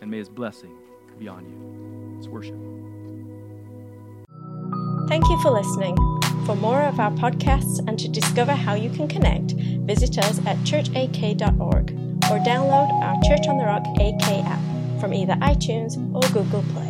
and 0.00 0.08
may 0.08 0.18
his 0.18 0.28
blessing 0.28 0.76
be 1.18 1.26
on 1.26 1.44
you. 1.44 2.16
Let's 2.16 2.28
worship. 2.28 2.54
Thank 5.08 5.28
you 5.28 5.40
for 5.40 5.50
listening. 5.50 5.96
For 6.46 6.56
more 6.56 6.82
of 6.82 7.00
our 7.00 7.10
podcasts 7.12 7.78
and 7.86 7.98
to 7.98 8.08
discover 8.08 8.52
how 8.52 8.74
you 8.74 8.90
can 8.90 9.08
connect, 9.08 9.52
visit 9.52 10.18
us 10.18 10.38
at 10.46 10.56
churchak.org 10.58 11.90
or 12.30 12.38
download 12.44 12.90
our 13.02 13.14
Church 13.22 13.48
on 13.48 13.58
the 13.58 13.64
Rock 13.64 13.84
AK 14.00 14.44
app 14.44 15.00
from 15.00 15.14
either 15.14 15.34
iTunes 15.34 15.96
or 16.14 16.22
Google 16.32 16.62
Play. 16.72 16.85